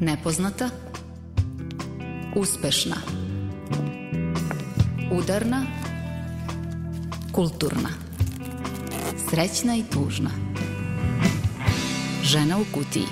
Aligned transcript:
Nepoznata. 0.00 0.70
Uspešna. 2.34 2.96
Udarna. 5.12 5.62
Kulturna. 7.32 7.88
Srećna 9.30 9.76
i 9.76 9.82
tužna. 9.92 10.30
Žena 12.22 12.58
u 12.58 12.64
kutiji. 12.74 13.06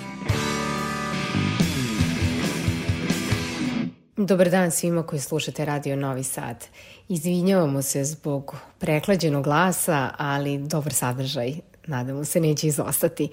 Dobar 4.17 4.51
dan 4.51 4.71
svima 4.71 5.03
koji 5.03 5.21
slušate 5.21 5.65
Radio 5.65 5.97
Novi 5.97 6.23
Sad. 6.25 6.65
Izvinjavamo 7.09 7.83
se 7.83 8.05
zbog 8.05 8.57
preklađenog 8.79 9.45
glasa, 9.45 10.11
ali 10.19 10.59
dobar 10.59 10.93
sadržaj 10.93 11.74
nadamo 11.87 12.25
se 12.25 12.41
neće 12.41 12.67
izostati. 12.67 13.29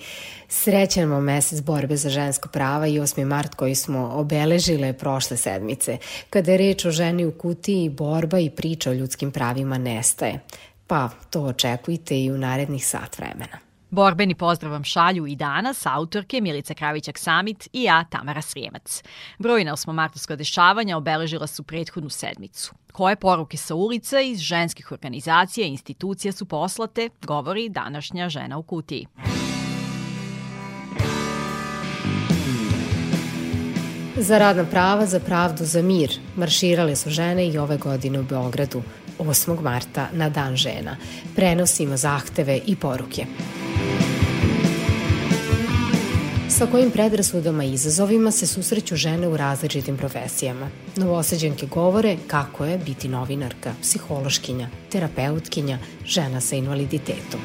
Srećan 0.48 1.12
vam 1.12 1.24
mesec 1.24 1.62
borbe 1.62 1.98
za 1.98 2.10
žensko 2.10 2.50
prava 2.50 2.88
i 2.88 3.00
8. 3.00 3.26
mart 3.26 3.56
koji 3.56 3.76
smo 3.76 4.12
obeležile 4.14 4.94
prošle 4.94 5.38
sedmice. 5.38 5.98
Kada 6.30 6.52
je 6.52 6.58
reč 6.58 6.86
o 6.86 6.92
ženi 6.92 7.26
u 7.26 7.32
kutiji, 7.32 7.90
borba 7.90 8.40
i 8.40 8.50
priča 8.50 8.90
o 8.90 8.94
ljudskim 8.94 9.32
pravima 9.32 9.78
nestaje. 9.78 10.40
Pa 10.88 11.10
to 11.30 11.42
očekujte 11.42 12.24
i 12.24 12.32
u 12.32 12.38
narednih 12.38 12.88
sat 12.88 13.18
vremena. 13.18 13.71
Borbeni 13.92 14.36
pozdrav 14.36 14.72
vam 14.72 14.84
šalju 14.84 15.28
i 15.28 15.36
danas 15.36 15.86
autorke 15.86 16.42
Milica 16.42 16.74
Kravićak-Samit 16.74 17.68
i 17.74 17.84
ja, 17.84 18.04
Tamara 18.04 18.42
Srijemac. 18.42 19.04
Brojna 19.40 19.74
osmomartovska 19.74 20.36
dešavanja 20.36 20.98
obeležila 20.98 21.48
su 21.48 21.64
prethodnu 21.64 22.10
sedmicu. 22.10 22.74
Koje 22.92 23.16
poruke 23.16 23.58
sa 23.58 23.76
ulica 23.76 24.22
iz 24.22 24.40
ženskih 24.40 24.92
organizacija 24.92 25.68
i 25.68 25.70
institucija 25.70 26.32
su 26.32 26.46
poslate, 26.46 27.10
govori 27.22 27.70
današnja 27.70 28.30
žena 28.30 28.58
u 28.58 28.64
kutiji. 28.64 29.08
Za 34.18 34.38
radna 34.38 34.66
prava, 34.66 35.06
za 35.06 35.20
pravdu, 35.20 35.66
za 35.66 35.82
mir 35.82 36.20
marširale 36.36 36.96
su 36.96 37.10
žene 37.10 37.48
i 37.48 37.58
ove 37.58 37.78
godine 37.78 38.20
u 38.20 38.24
Beogradu 38.24 38.82
8. 39.22 39.62
marta 39.62 40.10
na 40.14 40.30
Dan 40.30 40.56
žena. 40.56 40.98
Prenosimo 41.36 41.98
zahteve 41.98 42.60
i 42.66 42.76
poruke. 42.76 43.26
Sa 46.50 46.68
kojim 46.72 46.92
predrasudama 46.92 47.64
i 47.64 47.74
izazovima 47.74 48.32
se 48.32 48.48
susreću 48.48 48.96
žene 48.96 49.28
u 49.28 49.38
različitim 49.38 49.98
profesijama. 49.98 50.70
Novoseđenke 50.96 51.66
govore 51.66 52.18
kako 52.28 52.66
je 52.66 52.78
biti 52.78 53.08
novinarka, 53.08 53.74
psihološkinja, 53.82 54.68
terapeutkinja, 54.92 55.78
žena 56.06 56.42
sa 56.42 56.56
invaliditetom. 56.56 57.40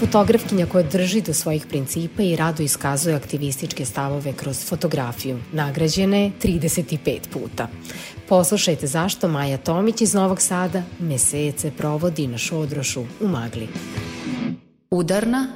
Fotografkinja 0.00 0.66
koja 0.66 0.82
drži 0.82 1.20
do 1.20 1.34
svojih 1.34 1.66
principa 1.66 2.22
i 2.22 2.36
rado 2.36 2.62
iskazuje 2.62 3.16
aktivističke 3.16 3.84
stavove 3.84 4.32
kroz 4.32 4.64
fotografiju. 4.68 5.38
Nagrađena 5.52 6.16
je 6.16 6.32
35 6.42 7.18
puta. 7.32 7.68
Poslušajte 8.28 8.86
zašto 8.86 9.28
Maja 9.28 9.58
Tomić 9.58 10.00
iz 10.00 10.14
Novog 10.14 10.40
Sada 10.40 10.82
mesece 11.00 11.70
provodi 11.78 12.26
na 12.26 12.38
šodrošu 12.38 13.04
u 13.20 13.28
magli. 13.28 13.68
Udarna 14.90 15.46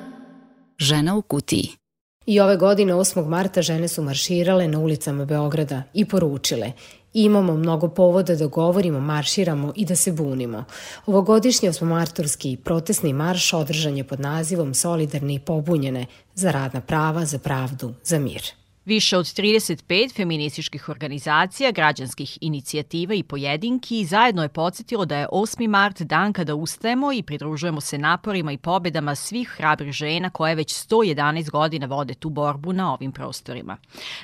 žena 0.79 1.17
u 1.17 1.23
kutiji. 1.23 1.84
I 2.27 2.41
ove 2.41 2.57
godine 2.57 2.95
8. 2.95 3.29
marta 3.29 3.63
žene 3.63 3.89
su 3.89 4.03
marširale 4.03 4.69
na 4.69 4.79
ulicama 4.79 5.25
Beograda 5.25 5.83
i 5.95 6.05
poručile 6.05 6.73
Imamo 7.15 7.57
mnogo 7.57 7.89
povoda 7.89 8.35
da 8.35 8.47
govorimo, 8.47 9.01
marširamo 9.01 9.73
i 9.77 9.85
da 9.85 9.97
se 9.97 10.13
bunimo. 10.13 10.65
Ovogodišnji 11.07 11.69
osmomartorski 11.69 12.57
protestni 12.65 13.13
marš 13.13 13.53
održan 13.53 13.97
je 13.97 14.05
pod 14.05 14.21
nazivom 14.21 14.75
Solidarne 14.75 15.35
i 15.35 15.39
pobunjene 15.39 16.07
za 16.35 16.51
radna 16.51 16.81
prava, 16.81 17.25
za 17.25 17.39
pravdu, 17.39 17.95
za 18.05 18.19
mir. 18.19 18.64
Više 18.85 19.17
od 19.17 19.25
35 19.25 20.17
feminističkih 20.17 20.89
organizacija, 20.89 21.71
građanskih 21.71 22.39
inicijativa 22.41 23.15
i 23.15 23.23
pojedinki 23.23 24.05
zajedno 24.05 24.43
je 24.43 24.49
podsjetilo 24.49 25.05
da 25.05 25.17
je 25.17 25.29
8. 25.33 25.69
mart 25.69 26.03
dan 26.03 26.33
kada 26.33 26.55
ustajemo 26.55 27.13
i 27.13 27.23
pridružujemo 27.23 27.81
se 27.81 27.99
naporima 27.99 28.53
i 28.53 28.59
pobedama 28.59 29.15
svih 29.15 29.49
hrabrih 29.49 29.93
žena 29.93 30.31
koje 30.31 30.55
već 30.55 30.75
111 30.89 31.51
godina 31.51 31.87
vode 31.87 32.15
tu 32.15 32.29
borbu 32.29 32.73
na 32.73 32.95
ovim 32.95 33.13
prostorima. 33.13 33.77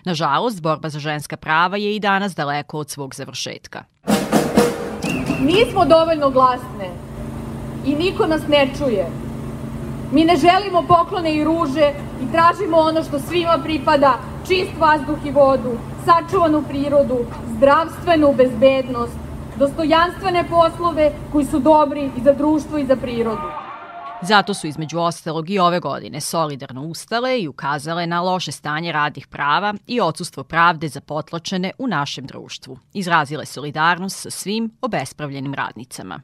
Nažalost, 0.04 0.62
borba 0.62 0.88
za 0.88 0.98
ženska 0.98 1.36
prava 1.36 1.76
je 1.76 1.96
i 1.96 2.00
danas 2.00 2.34
daleko 2.34 2.78
od 2.78 2.90
svog 2.90 3.14
završetka. 3.14 3.84
Nismo 5.40 5.84
dovoljno 5.84 6.30
glasne 6.30 6.90
i 7.86 7.94
niko 7.94 8.26
nas 8.26 8.42
ne 8.48 8.68
čuje. 8.78 9.29
Mi 10.12 10.24
ne 10.24 10.36
želimo 10.36 10.82
poklone 10.88 11.34
i 11.34 11.44
ruže 11.44 11.92
i 12.22 12.32
tražimo 12.32 12.76
ono 12.76 13.02
što 13.02 13.18
svima 13.18 13.58
pripada, 13.64 14.18
čist 14.48 14.70
vazduh 14.78 15.18
i 15.26 15.30
vodu, 15.30 15.72
sačuvanu 16.04 16.62
prirodu, 16.68 17.18
zdravstvenu 17.56 18.32
bezbednost, 18.36 19.16
dostojanstvene 19.56 20.44
poslove 20.50 21.12
koji 21.32 21.44
su 21.44 21.58
dobri 21.58 22.10
i 22.16 22.20
za 22.24 22.32
društvo 22.32 22.78
i 22.78 22.86
za 22.86 22.96
prirodu. 22.96 23.59
Zato 24.22 24.54
su 24.54 24.66
između 24.66 24.98
ostalog 24.98 25.50
i 25.50 25.58
ove 25.58 25.80
godine 25.80 26.20
solidarno 26.20 26.82
ustale 26.82 27.40
i 27.40 27.48
ukazale 27.48 28.06
na 28.06 28.20
loše 28.20 28.52
stanje 28.52 28.92
radnih 28.92 29.26
prava 29.26 29.74
i 29.86 30.00
odsustvo 30.00 30.44
pravde 30.44 30.88
za 30.88 31.00
potlačene 31.00 31.70
u 31.78 31.86
našem 31.86 32.26
društvu. 32.26 32.78
Izrazile 32.94 33.46
solidarnost 33.46 34.22
sa 34.22 34.30
svim 34.30 34.70
obespravljenim 34.82 35.54
radnicama. 35.54 36.20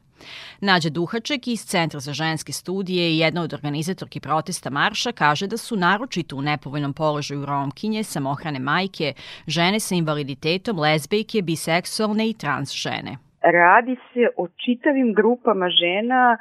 Nađa 0.61 0.89
Duhaček 0.89 1.47
iz 1.47 1.65
Centra 1.65 1.99
za 1.99 2.13
ženske 2.13 2.51
studije 2.51 3.11
i 3.11 3.17
jedna 3.17 3.41
od 3.41 3.53
organizatorki 3.53 4.19
protesta 4.19 4.69
Marša 4.69 5.11
kaže 5.11 5.47
da 5.47 5.57
su 5.57 5.75
naročito 5.75 6.35
u 6.35 6.41
nepovoljnom 6.41 6.93
položaju 6.93 7.45
romkinje, 7.45 8.03
samohrane 8.03 8.59
majke, 8.59 9.13
žene 9.47 9.79
sa 9.79 9.95
invaliditetom, 9.95 10.79
lezbejke, 10.79 11.41
biseksualne 11.41 12.29
i 12.29 12.33
trans 12.33 12.73
žene. 12.73 13.17
Radi 13.41 13.95
se 14.13 14.27
o 14.37 14.47
čitavim 14.47 15.13
grupama 15.13 15.69
žena 15.69 16.37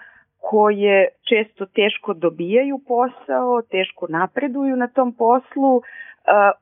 koje 0.50 1.08
često 1.28 1.66
teško 1.66 2.14
dobijaju 2.14 2.80
posao, 2.88 3.62
teško 3.70 4.06
napreduju 4.08 4.76
na 4.76 4.88
tom 4.88 5.12
poslu, 5.12 5.82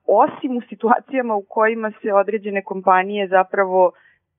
osim 0.06 0.56
u 0.56 0.60
situacijama 0.68 1.34
u 1.34 1.42
kojima 1.48 1.92
se 2.02 2.12
određene 2.12 2.62
kompanije 2.62 3.28
zapravo 3.28 3.92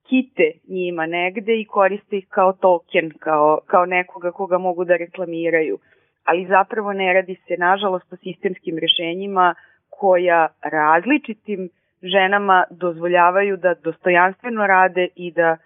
kite 0.08 0.52
njima 0.68 1.06
negde 1.06 1.60
i 1.60 1.64
koriste 1.64 2.16
ih 2.16 2.26
kao 2.28 2.52
token, 2.52 3.12
kao, 3.18 3.58
kao 3.66 3.86
nekoga 3.86 4.30
koga 4.32 4.58
mogu 4.58 4.84
da 4.84 4.96
reklamiraju. 4.96 5.78
Ali 6.24 6.46
zapravo 6.46 6.92
ne 6.92 7.12
radi 7.12 7.36
se, 7.48 7.54
nažalost, 7.58 8.12
o 8.12 8.16
sistemskim 8.16 8.78
rešenjima 8.78 9.54
koja 9.90 10.48
različitim 10.62 11.68
ženama 12.02 12.64
dozvoljavaju 12.70 13.56
da 13.56 13.74
dostojanstveno 13.74 14.66
rade 14.66 15.08
i 15.16 15.30
da 15.30 15.56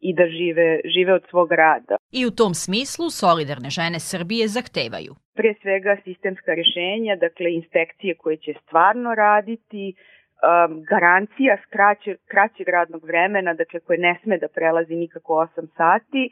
i 0.00 0.14
da 0.14 0.26
žive, 0.26 0.80
žive 0.94 1.12
od 1.14 1.24
svog 1.30 1.52
rada. 1.52 1.96
I 2.12 2.26
u 2.26 2.30
tom 2.30 2.54
smislu 2.54 3.10
solidarne 3.10 3.70
žene 3.70 4.00
Srbije 4.00 4.48
zahtevaju. 4.48 5.12
Pre 5.34 5.54
svega 5.62 5.96
sistemska 6.04 6.52
rešenja, 6.60 7.16
dakle 7.16 7.54
inspekcije 7.54 8.14
koje 8.14 8.36
će 8.36 8.52
stvarno 8.62 9.14
raditi, 9.14 9.94
um, 9.94 10.84
garancija 10.92 11.56
kraće, 11.70 12.16
kraćeg 12.26 12.68
radnog 12.68 13.04
vremena, 13.04 13.54
dakle 13.54 13.80
koje 13.80 13.98
ne 13.98 14.18
sme 14.22 14.38
da 14.38 14.48
prelazi 14.48 14.94
nikako 14.94 15.32
8 15.32 15.66
sati, 15.76 16.30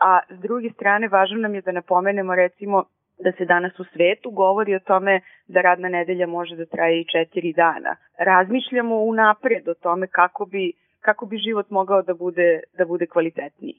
a 0.00 0.20
s 0.30 0.38
druge 0.40 0.70
strane 0.70 1.08
važno 1.08 1.38
nam 1.38 1.54
je 1.54 1.60
da 1.60 1.72
napomenemo 1.72 2.34
recimo 2.34 2.84
da 3.24 3.32
se 3.32 3.44
danas 3.44 3.80
u 3.80 3.84
svetu 3.84 4.30
govori 4.30 4.74
o 4.74 4.78
tome 4.90 5.20
da 5.48 5.60
radna 5.60 5.88
nedelja 5.88 6.26
može 6.26 6.56
da 6.56 6.66
traje 6.66 7.00
i 7.00 7.04
4 7.04 7.54
dana. 7.54 7.96
Razmišljamo 8.18 8.96
unapred 8.96 9.68
o 9.68 9.74
tome 9.74 10.06
kako 10.06 10.46
bi 10.46 10.72
kako 11.00 11.26
bi 11.26 11.38
život 11.38 11.70
mogao 11.70 12.02
da 12.02 12.14
bude 12.14 12.60
da 12.78 12.84
bude 12.84 13.06
kvalitetniji. 13.06 13.74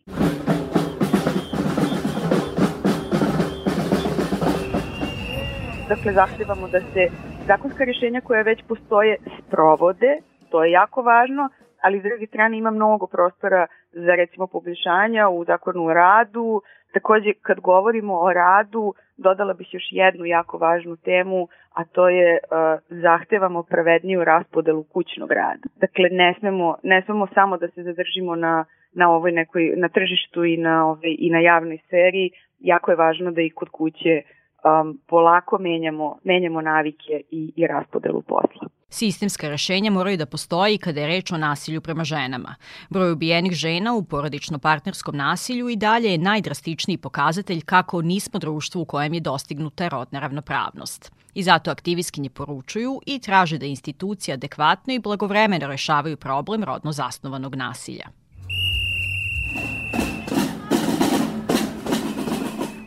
Dakle, 5.90 6.14
zahtevamo 6.14 6.68
da 6.68 6.80
se 6.80 7.08
zakonska 7.48 7.84
rješenja 7.84 8.22
koja 8.22 8.42
već 8.42 8.60
postoje 8.68 9.18
sprovode, 9.40 10.18
to 10.50 10.64
je 10.64 10.72
jako 10.72 11.02
važno, 11.02 11.50
ali 11.84 12.00
s 12.00 12.04
druge 12.04 12.28
strane 12.28 12.58
ima 12.58 12.72
mnogo 12.72 13.08
prostora 13.08 13.68
za 13.92 14.16
recimo 14.16 14.48
poboljšanja 14.48 15.30
u 15.30 15.46
zakonu 15.46 15.86
o 15.86 15.94
radu. 15.94 16.62
Takođe, 16.94 17.34
kad 17.42 17.60
govorimo 17.60 18.20
o 18.20 18.34
radu, 18.34 18.94
dodala 19.18 19.54
bih 19.54 19.74
još 19.74 19.84
jednu 19.92 20.26
jako 20.26 20.58
važnu 20.58 20.96
temu, 20.96 21.48
a 21.74 21.86
to 21.86 22.10
je 22.10 22.38
uh, 22.38 22.80
zahtevamo 22.90 23.64
pravedniju 23.64 24.24
raspodelu 24.24 24.84
kućnog 24.84 25.32
rada. 25.32 25.68
Dakle, 25.76 26.10
ne 26.12 26.36
smemo, 26.40 26.76
ne 26.84 27.02
smemo 27.02 27.28
samo 27.34 27.58
da 27.58 27.68
se 27.68 27.84
zadržimo 27.84 28.36
na 28.36 28.66
na 28.94 29.12
ovoj 29.12 29.32
nekoj 29.32 29.74
na 29.78 29.90
tržištu 29.90 30.46
i 30.46 30.58
na 30.58 30.86
ovaj 30.90 31.16
i 31.20 31.30
na 31.30 31.40
javnoj 31.40 31.78
sferi 31.86 32.32
jako 32.60 32.92
je 32.92 32.98
važno 32.98 33.32
da 33.32 33.42
i 33.42 33.50
kod 33.50 33.70
kuće 33.70 34.22
um, 34.22 35.00
polako 35.08 35.58
menjamo, 35.58 36.18
menjamo 36.24 36.62
navike 36.62 37.22
i, 37.32 37.54
i 37.56 37.68
raspodelu 37.68 38.22
posla. 38.22 38.68
Sistemska 38.92 39.50
rešenja 39.50 39.92
moraju 39.92 40.18
da 40.18 40.26
postoji 40.26 40.78
kada 40.78 41.02
je 41.02 41.08
reč 41.08 41.32
o 41.32 41.38
nasilju 41.38 41.82
prema 41.82 42.04
ženama. 42.04 42.56
Broj 42.90 43.12
ubijenih 43.12 43.52
žena 43.52 43.94
u 43.94 44.04
porodično-partnerskom 44.04 45.16
nasilju 45.16 45.70
i 45.70 45.76
dalje 45.76 46.12
je 46.12 46.18
najdrastičniji 46.18 46.98
pokazatelj 46.98 47.62
kako 47.62 48.02
nismo 48.02 48.40
društvo 48.40 48.82
u 48.82 48.86
kojem 48.86 49.14
je 49.14 49.20
dostignuta 49.20 49.88
rodna 49.88 50.20
ravnopravnost. 50.20 51.12
I 51.34 51.44
zato 51.44 51.72
aktivistkinje 51.72 52.30
poručuju 52.30 53.02
i 53.06 53.20
traže 53.20 53.58
da 53.58 53.66
institucije 53.66 54.34
adekvatno 54.34 54.94
i 54.94 55.00
blagovremeno 55.00 55.68
rešavaju 55.68 56.18
problem 56.18 56.64
rodno 56.64 56.92
zasnovanog 56.92 57.56
nasilja. 57.56 58.19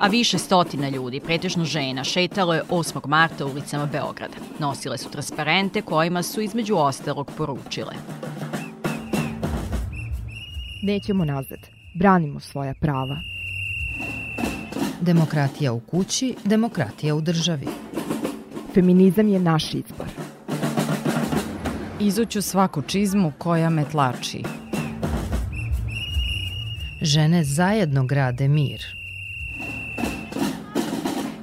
A 0.03 0.09
više 0.09 0.39
stotina 0.39 0.89
ljudi, 0.89 1.21
pretežno 1.21 1.65
žena, 1.65 2.05
šetalo 2.05 2.55
je 2.55 2.63
8. 2.71 3.07
marta 3.07 3.47
ulicama 3.47 3.87
Beograda. 3.87 4.35
Nosile 4.59 4.99
su 4.99 5.11
transparente 5.11 5.83
kojima 5.83 6.23
su 6.23 6.41
između 6.41 6.77
ostalog 6.77 7.31
poručile. 7.37 7.95
Nećemo 10.83 11.25
nazad. 11.25 11.59
Branimo 11.95 12.41
svoja 12.41 12.75
prava. 12.81 13.17
Demokratija 15.01 15.73
u 15.73 15.81
kući, 15.81 16.35
demokratija 16.45 17.15
u 17.15 17.21
državi. 17.21 17.67
Feminizam 18.75 19.29
je 19.29 19.39
naš 19.39 19.75
izbor. 19.75 20.07
Izuću 22.01 22.43
svaku 22.43 22.83
čizmu 22.83 23.33
koja 23.39 23.71
me 23.71 23.85
tlači. 23.91 24.43
Žene 27.03 27.45
zajedno 27.45 28.05
grade 28.07 28.49
mir– 28.49 28.81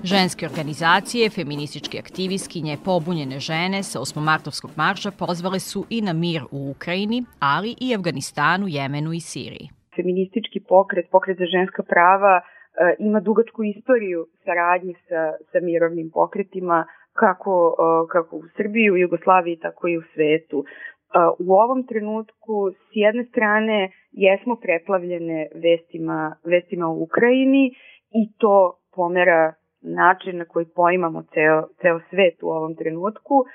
Ženske 0.03 0.45
organizacije, 0.45 1.29
feminističke 1.29 1.97
aktivistkinje, 1.99 2.77
pobunjene 2.85 3.39
žene 3.39 3.83
sa 3.83 3.99
osmomartovskog 3.99 4.71
marša 4.77 5.11
pozvale 5.11 5.59
su 5.59 5.85
i 5.89 6.01
na 6.01 6.13
mir 6.13 6.41
u 6.51 6.59
Ukrajini, 6.75 7.19
ali 7.39 7.75
i 7.85 7.95
Afganistanu, 7.95 8.65
Jemenu 8.67 9.11
i 9.13 9.19
Siriji. 9.19 9.67
Feministički 9.95 10.59
pokret, 10.69 11.05
pokret 11.11 11.37
za 11.37 11.47
ženska 11.55 11.83
prava, 11.83 12.35
e, 12.39 12.43
ima 12.99 13.19
dugačku 13.19 13.63
istoriju 13.63 14.19
saradnje 14.43 14.93
sa, 15.07 15.21
sa 15.51 15.59
mirovnim 15.69 16.09
pokretima, 16.13 16.85
kako, 17.21 17.55
e, 17.79 18.07
kako 18.13 18.35
u 18.37 18.43
Srbiji, 18.57 18.91
u 18.91 18.97
Jugoslaviji, 18.97 19.59
tako 19.65 19.87
i 19.87 19.97
u 19.97 20.03
svetu. 20.13 20.57
E, 20.63 20.67
u 21.45 21.47
ovom 21.63 21.81
trenutku, 21.91 22.55
s 22.71 22.89
jedne 22.91 23.23
strane, 23.31 23.91
jesmo 24.11 24.55
preplavljene 24.55 25.47
vestima, 25.65 26.35
vestima 26.45 26.87
u 26.87 27.03
Ukrajini 27.03 27.65
i 28.19 28.21
to 28.37 28.79
pomera 28.95 29.58
način 29.81 30.37
na 30.37 30.45
koji 30.45 30.65
poimamo 30.75 31.23
ceo, 31.33 31.67
ceo 31.81 31.99
svet 32.09 32.43
u 32.43 32.49
ovom 32.49 32.75
trenutku, 32.75 33.45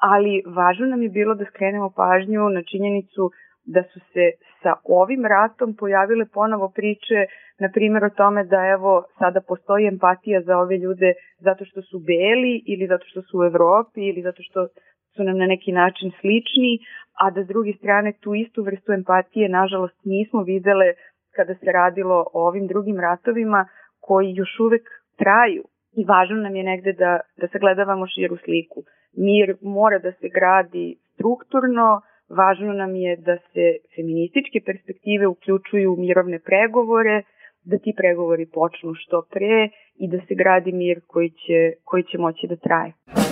ali 0.00 0.42
važno 0.46 0.86
nam 0.86 1.02
je 1.02 1.08
bilo 1.08 1.34
da 1.34 1.44
skrenemo 1.44 1.90
pažnju 1.96 2.48
na 2.48 2.62
činjenicu 2.62 3.30
da 3.64 3.82
su 3.82 4.00
se 4.00 4.24
sa 4.62 4.72
ovim 4.84 5.24
ratom 5.24 5.76
pojavile 5.76 6.26
ponovo 6.34 6.68
priče, 6.68 7.26
na 7.58 7.68
primjer 7.74 8.04
o 8.04 8.10
tome 8.10 8.44
da 8.44 8.60
evo 8.76 9.04
sada 9.18 9.40
postoji 9.40 9.86
empatija 9.86 10.42
za 10.42 10.58
ove 10.58 10.76
ljude 10.78 11.12
zato 11.38 11.64
što 11.64 11.82
su 11.82 11.98
beli 11.98 12.62
ili 12.66 12.86
zato 12.86 13.04
što 13.06 13.22
su 13.22 13.38
u 13.38 13.44
Evropi 13.44 14.00
ili 14.00 14.22
zato 14.22 14.42
što 14.42 14.66
su 15.16 15.24
nam 15.24 15.38
na 15.38 15.46
neki 15.46 15.72
način 15.72 16.10
slični, 16.20 16.72
a 17.22 17.30
da 17.30 17.44
s 17.44 17.46
druge 17.46 17.72
strane 17.72 18.12
tu 18.20 18.34
istu 18.34 18.62
vrstu 18.62 18.92
empatije 18.92 19.48
nažalost 19.48 19.98
nismo 20.04 20.42
videle 20.42 20.92
kada 21.36 21.54
se 21.54 21.72
radilo 21.72 22.26
o 22.32 22.48
ovim 22.48 22.66
drugim 22.66 23.00
ratovima 23.00 23.68
koji 24.00 24.34
još 24.34 24.60
uvek 24.60 24.82
traju 25.18 25.64
i 25.96 26.04
važno 26.04 26.36
nam 26.36 26.56
je 26.56 26.62
negde 26.62 26.92
da, 26.92 27.20
da 27.36 27.48
sagledavamo 27.48 28.06
širu 28.06 28.36
sliku. 28.44 28.82
Mir 29.16 29.56
mora 29.60 29.98
da 29.98 30.12
se 30.12 30.28
gradi 30.28 30.96
strukturno, 31.14 32.00
važno 32.28 32.72
nam 32.72 32.96
je 32.96 33.16
da 33.16 33.36
se 33.52 33.66
feminističke 33.96 34.60
perspektive 34.66 35.26
uključuju 35.26 35.92
u 35.92 35.96
mirovne 35.96 36.38
pregovore, 36.38 37.22
da 37.64 37.78
ti 37.78 37.94
pregovori 37.96 38.46
počnu 38.46 38.94
što 38.94 39.22
pre 39.30 39.68
i 39.96 40.08
da 40.08 40.18
se 40.28 40.34
gradi 40.34 40.72
mir 40.72 41.00
koji 41.06 41.30
će, 41.30 41.72
koji 41.84 42.02
će 42.02 42.18
moći 42.18 42.46
da 42.46 42.56
traje. 42.56 43.23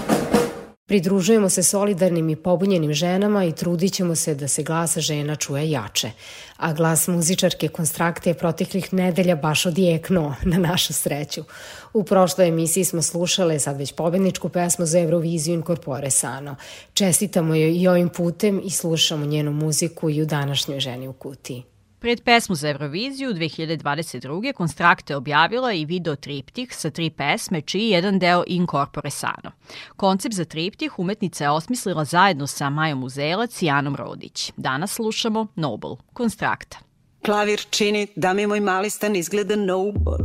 Pridružujemo 0.92 1.48
se 1.48 1.62
solidarnim 1.62 2.30
i 2.30 2.36
pobunjenim 2.36 2.92
ženama 2.92 3.44
i 3.44 3.52
trudit 3.52 3.92
ćemo 3.92 4.14
se 4.14 4.34
da 4.34 4.48
se 4.48 4.62
glas 4.62 4.98
žena 4.98 5.36
čuje 5.36 5.70
jače. 5.70 6.10
A 6.56 6.72
glas 6.72 7.08
muzičarke 7.08 7.68
Konstrakte 7.68 8.30
je 8.30 8.34
proteklih 8.34 8.92
nedelja 8.92 9.36
baš 9.36 9.66
odjeknuo, 9.66 10.34
na 10.42 10.58
našu 10.58 10.92
sreću. 10.92 11.44
U 11.92 12.04
prošloj 12.04 12.48
emisiji 12.48 12.84
smo 12.84 13.02
slušale 13.02 13.58
sad 13.58 13.78
već 13.78 13.92
pobedničku 13.92 14.48
pesmu 14.48 14.86
za 14.86 15.00
Euroviziju 15.00 15.54
Incorpore 15.54 16.10
Sano. 16.10 16.56
Čestitamo 16.94 17.54
joj 17.54 17.76
i 17.76 17.88
ovim 17.88 18.08
putem 18.08 18.60
i 18.64 18.70
slušamo 18.70 19.26
njenu 19.26 19.52
muziku 19.52 20.10
i 20.10 20.22
u 20.22 20.26
današnjoj 20.26 20.80
ženi 20.80 21.08
u 21.08 21.12
kutiji. 21.12 21.71
Pred 22.02 22.24
pesmu 22.24 22.54
za 22.54 22.68
Euroviziju 22.68 23.34
2022. 23.34 24.52
Konstrakte 24.52 25.16
objavila 25.16 25.72
i 25.72 25.84
video 25.84 26.16
triptih 26.16 26.74
sa 26.74 26.90
tri 26.90 27.10
pesme, 27.10 27.60
čiji 27.60 27.88
jedan 27.88 28.18
deo 28.18 28.44
incorpore 28.46 29.10
sano. 29.10 29.50
Koncept 29.96 30.34
za 30.34 30.44
triptih 30.44 30.98
umetnica 30.98 31.44
je 31.44 31.50
osmislila 31.50 32.04
zajedno 32.04 32.46
sa 32.46 32.70
Majom 32.70 33.04
Uzelac 33.04 33.62
i 33.62 33.70
Anom 33.70 33.96
Rodić. 33.96 34.52
Danas 34.56 34.92
slušamo 34.92 35.46
Noble, 35.54 35.96
Konstrakta. 36.12 36.78
Klavir 37.24 37.66
čini 37.70 38.06
da 38.16 38.32
mi 38.32 38.46
moj 38.46 38.60
mali 38.60 38.90
stan 38.90 39.16
izgleda 39.16 39.56
noble. 39.56 40.18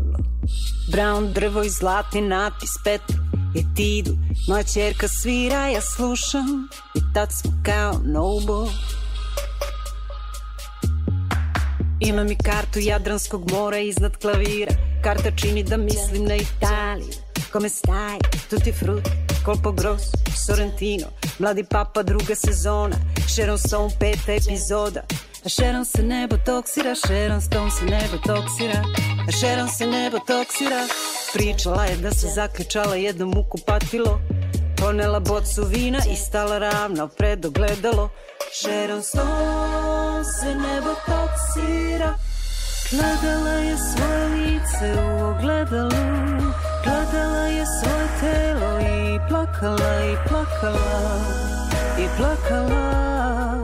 Brown 0.92 1.34
drvo 1.34 1.64
i 1.64 1.70
zlatni 1.70 2.22
napis 2.22 2.74
Petru 2.84 3.18
etidu. 3.56 4.18
Moja 4.48 4.64
čerka 4.64 5.08
svira, 5.08 5.68
ja 5.68 5.82
slušam 5.82 6.70
i 6.96 7.00
tad 7.14 7.30
smo 7.32 7.52
kao 7.64 7.94
noble. 8.06 8.72
Imam 12.00 12.32
i 12.32 12.36
kartu 12.36 12.80
Jadranskog 12.80 13.52
mora 13.52 13.80
iznad 13.80 14.18
klavira. 14.18 14.72
Karta 15.04 15.32
čini 15.32 15.64
da 15.64 15.78
mislim 15.78 16.26
na 16.26 16.36
Italiju. 16.36 17.14
Come 17.52 17.70
stai? 17.70 18.20
Tutti 18.50 18.72
frutti, 18.72 19.10
colpo 19.46 19.72
grosso, 19.72 20.12
Sorrentino. 20.46 21.08
Mladi 21.40 21.64
papa 21.64 22.04
druga 22.04 22.36
sezona. 22.36 22.96
Sharon 23.28 23.58
Stone 23.58 23.94
peta 24.00 24.34
epizoda. 24.34 25.02
A 25.46 25.50
Sharon 25.50 25.86
se 25.86 26.04
ne 26.04 26.28
botoksira, 26.28 26.96
Sharon 26.96 27.42
Stone 27.42 27.72
se 27.72 27.86
ne 27.86 28.02
botoksira 28.12 28.84
A 29.28 29.32
Sharon 29.32 29.70
se 29.70 29.88
ne 29.88 30.10
botoksira 30.10 30.88
Pričala 31.34 31.86
je 31.86 31.96
da 31.98 32.12
se 32.12 32.28
zaključala 32.28 32.96
jednom 32.96 33.38
u 33.38 33.44
kupatilo. 33.50 34.20
Ponela 34.78 35.20
bocu 35.20 35.64
vina 35.64 36.00
i 36.14 36.16
stala 36.16 36.58
ravno 36.58 37.08
pred 37.08 37.46
ogledalo. 37.46 38.10
Sharon 38.62 39.04
Stone 39.04 40.07
se 40.24 40.56
nebo 40.56 40.90
toksira 41.06 42.16
Gledala 42.92 43.52
je 43.52 43.78
svoje 43.78 44.28
lice 44.28 45.02
u 45.02 45.26
ogledalu 45.26 46.54
Gledala 46.84 47.46
je 47.48 47.66
svoje 47.66 48.08
telo 48.20 48.80
i 48.80 49.20
plakala 49.30 49.94
i 50.06 50.16
plakala 50.28 51.20
I 51.98 52.08
plakala. 52.18 53.64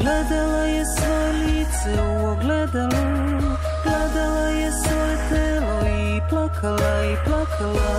Gledala 0.00 0.62
je 0.62 0.84
svoje 0.84 1.32
lice 1.32 2.02
u 2.02 2.26
ogledalu 2.26 3.40
Gledala 3.84 4.48
je 4.48 4.72
svoje 4.72 5.16
telo 5.28 5.80
i 5.86 6.20
plakala 6.30 7.04
i 7.04 7.16
plakala 7.24 7.92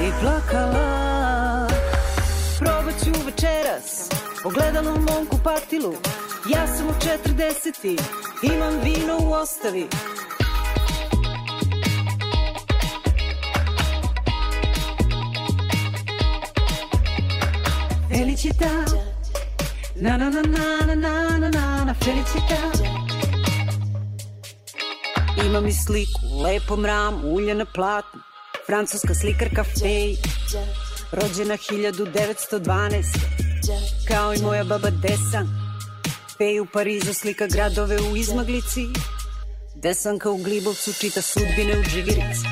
I 0.00 0.10
plakala. 0.20 1.68
Probat 2.58 2.94
ću 3.04 3.10
večeras 3.26 4.08
Ogledalo 4.44 4.90
u 4.90 4.98
mom 4.98 5.26
kupatilu 5.30 5.94
Ja 6.48 6.66
sam 6.66 6.88
u 6.88 6.92
40 6.92 8.00
Imam 8.42 8.80
vino 8.84 9.18
u 9.22 9.32
ostavi. 9.32 9.86
Felicita 18.08 18.84
Na 19.96 20.16
na 20.16 20.30
na 20.30 20.42
na 20.42 20.86
na 20.86 20.94
na 20.94 21.38
na 21.38 21.48
na 21.48 21.84
na 21.84 21.94
Felicita 21.94 22.56
Imam 25.46 25.66
i 25.66 25.72
sliku 25.72 26.20
u 26.32 26.42
lepom 26.42 26.86
ramu, 26.86 27.28
ulje 27.28 27.54
na 27.54 27.64
platnu 27.64 28.20
Francuska 28.66 29.14
slikarka 29.14 29.64
Fej 29.64 30.16
Rođena 31.12 31.56
1912 31.56 33.04
Kao 34.08 34.34
i 34.34 34.42
moja 34.42 34.64
baba 34.64 34.90
Desan 34.90 35.59
Pej 36.40 36.60
u 36.60 36.66
Parizu 36.66 37.14
slika 37.14 37.46
gradove 37.46 37.96
u 38.00 38.16
izmaglici. 38.16 38.86
Desanka 39.74 40.30
u 40.30 40.36
Glibovcu 40.36 40.92
čita 40.92 41.22
sudbine 41.22 41.78
u 41.80 41.82
džigerici 41.82 42.46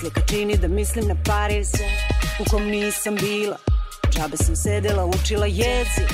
Slika 0.00 0.20
čini 0.28 0.56
da 0.56 0.68
mislim 0.68 1.08
na 1.08 1.14
Pariz 1.26 1.68
U 2.40 2.50
kom 2.50 2.62
nisam 2.62 3.16
bila. 3.16 3.56
Džabe 4.12 4.36
sam 4.36 4.56
sedela, 4.56 5.06
učila 5.06 5.46
jezik. 5.46 6.10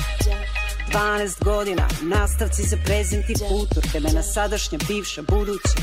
12 0.93 1.43
godina, 1.43 1.87
nastavci 2.01 2.63
za 2.63 2.77
prezent 2.85 3.29
i 3.29 3.35
futur 3.49 3.83
Tebe 3.91 4.09
na 4.09 4.23
sadašnja, 4.23 4.79
bivša, 4.87 5.21
buduća. 5.21 5.81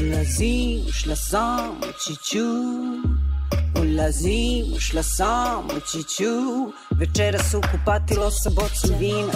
Ulazim, 0.00 0.80
ušla 0.88 1.16
sam, 1.16 1.76
ući 1.76 2.24
ću. 2.24 2.48
Odlazim, 3.80 4.72
ušla 4.76 5.02
sam, 5.02 5.66
ući 5.66 6.08
ću. 6.08 6.32
Večeras 6.90 7.54
u 7.54 7.60
kupatilo 7.72 8.30
sa 8.30 8.50
bocom 8.50 8.98
vina 8.98 9.32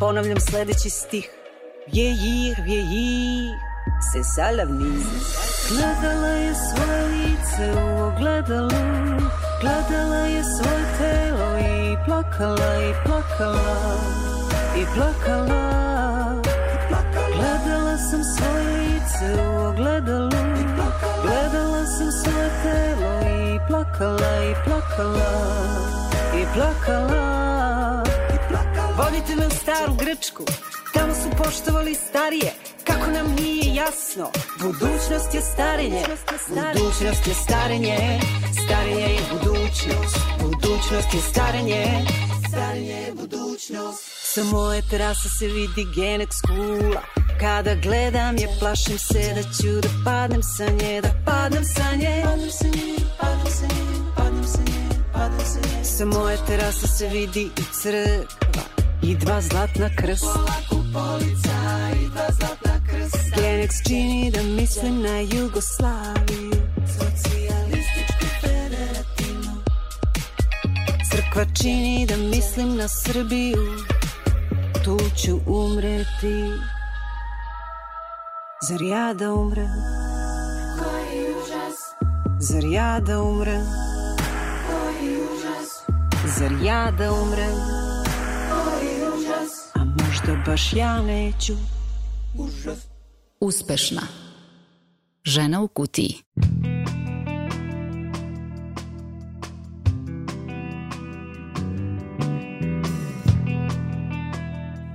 ponavljam 0.00 0.40
sledeći 0.40 0.90
stih. 0.90 1.30
Vjejir, 1.92 2.56
vjejir, 2.64 3.54
se 4.12 4.24
salavni 4.24 5.04
Gledala 5.68 6.28
je 6.28 6.54
svoje 6.54 7.02
lice 7.06 7.80
u 7.80 8.02
ogledalu 8.04 9.20
Gledala 9.60 10.16
je 10.16 10.42
svoje 10.44 10.84
telo 10.98 11.58
i 11.58 11.96
plakala 12.06 12.74
i 12.90 12.94
plakala 13.06 13.96
I 14.76 14.84
plakala. 14.94 16.42
Gledala 17.36 17.96
sam 17.98 18.24
svoje 18.24 18.64
lice 18.64 19.42
u 19.42 19.66
ogledalu 19.66 20.30
Gledala 21.22 21.86
sam 21.86 22.12
svoje 22.12 22.50
telo 22.62 23.20
i 23.20 23.58
plakala 23.68 24.44
i 24.50 24.54
plakala 24.64 25.30
I 26.40 26.44
plakala 26.54 27.75
Vodite 28.98 29.46
u 29.46 29.50
staru 29.50 29.94
Grčku 29.94 30.44
Tamo 30.94 31.14
su 31.14 31.44
poštovali 31.44 31.94
starije 31.94 32.52
Kako 32.84 33.10
nam 33.10 33.34
nije 33.40 33.74
jasno 33.74 34.30
Budućnost 34.60 35.34
je 35.34 35.40
starenje 35.40 36.02
Budućnost 36.74 37.26
je 37.26 37.34
starenje 37.34 38.20
Starenje 38.64 39.08
je 39.14 39.20
budućnost 39.32 40.16
Budućnost 40.40 41.14
je 41.14 41.20
starenje 41.20 41.84
Starenje 42.48 42.92
je 42.92 43.12
budućnost 43.12 44.04
Sa 44.34 44.44
moje 44.44 44.82
terase 44.90 45.28
se 45.38 45.46
vidi 45.46 45.86
genek 45.96 46.28
skula 46.32 47.02
Kada 47.40 47.74
gledam 47.74 48.36
je, 48.36 48.48
plašim 48.60 48.98
se 48.98 49.34
da 49.34 49.42
ću 49.42 49.80
da 49.82 49.88
padnem 50.04 50.42
sa 50.42 50.64
nje, 50.64 51.00
da 51.00 51.08
padnem 51.26 51.64
sa 51.64 51.96
nje. 51.96 52.22
Padnem 52.24 52.50
sa 52.50 52.66
nje, 52.66 52.96
padnem 53.20 53.52
sa 53.52 53.66
nje, 53.66 54.12
padnem 54.16 54.44
sa 54.44 54.58
nje, 54.58 55.02
padnem 55.12 55.46
sa 55.46 55.58
nje. 55.60 55.84
Sa 55.84 56.04
moje 56.04 56.38
terase 56.46 56.86
se 56.86 57.08
vidi 57.08 57.42
i 57.42 57.62
crkva 57.82 58.45
i 59.02 59.16
dva 59.16 59.40
zlatna 59.40 59.90
krsta. 59.96 60.26
Polako 60.26 60.84
polica 60.92 61.58
i 62.02 62.08
dva 62.08 62.26
zlatna 62.38 62.80
krsta. 62.86 63.40
Genex 63.40 63.88
čini 63.88 64.30
da 64.30 64.42
mislim 64.42 65.02
na 65.02 65.20
Jugoslaviju. 65.20 66.62
Socijalističku 66.86 68.26
federativnu. 68.40 69.62
Crkva 71.10 71.44
čini 71.62 72.06
da 72.08 72.16
mislim 72.16 72.76
na 72.76 72.88
Srbiju. 72.88 73.66
Tu 74.84 74.98
ću 75.16 75.40
umreti. 75.46 76.52
Zar 78.68 78.82
ja 78.82 79.14
da 79.14 79.32
umrem? 79.32 79.68
Koji 80.78 81.20
užas? 81.30 81.76
Zar 82.40 82.64
ja 82.64 83.00
da 83.00 83.22
umrem? 83.22 83.66
Koji 84.66 85.16
užas? 85.16 85.82
Zar 86.38 86.52
ja 86.62 86.90
da 86.98 87.12
umrem? 87.12 87.85
Možda 90.26 90.42
baš 90.50 90.72
ja 90.72 91.02
neću? 91.02 91.52
Užas. 92.38 92.86
Uspešna. 93.40 94.02
Žena 95.24 95.60
u 95.60 95.68
kutiji. 95.68 96.14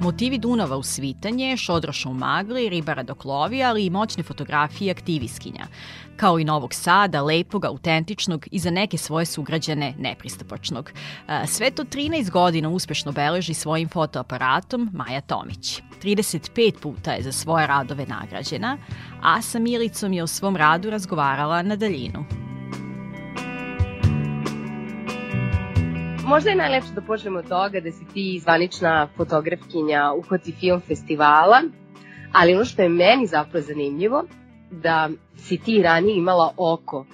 Motivi 0.02 0.38
Dunava 0.38 0.78
u 0.78 0.84
svitanje, 0.84 1.58
šodroša 1.58 2.10
u 2.10 2.14
magli, 2.14 2.70
ribara 2.70 3.04
dok 3.04 3.26
lovi, 3.26 3.64
ali 3.64 3.86
i 3.86 3.90
moćne 3.90 4.24
fotografije 4.24 4.92
aktiviskinja, 4.92 5.68
kao 6.22 6.40
i 6.40 6.44
Novog 6.44 6.74
Sada, 6.74 7.22
lepog, 7.22 7.66
autentičnog 7.66 8.48
i 8.52 8.60
za 8.60 8.72
neke 8.72 8.98
svoje 8.98 9.26
sugrađane 9.26 9.94
nepristupačnog. 9.98 10.92
E, 11.28 11.48
sve 11.48 11.72
to 11.72 11.84
13 11.84 12.30
godina 12.30 12.70
uspešno 12.70 13.12
beleži 13.12 13.54
svojim 13.54 13.90
fotoaparatom 13.90 14.90
Maja 14.94 15.22
Tomić. 15.22 15.82
35 16.04 16.80
puta 16.82 17.12
je 17.12 17.24
za 17.24 17.32
svoje 17.32 17.68
radove 17.68 18.06
nagrađena, 18.06 18.78
a 19.22 19.42
sa 19.42 19.60
Milicom 19.60 20.14
je 20.14 20.24
o 20.24 20.28
svom 20.28 20.56
radu 20.56 20.90
razgovarala 20.90 21.62
na 21.62 21.76
daljinu. 21.76 22.26
Možda 26.26 26.50
je 26.50 26.56
najlepše 26.56 26.92
da 26.96 27.02
počnemo 27.02 27.40
od 27.40 27.48
toga 27.48 27.80
da 27.80 27.92
si 27.92 28.06
ti 28.14 28.40
zvanična 28.44 29.08
fotografkinja 29.18 30.14
Uhvati 30.14 30.52
film 30.60 30.82
festivala, 30.82 31.62
ali 32.32 32.56
ono 32.56 32.66
što 32.66 32.82
je 32.82 32.90
meni 32.90 33.28
zapravo 33.28 33.66
zanimljivo, 33.66 34.24
da 34.72 35.10
si 35.36 35.58
ti 35.58 35.82
ranije 35.84 36.18
imala 36.18 36.54
oko 36.58 37.06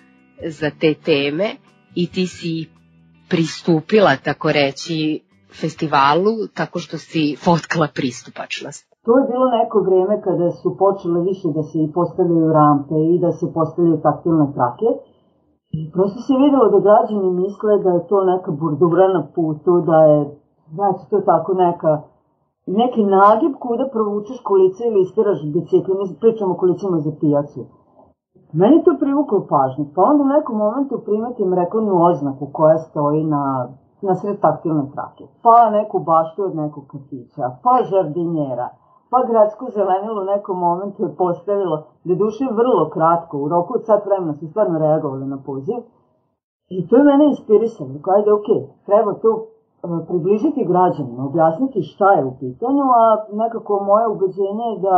za 0.60 0.70
te 0.80 0.94
teme 0.94 1.50
i 1.96 2.08
ti 2.08 2.28
si 2.28 2.70
pristupila, 3.30 4.16
tako 4.24 4.52
reći, 4.52 5.24
festivalu 5.62 6.36
tako 6.54 6.80
što 6.80 6.98
si 6.98 7.36
fotkala 7.46 7.88
pristupačnost. 7.96 8.88
To 9.06 9.12
je 9.18 9.24
bilo 9.32 9.46
neko 9.60 9.78
vreme 9.88 10.16
kada 10.28 10.52
su 10.52 10.78
počele 10.84 11.20
više 11.30 11.48
da 11.58 11.64
se 11.64 11.80
postavljaju 11.94 12.54
rampe 12.60 12.98
i 13.14 13.20
da 13.24 13.32
se 13.32 13.46
postavljaju 13.54 14.04
taktilne 14.08 14.48
trake 14.56 14.90
I 15.72 15.92
prosto 15.92 16.20
se 16.28 16.34
videlo 16.44 16.66
da 16.74 16.86
građani 16.88 17.30
misle 17.44 17.74
da 17.84 17.90
je 17.96 18.08
to 18.10 18.18
neka 18.32 18.52
burdura 18.52 19.08
na 19.18 19.24
putu, 19.36 19.72
da 19.90 19.98
je, 20.12 20.20
znači, 20.76 21.02
to 21.10 21.18
tako 21.32 21.54
neka, 21.54 21.92
neki 22.68 23.04
nagib 23.06 23.54
kuda 23.60 23.86
provučeš 23.94 24.40
kolice 24.44 24.84
ili 24.88 25.02
istiraš 25.02 25.40
bicikli, 25.54 25.94
mi 25.96 26.20
pričamo 26.20 26.54
o 26.54 26.58
kolicima 26.58 27.00
za 27.00 27.12
pijacu. 27.20 27.66
Meni 28.54 28.84
to 28.84 28.92
privuklo 29.00 29.48
pažnju, 29.50 29.86
pa 29.96 30.02
onda 30.02 30.24
u 30.24 30.34
nekom 30.36 30.58
momentu 30.58 31.02
primetim 31.06 31.54
reklamnu 31.54 31.96
oznaku 32.10 32.50
koja 32.54 32.78
stoji 32.78 33.24
na, 33.24 33.44
na 34.02 34.16
sred 34.16 34.40
taktilne 34.40 34.84
trake, 34.94 35.24
pa 35.44 35.70
neku 35.70 36.00
baštu 36.00 36.44
od 36.44 36.56
nekog 36.56 36.84
kafića, 36.92 37.46
pa 37.64 37.84
žardinjera, 37.90 38.70
pa 39.10 39.18
gradsko 39.30 39.66
zelenilo 39.70 40.22
u 40.22 40.30
nekom 40.34 40.60
momentu 40.60 41.04
je 41.04 41.16
postavilo, 41.16 41.84
da 42.04 42.16
duše 42.16 42.46
vrlo 42.52 42.90
kratko, 42.90 43.38
u 43.38 43.48
roku 43.48 43.74
od 43.74 43.86
sat 43.86 44.06
vremena 44.06 44.34
su 44.34 44.48
stvarno 44.48 44.80
reagovali 44.80 45.26
na 45.26 45.38
poziv, 45.46 45.80
i 46.70 46.88
to 46.88 46.96
je 46.98 47.04
mene 47.04 47.26
inspirisalo, 47.26 47.90
kao 48.02 48.14
ajde, 48.16 48.34
ok, 48.34 48.50
treba 48.86 49.14
to 49.14 49.46
približiti 50.10 50.70
građanima, 50.72 51.22
objasniti 51.30 51.90
šta 51.92 52.10
je 52.18 52.26
u 52.26 52.34
pitanju, 52.40 52.84
a 53.02 53.04
nekako 53.44 53.74
moje 53.90 54.06
ubeđenje 54.14 54.66
je 54.72 54.80
da 54.88 54.98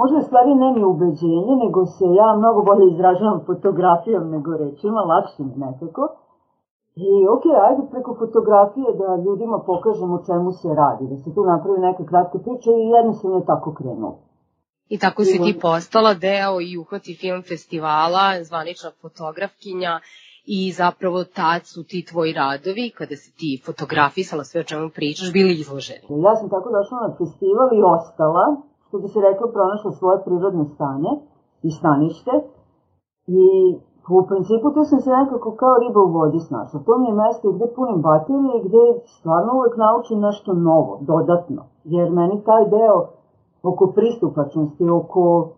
možda 0.00 0.20
stvari 0.20 0.52
ne 0.62 0.68
mi 0.74 0.82
ubeđenje, 0.84 1.52
nego 1.64 1.80
se 1.86 2.06
ja 2.20 2.28
mnogo 2.40 2.60
bolje 2.68 2.84
izražavam 2.92 3.40
fotografijom 3.46 4.24
nego 4.34 4.50
rečima, 4.56 5.00
lakše 5.12 5.42
mi 5.42 5.54
nekako, 5.66 6.02
I 6.96 7.10
ok, 7.34 7.44
ajde 7.66 7.82
preko 7.92 8.10
fotografije 8.22 8.88
da 9.00 9.22
ljudima 9.24 9.58
pokažemo 9.66 10.16
čemu 10.26 10.52
se 10.52 10.68
radi, 10.82 11.04
da 11.10 11.16
se 11.22 11.34
tu 11.34 11.42
napravi 11.44 11.78
neka 11.80 12.04
kratka 12.10 12.38
priča 12.44 12.70
i 12.70 12.90
jednostavno 12.96 13.36
je 13.36 13.50
tako 13.52 13.74
krenulo. 13.74 14.18
I 14.88 14.98
tako 14.98 15.24
si 15.24 15.38
ti 15.44 15.58
postala 15.62 16.14
deo 16.14 16.60
i 16.60 16.78
uhvati 16.82 17.18
film 17.20 17.42
festivala, 17.42 18.24
zvanična 18.48 18.90
fotografkinja 19.02 19.92
i 20.58 20.60
zapravo 20.80 21.18
tad 21.40 21.60
su 21.72 21.80
ti 21.90 21.98
tvoji 22.10 22.32
radovi, 22.42 22.86
kada 22.98 23.14
si 23.22 23.30
ti 23.38 23.50
fotografisala 23.66 24.44
sve 24.44 24.58
o 24.60 24.68
čemu 24.70 24.86
pričaš, 24.98 25.28
bili 25.38 25.52
izloženi. 25.54 26.06
Ja 26.26 26.32
sam 26.38 26.48
tako 26.54 26.68
došla 26.76 26.96
na 27.06 27.10
festival 27.18 27.68
i 27.78 27.80
ostala, 27.96 28.44
što 28.84 28.94
bi 29.02 29.08
se 29.12 29.18
rekla, 29.28 29.46
pronašla 29.56 29.90
svoje 29.98 30.18
prirodno 30.26 30.64
stanje 30.74 31.12
i 31.68 31.70
stanište 31.78 32.32
i 33.38 33.44
U 34.18 34.26
principu 34.26 34.70
tu 34.74 34.84
sam 34.84 35.00
se 35.00 35.10
nekako 35.10 35.50
kao 35.62 35.74
riba 35.82 36.00
u 36.00 36.12
vodi 36.12 36.40
snašla. 36.40 36.80
To 36.86 36.98
mi 36.98 37.06
je 37.08 37.14
mesto 37.14 37.52
gde 37.52 37.66
punim 37.76 37.98
baterije 38.02 38.54
i 38.56 38.64
gde 38.68 38.84
stvarno 39.16 39.50
uvek 39.58 39.74
naučim 39.76 40.18
nešto 40.20 40.50
novo, 40.52 40.98
dodatno. 41.00 41.62
Jer 41.84 42.10
meni 42.10 42.42
taj 42.48 42.64
deo 42.76 42.98
oko 43.62 43.92
pristupačnosti, 43.96 44.84
oko 45.00 45.24
e, 45.48 45.50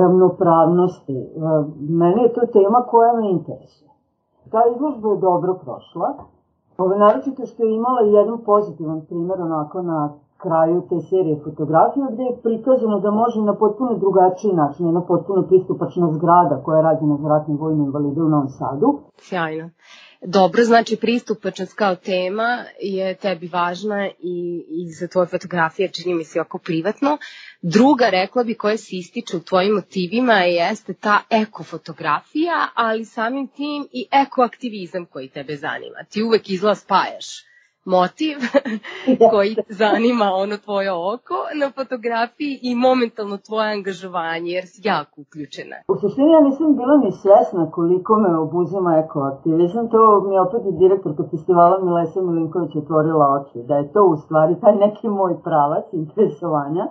ravnopravnosti, 0.00 1.18
e, 1.18 1.26
meni 2.02 2.20
je 2.22 2.32
to 2.32 2.40
tema 2.58 2.80
koja 2.90 3.12
me 3.12 3.30
interesuje. 3.30 3.85
Ta 4.50 4.60
izložba 4.74 5.08
je 5.08 5.16
dobro 5.16 5.54
prošla. 5.64 6.08
Naročito 6.98 7.46
što 7.46 7.62
je 7.64 7.74
imala 7.74 8.00
jedan 8.00 8.38
pozitivan 8.44 9.00
primer 9.08 9.40
onako 9.40 9.82
na 9.82 10.12
kraju 10.36 10.82
te 10.88 11.00
serije 11.00 11.40
fotografija 11.44 12.06
gde 12.12 12.22
je 12.22 12.36
prikazano 12.42 13.00
da 13.00 13.10
može 13.10 13.42
na 13.42 13.54
potpuno 13.54 13.94
drugačiji 13.94 14.52
način, 14.52 14.86
jedna 14.86 15.00
potpuno 15.00 15.42
pristupačna 15.42 16.12
zgrada 16.12 16.62
koja 16.64 16.76
je 16.76 16.82
rađena 16.82 17.16
za 17.16 17.28
ratne 17.28 17.54
vojne 17.54 17.84
invalide 17.84 18.22
u 18.22 18.28
Novom 18.28 18.48
Sadu. 18.48 18.98
Sjajno. 19.16 19.70
Dobro, 20.22 20.64
znači 20.64 20.96
pristupačnost 20.96 21.74
kao 21.74 21.96
tema 21.96 22.64
je 22.82 23.14
tebi 23.14 23.48
važna 23.48 24.08
i, 24.08 24.64
i 24.68 24.92
za 24.92 25.08
tvoje 25.08 25.26
fotografije 25.26 25.88
čini 25.88 26.14
mi 26.14 26.24
se 26.24 26.40
oko 26.40 26.58
privatno. 26.58 27.18
Druga, 27.62 28.08
rekla 28.10 28.44
bi, 28.44 28.54
koja 28.54 28.76
se 28.76 28.96
ističe 28.96 29.36
u 29.36 29.40
tvojim 29.40 29.74
motivima 29.74 30.34
jeste 30.34 30.94
ta 30.94 31.22
ekofotografija, 31.30 32.68
ali 32.74 33.04
samim 33.04 33.48
tim 33.48 33.88
i 33.92 34.06
ekoaktivizam 34.10 35.06
koji 35.06 35.28
tebe 35.28 35.56
zanima. 35.56 36.04
Ti 36.10 36.22
uvek 36.22 36.50
izla 36.50 36.74
spajaš 36.74 37.46
motiv 37.86 38.36
koji 39.32 39.56
zanima 39.68 40.26
ono 40.44 40.56
tvoje 40.56 40.92
oko 40.92 41.38
na 41.60 41.68
fotografiji 41.78 42.54
i 42.62 42.70
momentalno 42.74 43.36
tvoje 43.46 43.72
angažovanje, 43.76 44.50
jer 44.56 44.64
si 44.72 44.80
jako 44.84 45.14
uključena. 45.24 45.76
U 45.92 45.94
suštini 46.00 46.30
ja 46.36 46.40
nisam 46.48 46.76
bila 46.80 46.94
ni 47.04 47.10
svesna 47.22 47.70
koliko 47.76 48.12
me 48.22 48.38
obuzima 48.46 48.90
ekoaktivizam, 49.04 49.84
to 49.94 50.00
mi 50.26 50.34
je 50.34 50.40
opet 50.46 50.62
i 50.66 50.78
direktorka 50.82 51.22
festivala 51.30 51.84
Milesa 51.84 52.20
Milinković 52.22 52.72
otvorila 52.82 53.26
oči, 53.36 53.58
da 53.68 53.74
je 53.76 53.92
to 53.92 54.02
u 54.12 54.16
stvari 54.16 54.54
taj 54.62 54.74
neki 54.84 55.08
moj 55.08 55.34
pravac 55.44 55.86
interesovanja. 55.92 56.86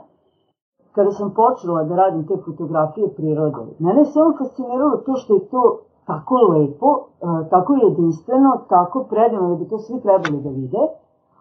Kada 0.95 1.11
sam 1.11 1.33
počela 1.33 1.83
da 1.83 1.95
radim 1.95 2.27
te 2.27 2.35
fotografije 2.45 3.07
prirode, 3.17 3.71
mene 3.79 3.99
je 4.01 4.05
samo 4.05 4.37
fasciniralo 4.37 4.97
to 5.05 5.13
što 5.15 5.33
je 5.33 5.47
to 5.49 5.84
tako 6.05 6.35
lepo, 6.35 6.89
e, 7.21 7.49
tako 7.49 7.73
jedinstveno, 7.73 8.57
tako 8.69 9.03
predivno 9.09 9.49
da 9.49 9.55
bi 9.55 9.69
to 9.69 9.77
svi 9.77 10.01
trebali 10.01 10.41
da 10.41 10.49
vide, 10.49 10.83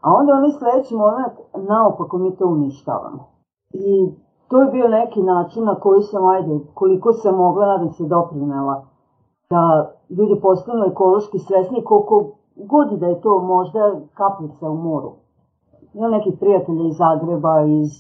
a 0.01 0.13
onda 0.13 0.33
onaj 0.33 0.51
sledeći 0.51 0.95
moment 0.95 1.33
naopako 1.69 2.19
mi 2.19 2.37
to 2.37 2.47
uništavamo. 2.47 3.25
I 3.73 4.13
to 4.49 4.63
je 4.63 4.71
bio 4.73 4.89
neki 4.89 5.23
način 5.23 5.65
na 5.65 5.75
koji 5.75 6.03
sam, 6.03 6.27
ajde, 6.27 6.61
koliko 6.75 7.13
sam 7.13 7.37
mogla, 7.37 7.67
nadam 7.67 7.93
se, 7.93 8.05
doprinela 8.05 8.85
da 9.51 9.93
ljudi 10.11 10.41
postanu 10.43 10.85
ekološki 10.85 11.39
svesni 11.39 11.85
koliko 11.85 12.31
god 12.57 12.99
da 12.99 13.07
je 13.07 13.21
to 13.21 13.39
možda 13.39 14.01
kaplica 14.15 14.71
u 14.71 14.77
moru. 14.77 15.13
Ima 15.95 16.09
nekih 16.09 16.35
prijatelja 16.41 16.85
iz 16.85 16.97
Zagreba, 16.97 17.63
iz 17.63 17.91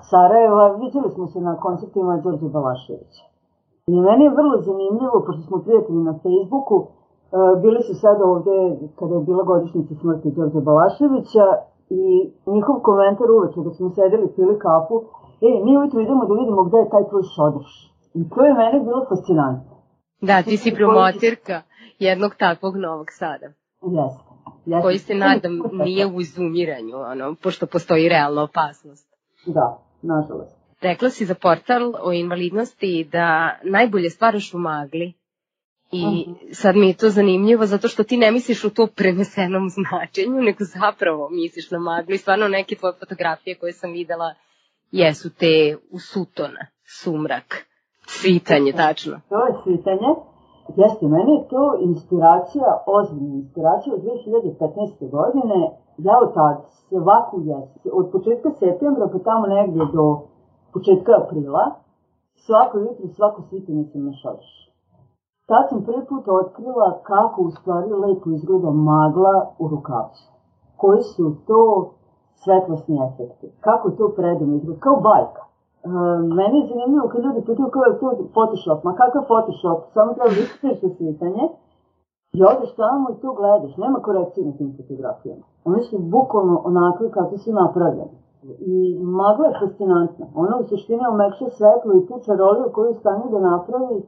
Sarajeva, 0.00 0.68
vidjeli 0.68 1.10
smo 1.10 1.26
se 1.26 1.40
na 1.40 1.56
koncertima 1.56 2.16
Đorđe 2.16 2.48
Balaševića. 2.48 3.31
I 3.86 3.94
meni 4.06 4.24
je 4.24 4.36
vrlo 4.38 4.56
zanimljivo, 4.68 5.16
pošto 5.26 5.42
smo 5.48 5.56
prijatelji 5.64 6.02
na 6.10 6.14
Facebooku, 6.22 6.76
e, 6.84 6.90
bili 7.62 7.80
su 7.86 7.94
sad 8.04 8.16
ovde 8.32 8.56
kada 8.98 9.14
je 9.14 9.26
bila 9.28 9.42
godišnjica 9.50 9.94
smrti 10.00 10.34
Đorđa 10.36 10.60
Balaševića 10.68 11.46
i 12.00 12.02
njihov 12.54 12.76
komentar 12.88 13.28
uveče 13.30 13.60
da 13.66 13.70
smo 13.76 13.88
sedeli 13.96 14.28
pili 14.36 14.54
kapu, 14.66 14.96
e, 15.46 15.50
mi 15.64 15.70
ujutro 15.78 15.98
idemo 16.00 16.22
da 16.28 16.34
vidimo 16.40 16.60
gde 16.68 16.78
je 16.78 16.92
taj 16.94 17.04
tvoj 17.10 17.24
šodrš. 17.34 17.72
I 18.18 18.20
to 18.32 18.40
je 18.46 18.54
meni 18.60 18.84
bilo 18.86 19.00
fascinantno. 19.10 19.74
Da, 20.28 20.42
ti 20.42 20.56
si 20.56 20.74
promotirka 20.78 21.56
jednog 21.98 22.32
takvog 22.44 22.74
Novog 22.76 23.08
Sada. 23.20 23.48
Jeste. 23.96 24.22
Jeste. 24.66 24.82
Koji 24.82 24.98
se 24.98 25.14
nadam 25.14 25.54
nije 25.84 26.06
u 26.06 26.20
izumiranju, 26.20 26.96
ono, 27.12 27.34
pošto 27.42 27.66
postoji 27.66 28.08
realna 28.08 28.42
opasnost. 28.42 29.06
Da, 29.46 29.66
nažalost. 30.02 30.61
Rekla 30.82 31.10
si 31.10 31.26
za 31.26 31.34
portal 31.34 31.94
o 32.02 32.12
invalidnosti 32.12 33.08
da 33.12 33.58
najbolje 33.62 34.10
stvaraš 34.10 34.54
u 34.54 34.58
magli. 34.58 35.12
I 35.92 36.06
mhm. 36.06 36.32
sad 36.52 36.76
mi 36.76 36.88
je 36.88 36.96
to 36.96 37.08
zanimljivo 37.08 37.66
zato 37.66 37.88
što 37.88 38.04
ti 38.04 38.16
ne 38.16 38.30
misliš 38.30 38.64
u 38.64 38.70
to 38.70 38.86
prenesenom 38.96 39.68
značenju, 39.68 40.42
nego 40.42 40.64
zapravo 40.64 41.28
misliš 41.30 41.70
na 41.70 41.78
maglu 41.78 42.14
i 42.14 42.18
stvarno 42.18 42.48
neke 42.48 42.74
tvoje 42.76 42.94
fotografije 43.00 43.58
koje 43.58 43.72
sam 43.72 43.92
videla 43.92 44.34
jesu 44.90 45.30
te 45.40 45.76
u 45.90 45.98
sutona, 45.98 46.66
sumrak, 47.00 47.48
svitanje, 48.06 48.72
tačno. 48.72 49.20
To 49.28 49.38
je 49.46 49.52
svitanje. 49.64 50.10
Jeste, 50.82 51.04
meni 51.16 51.32
je 51.36 51.48
to 51.52 51.64
inspiracija, 51.90 52.68
ozbiljna 52.96 53.34
inspiracija 53.42 53.94
od 53.94 54.00
2015. 54.02 55.10
godine. 55.16 55.58
Ja 56.06 56.14
od 56.24 56.30
tad 56.34 56.56
svaku 56.88 57.36
jesen, 57.50 57.90
od 58.00 58.06
početka 58.12 58.50
septembra 58.60 59.04
pa 59.12 59.18
tamo 59.28 59.44
negdje 59.56 59.82
do 59.96 60.31
početka 60.72 61.12
aprila, 61.20 61.64
svako 62.34 62.78
jutro, 62.78 63.08
svako 63.08 63.42
svitanje 63.42 63.84
sam 63.84 64.04
na 64.04 64.12
šorš. 64.12 64.48
Tad 65.48 65.64
sam 65.68 65.84
prvi 65.84 66.04
put 66.08 66.24
otkrila 66.28 66.88
kako 67.02 67.42
u 67.42 67.50
stvari 67.50 67.90
lepo 67.92 68.30
izgleda 68.30 68.70
magla 68.70 69.34
u 69.58 69.68
rukavcu. 69.68 70.24
Koji 70.76 71.02
su 71.02 71.34
to 71.46 71.90
svetlosni 72.42 72.96
efekti. 73.08 73.46
Kako 73.60 73.90
to 73.90 74.12
predivno 74.16 74.54
izgleda, 74.56 74.80
kao 74.80 74.96
bajka. 75.08 75.42
E, 75.44 75.88
meni 76.38 76.56
je 76.58 76.68
zanimljivo 76.70 77.08
kad 77.12 77.24
ljudi 77.24 77.46
pitaju 77.46 77.68
kao 77.70 77.82
je 77.82 77.98
to 78.00 78.08
Photoshop. 78.36 78.78
Ma 78.84 78.92
kakav 79.00 79.22
Photoshop? 79.30 79.78
Samo 79.94 80.14
treba 80.14 80.30
vistiš 80.42 80.74
za 80.82 80.88
svitanje 80.96 81.44
i 82.36 82.38
odeš 82.52 82.70
tamo 82.82 83.06
i 83.10 83.20
to 83.22 83.28
gledaš. 83.38 83.76
Nema 83.76 83.98
korekcije 84.06 84.46
na 84.46 84.52
tim 84.58 84.70
fotografijama. 84.76 85.44
Oni 85.64 85.82
su 85.82 85.98
bukvalno 85.98 86.62
onakve 86.64 87.10
kako 87.10 87.38
su 87.38 87.52
I 88.74 88.98
magla 89.02 89.46
je 89.46 89.58
fascinantna. 89.60 90.26
Ona 90.34 90.54
u 90.60 90.64
suštini 90.68 91.04
omekša 91.12 91.48
svetlo 91.56 91.92
i 91.94 92.06
tu 92.06 92.14
čaroliju 92.26 92.72
koju 92.74 92.94
stane 92.94 93.24
da 93.30 93.40
napravi. 93.40 94.02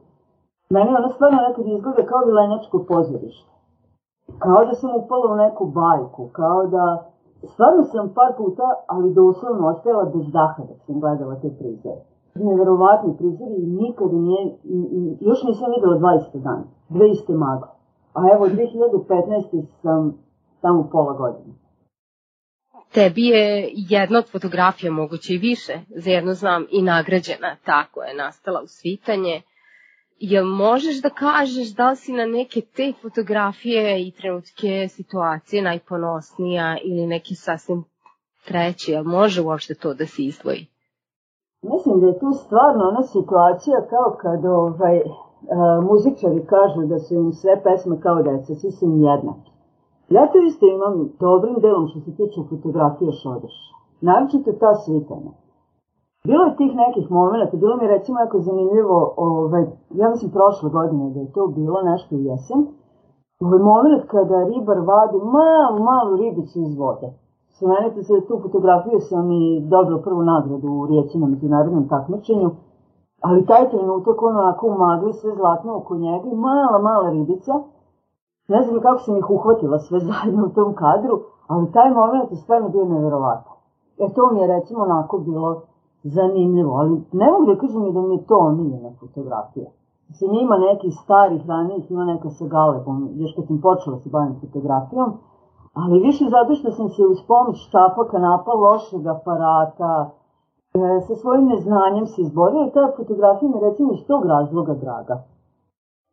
Meni 0.69 0.89
ona 0.99 1.09
stvarno 1.09 1.39
nekad 1.47 1.65
izgleda 1.67 2.03
kao 2.09 2.21
vilenjačko 2.25 2.85
pozorište. 2.87 3.51
Kao 4.39 4.65
da 4.65 4.73
sam 4.73 4.89
upala 4.95 5.33
u 5.33 5.35
neku 5.35 5.65
bajku, 5.65 6.29
kao 6.31 6.67
da... 6.67 6.85
Stvarno 7.53 7.83
sam 7.83 8.13
par 8.13 8.31
puta, 8.37 8.67
ali 8.87 9.13
doslovno 9.13 9.67
ostajala 9.67 10.05
bez 10.05 10.31
daha 10.31 10.63
da 10.69 10.75
sam 10.85 10.99
gledala 10.99 11.35
te 11.35 11.49
prizore. 11.59 12.01
Neverovatni 12.35 13.17
prizori 13.17 13.55
i 13.55 13.67
nikada 13.67 14.15
nije, 14.15 14.57
još 15.19 15.43
nisam 15.43 15.67
videla 15.75 15.95
20 15.97 16.43
dana, 16.43 16.63
dve 16.89 17.09
iste 17.09 17.33
magle. 17.33 17.67
A 18.13 18.21
evo, 18.33 18.45
2015. 18.45 19.65
sam 19.81 20.13
tamo 20.61 20.87
pola 20.91 21.13
godine. 21.13 21.53
Tebi 22.95 23.25
je 23.25 23.71
jedna 23.73 24.19
od 24.19 24.31
fotografija, 24.31 24.91
moguće 24.91 25.33
i 25.33 25.37
više, 25.37 25.73
za 25.89 26.09
jedno 26.09 26.33
znam, 26.33 26.65
i 26.71 26.81
nagrađena, 26.81 27.55
tako 27.65 28.03
je 28.03 28.15
nastala 28.15 28.61
u 28.61 28.67
svitanje. 28.67 29.41
Jel 30.19 30.45
možeš 30.45 31.01
da 31.01 31.09
kažeš 31.09 31.75
da 31.75 31.89
li 31.89 31.95
si 31.95 32.13
na 32.13 32.25
neke 32.25 32.61
te 32.61 32.93
fotografije 33.01 34.07
i 34.07 34.11
trenutke 34.11 34.87
situacije 34.87 35.61
najponosnija 35.61 36.77
ili 36.83 37.07
neke 37.07 37.35
sasvim 37.35 37.83
treće, 38.45 38.91
jel 38.91 39.03
može 39.03 39.41
uopšte 39.41 39.75
to 39.75 39.93
da 39.93 40.05
se 40.05 40.23
izdvoji? 40.23 40.67
Mislim 41.61 41.99
da 42.01 42.07
je 42.07 42.19
tu 42.19 42.31
stvarno 42.45 42.83
ona 42.91 43.03
situacija 43.03 43.87
kao 43.89 44.17
kad 44.21 44.45
ovaj, 44.45 44.97
a, 44.97 45.81
muzičari 45.89 46.45
kažu 46.53 46.87
da 46.87 46.99
su 46.99 47.15
im 47.15 47.31
sve 47.33 47.63
pesme 47.63 47.99
kao 47.99 48.23
deca, 48.23 48.55
svi 48.55 48.71
su 48.71 48.85
im 48.85 49.03
jednaki. 49.03 49.54
Ja 50.09 50.27
to 50.31 50.37
isto 50.37 50.65
imam 50.65 51.09
dobrim 51.19 51.55
delom 51.61 51.87
što 51.87 51.99
se 51.99 52.11
tiče 52.15 52.39
fotografije 52.49 53.11
Šodeša. 53.11 53.65
Naročito 54.01 54.51
ta 54.51 54.75
svitanja. 54.75 55.31
Bilo 56.27 56.43
je 56.45 56.55
tih 56.55 56.71
nekih 56.75 57.11
momenta, 57.11 57.57
bilo 57.57 57.77
mi 57.77 57.87
recimo 57.87 58.19
jako 58.19 58.39
zanimljivo, 58.39 59.13
ovaj, 59.17 59.65
ja 59.89 60.09
mislim 60.09 60.31
prošle 60.31 60.69
godine 60.69 61.09
da 61.09 61.19
je 61.19 61.31
to 61.31 61.47
bilo 61.47 61.81
nešto 61.81 62.15
u 62.15 62.19
jesen, 62.19 62.67
ovaj 63.39 63.59
moment 63.59 64.03
kada 64.07 64.43
ribar 64.43 64.77
vadi 64.77 65.17
malu, 65.17 65.83
malu 65.83 66.15
ribicu 66.17 66.59
iz 66.59 66.77
vode. 66.77 67.09
Spomenite 67.55 68.03
se 68.03 68.25
tu 68.27 68.39
fotografiju 68.41 68.99
sam 68.99 69.31
i 69.31 69.61
dobila 69.69 69.99
prvu 69.99 70.21
nagradu 70.23 70.67
u 70.67 70.85
Rijeci 70.85 71.17
na 71.17 71.27
međunarodnom 71.27 71.87
takmičenju, 71.87 72.49
ali 73.21 73.45
taj 73.45 73.69
trenutak 73.69 74.21
onako 74.21 74.67
u 74.67 74.77
magli 74.77 75.13
sve 75.13 75.35
zlatno 75.35 75.77
oko 75.77 75.95
njega 75.95 76.27
i 76.29 76.35
mala, 76.35 76.79
mala 76.79 77.09
ribica, 77.09 77.53
Ne 78.47 78.63
znam 78.63 78.81
kako 78.81 78.99
sam 78.99 79.17
ih 79.17 79.29
uhvatila 79.29 79.79
sve 79.79 79.99
zajedno 79.99 80.45
u 80.45 80.49
tom 80.49 80.73
kadru, 80.73 81.19
ali 81.47 81.71
taj 81.71 81.89
moment 81.93 82.31
je 82.31 82.37
stvarno 82.37 82.69
bio 82.69 82.85
neverovatan. 82.85 83.53
E 83.97 84.13
to 84.15 84.31
mi 84.31 84.39
je 84.39 84.47
recimo 84.47 84.79
onako 84.83 85.17
bilo 85.17 85.61
zanimljivo, 86.03 86.73
ali 86.73 87.01
ne 87.11 87.31
mogu 87.31 87.45
da 87.45 87.55
kažem 87.55 87.85
i 87.85 87.93
da 87.93 88.01
mi 88.01 88.15
je 88.15 88.25
to 88.25 88.37
omiljena 88.37 88.89
fotografija. 88.99 89.69
Mislim, 90.09 90.33
ima 90.33 90.57
nekih 90.57 90.93
starih 91.03 91.47
ranijih, 91.47 91.91
ima 91.91 92.05
neka 92.05 92.29
sa 92.29 92.45
Galebom, 92.45 93.09
još 93.13 93.31
kad 93.35 93.47
sam 93.47 93.61
počela 93.61 93.97
se 93.97 94.09
bavim 94.09 94.35
fotografijom, 94.41 95.13
ali 95.73 95.99
više 95.99 96.25
zato 96.29 96.55
što 96.55 96.71
sam 96.71 96.89
se 96.89 97.01
uz 97.05 97.17
pomoć 97.27 97.57
štapa 97.67 98.07
kanapa 98.11 98.51
lošeg 98.53 99.07
aparata, 99.07 100.09
e, 100.73 101.01
sa 101.07 101.15
svojim 101.15 101.45
neznanjem 101.45 102.05
se 102.05 102.21
izborila 102.21 102.65
i 102.67 102.73
ta 102.73 102.91
fotografija 102.97 103.51
mi 103.51 103.59
recimo 103.59 103.93
iz 103.93 104.07
tog 104.07 104.25
razloga 104.25 104.73
draga 104.73 105.23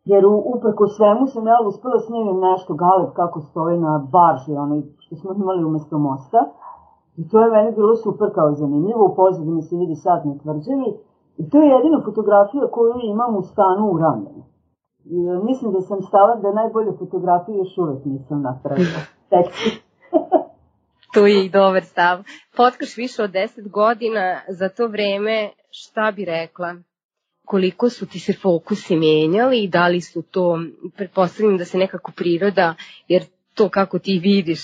jer 0.04 0.26
uprko 0.26 0.86
svemu 0.86 1.26
sam 1.26 1.46
ja 1.46 1.58
uspela 1.66 1.98
snimim 1.98 2.40
nešto 2.40 2.74
galeb 2.74 3.10
kako 3.12 3.40
stoji 3.40 3.78
na 3.78 4.08
barži, 4.12 4.52
onaj 4.52 4.80
što 4.98 5.16
smo 5.16 5.32
imali 5.34 5.64
umesto 5.64 5.98
mosta. 5.98 6.40
I 7.16 7.28
to 7.28 7.42
je 7.42 7.50
meni 7.50 7.76
bilo 7.76 7.96
super 7.96 8.28
kao 8.34 8.52
zanimljivo, 8.52 9.04
u 9.04 9.14
pozadini 9.14 9.62
se 9.62 9.76
vidi 9.76 9.94
sad 9.94 10.26
na 10.26 10.34
tvrđavi. 10.42 10.88
I 11.36 11.50
to 11.50 11.58
je 11.58 11.68
jedina 11.68 12.00
fotografija 12.04 12.70
koju 12.70 12.94
imam 13.02 13.36
u 13.36 13.42
stanu 13.42 13.84
u 13.92 13.98
ramenu. 13.98 14.42
I 15.04 15.18
e, 15.26 15.44
mislim 15.44 15.72
da 15.72 15.80
sam 15.80 16.02
stala 16.02 16.34
da 16.36 16.52
najbolje 16.52 16.92
fotografije 16.98 17.58
još 17.58 17.78
uvek 17.78 18.04
nisam 18.04 18.42
napravila. 18.42 19.00
to 21.14 21.26
je 21.26 21.44
i 21.44 21.50
dobar 21.50 21.82
stav. 21.82 22.18
Potkaš 22.56 22.96
više 22.96 23.22
od 23.22 23.30
10 23.30 23.70
godina, 23.70 24.40
za 24.48 24.68
to 24.68 24.86
vreme 24.86 25.50
šta 25.70 26.12
bi 26.16 26.24
rekla? 26.24 26.74
Koliko 27.44 27.90
su 27.90 28.06
ti 28.06 28.18
se 28.18 28.32
fokusi 28.32 28.96
menjali 28.96 29.62
i 29.62 29.68
da 29.68 29.88
li 29.88 30.00
su 30.00 30.22
to, 30.22 30.60
pretpostavljam 30.96 31.58
da 31.58 31.64
se 31.64 31.78
nekako 31.78 32.12
priroda, 32.16 32.74
jer 33.08 33.22
to 33.54 33.68
kako 33.68 33.98
ti 33.98 34.18
vidiš 34.18 34.60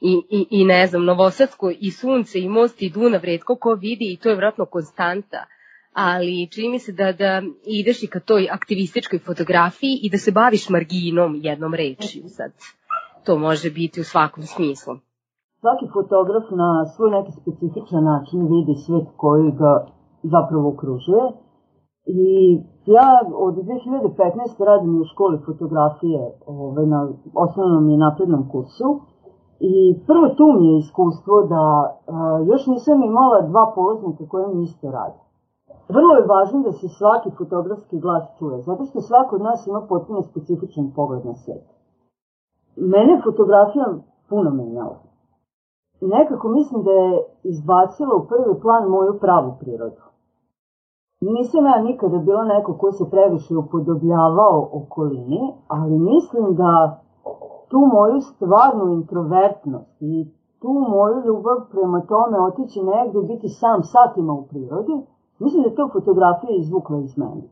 i, 0.00 0.22
i, 0.30 0.46
i 0.50 0.64
ne 0.64 0.86
znam, 0.86 1.04
Novosadsko 1.04 1.70
i 1.80 1.90
sunce 1.90 2.38
i 2.40 2.48
most 2.48 2.82
i 2.82 2.90
Dunav 2.90 3.24
redko 3.24 3.56
ko 3.56 3.74
vidi 3.74 4.12
i 4.12 4.16
to 4.16 4.28
je 4.28 4.36
vratno 4.36 4.64
konstanta, 4.66 5.44
ali 5.92 6.48
čini 6.50 6.68
mi 6.68 6.78
se 6.78 6.92
da, 6.92 7.12
da 7.12 7.42
ideš 7.66 8.02
i 8.02 8.06
ka 8.06 8.20
toj 8.20 8.48
aktivističkoj 8.50 9.18
fotografiji 9.18 9.98
i 10.02 10.10
da 10.10 10.18
se 10.18 10.32
baviš 10.32 10.68
marginom 10.68 11.40
jednom 11.42 11.74
rečiju 11.74 12.24
sad. 12.28 12.52
To 13.24 13.38
može 13.38 13.70
biti 13.70 14.00
u 14.00 14.04
svakom 14.04 14.42
smislu. 14.42 14.94
Svaki 15.60 15.86
fotograf 15.92 16.44
na 16.62 16.70
svoj 16.96 17.10
neki 17.10 17.32
specifičan 17.40 18.04
način 18.04 18.40
vidi 18.54 18.74
svet 18.86 19.06
koji 19.16 19.50
ga 19.50 19.72
zapravo 20.22 20.68
okružuje. 20.68 21.24
I 22.10 22.60
ja 22.86 23.20
od 23.34 23.54
2015. 23.54 24.64
radim 24.64 25.00
u 25.00 25.04
školi 25.04 25.38
fotografije 25.46 26.32
ovaj, 26.46 26.86
na 26.86 27.08
osnovnom 27.34 27.88
i 27.88 27.96
naprednom 27.96 28.48
kursu. 28.52 29.00
I 29.60 29.72
prvo 30.06 30.28
tu 30.38 30.46
mi 30.58 30.66
je 30.68 30.78
iskustvo 30.78 31.42
da 31.42 31.62
a, 32.06 32.44
još 32.50 32.66
nisam 32.66 33.02
imala 33.02 33.40
dva 33.40 33.72
polaznika 33.74 34.24
koje 34.28 34.54
mi 34.54 34.62
isto 34.62 34.90
rade. 34.90 35.20
Vrlo 35.88 36.12
je 36.14 36.26
važno 36.34 36.58
da 36.62 36.72
se 36.72 36.88
svaki 36.88 37.30
fotografski 37.38 38.00
glas 38.00 38.24
čuje, 38.38 38.62
zato 38.62 38.84
što 38.84 39.00
svako 39.00 39.36
od 39.36 39.42
nas 39.42 39.66
ima 39.66 39.80
potpuno 39.88 40.22
specifičan 40.22 40.92
pogled 40.96 41.24
na 41.26 41.34
svet. 41.34 41.64
Mene 42.76 43.20
fotografija 43.24 43.86
puno 44.28 44.50
menjala. 44.50 44.98
Nekako 46.00 46.48
mislim 46.48 46.82
da 46.82 46.90
je 46.90 47.24
izbacila 47.42 48.14
u 48.16 48.26
prvi 48.30 48.60
plan 48.60 48.88
moju 48.88 49.18
pravu 49.20 49.52
prirodu. 49.60 50.07
Nisam 51.20 51.66
ja 51.66 51.82
nikada 51.82 52.18
bila 52.18 52.44
neko 52.44 52.72
ko 52.80 52.92
se 52.92 53.04
previše 53.10 53.56
upodobljavao 53.56 54.68
okolini, 54.72 55.54
ali 55.68 55.98
mislim 55.98 56.54
da 56.54 57.00
tu 57.70 57.78
moju 57.94 58.20
stvarnu 58.20 58.92
introvertnost 58.92 59.96
i 60.00 60.26
tu 60.60 60.72
moju 60.72 61.16
ljubav 61.26 61.58
prema 61.70 62.00
tome 62.00 62.40
otići 62.40 62.80
negde 62.82 63.20
biti 63.22 63.48
sam 63.48 63.82
satima 63.82 64.32
u 64.32 64.46
prirodi, 64.50 64.96
mislim 65.38 65.62
da 65.62 65.74
to 65.74 65.88
fotografija 65.92 66.52
izvukla 66.56 66.98
iz 66.98 67.18
mene. 67.18 67.42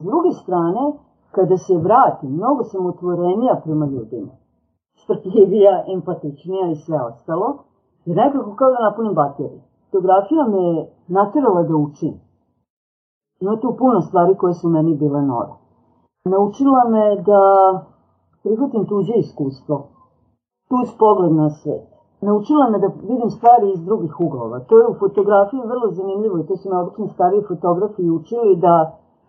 S 0.00 0.04
druge 0.04 0.30
strane, 0.42 0.92
kada 1.30 1.56
se 1.56 1.74
vratim, 1.78 2.30
mnogo 2.30 2.62
sam 2.62 2.86
otvorenija 2.86 3.60
prema 3.64 3.86
ljudima. 3.86 4.32
Strpljivija, 5.02 5.84
empatičnija 5.94 6.70
i 6.70 6.76
sve 6.76 6.98
ostalo, 7.10 7.48
jer 8.04 8.16
nekako 8.16 8.54
kao 8.54 8.70
da 8.70 8.88
napunim 8.88 9.14
bateriju. 9.14 9.60
Fotografija 9.90 10.44
me 10.54 10.64
natirala 11.08 11.62
da 11.62 11.76
učim. 11.76 12.31
Ima 13.42 13.56
tu 13.56 13.74
puno 13.78 14.00
stvari 14.00 14.34
koje 14.40 14.54
su 14.54 14.68
meni 14.68 14.94
bile 14.94 15.22
nove. 15.22 15.52
Naučila 16.24 16.82
me 16.94 17.04
da 17.28 17.42
prihvatim 18.42 18.86
tuđe 18.86 19.14
iskustvo, 19.14 19.76
tuđ 20.68 20.88
pogled 20.98 21.32
na 21.32 21.50
svet. 21.50 21.86
Naučila 22.20 22.70
me 22.70 22.78
da 22.78 22.88
vidim 23.12 23.30
stvari 23.30 23.66
iz 23.70 23.84
drugih 23.84 24.20
uglova. 24.20 24.60
To 24.60 24.78
je 24.78 24.86
u 24.88 24.94
fotografiji 24.94 25.70
vrlo 25.72 25.90
zanimljivo 25.90 26.38
i 26.38 26.46
to 26.46 26.56
su 26.56 26.70
me 26.70 26.78
obično 26.78 27.08
stariji 27.08 27.48
fotografi 27.48 28.10
učili 28.10 28.56
da 28.56 28.74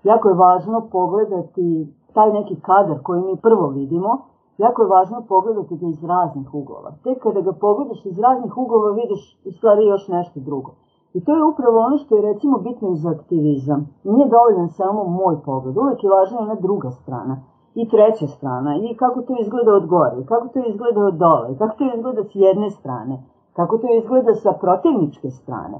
jako 0.03 0.29
je 0.29 0.41
važno 0.45 0.87
pogledati 0.91 1.65
taj 2.13 2.33
neki 2.33 2.55
kadar 2.61 2.97
koji 3.03 3.21
mi 3.21 3.35
prvo 3.37 3.67
vidimo, 3.67 4.11
jako 4.57 4.81
je 4.81 4.93
važno 4.97 5.25
pogledati 5.27 5.77
ga 5.77 5.87
iz 5.87 6.03
raznih 6.03 6.53
uglova. 6.53 6.91
Tek 7.03 7.17
kada 7.23 7.41
ga 7.41 7.53
pogledaš 7.53 8.05
iz 8.05 8.19
raznih 8.19 8.57
uglova 8.57 8.91
vidiš 8.91 9.21
u 9.45 9.51
stvari 9.51 9.85
još 9.85 10.07
nešto 10.07 10.39
drugo. 10.39 10.71
I 11.13 11.19
to 11.25 11.31
je 11.35 11.43
upravo 11.43 11.77
ono 11.79 11.97
što 11.97 12.15
je 12.15 12.21
recimo 12.21 12.57
bitno 12.57 12.89
i 12.89 12.95
za 12.95 13.09
aktivizam. 13.09 13.81
Nije 14.03 14.27
dovoljan 14.29 14.69
samo 14.69 15.03
moj 15.03 15.35
pogled, 15.45 15.77
uvek 15.77 16.03
je 16.03 16.09
važna 16.09 16.39
jedna 16.39 16.55
druga 16.55 16.91
strana 16.91 17.35
i 17.75 17.89
treća 17.89 18.27
strana 18.27 18.71
i 18.77 18.95
kako 19.01 19.21
to 19.21 19.33
izgleda 19.41 19.71
od 19.73 19.85
gore 19.87 20.15
i 20.21 20.25
kako 20.25 20.47
to 20.47 20.59
izgleda 20.69 21.01
od 21.05 21.15
dole 21.23 21.47
i 21.51 21.57
kako 21.57 21.77
to 21.77 21.83
izgleda 21.95 22.23
s 22.23 22.31
jedne 22.33 22.69
strane, 22.69 23.23
kako 23.53 23.77
to 23.77 23.87
izgleda 23.97 24.33
sa 24.33 24.51
protivničke 24.61 25.29
strane. 25.29 25.77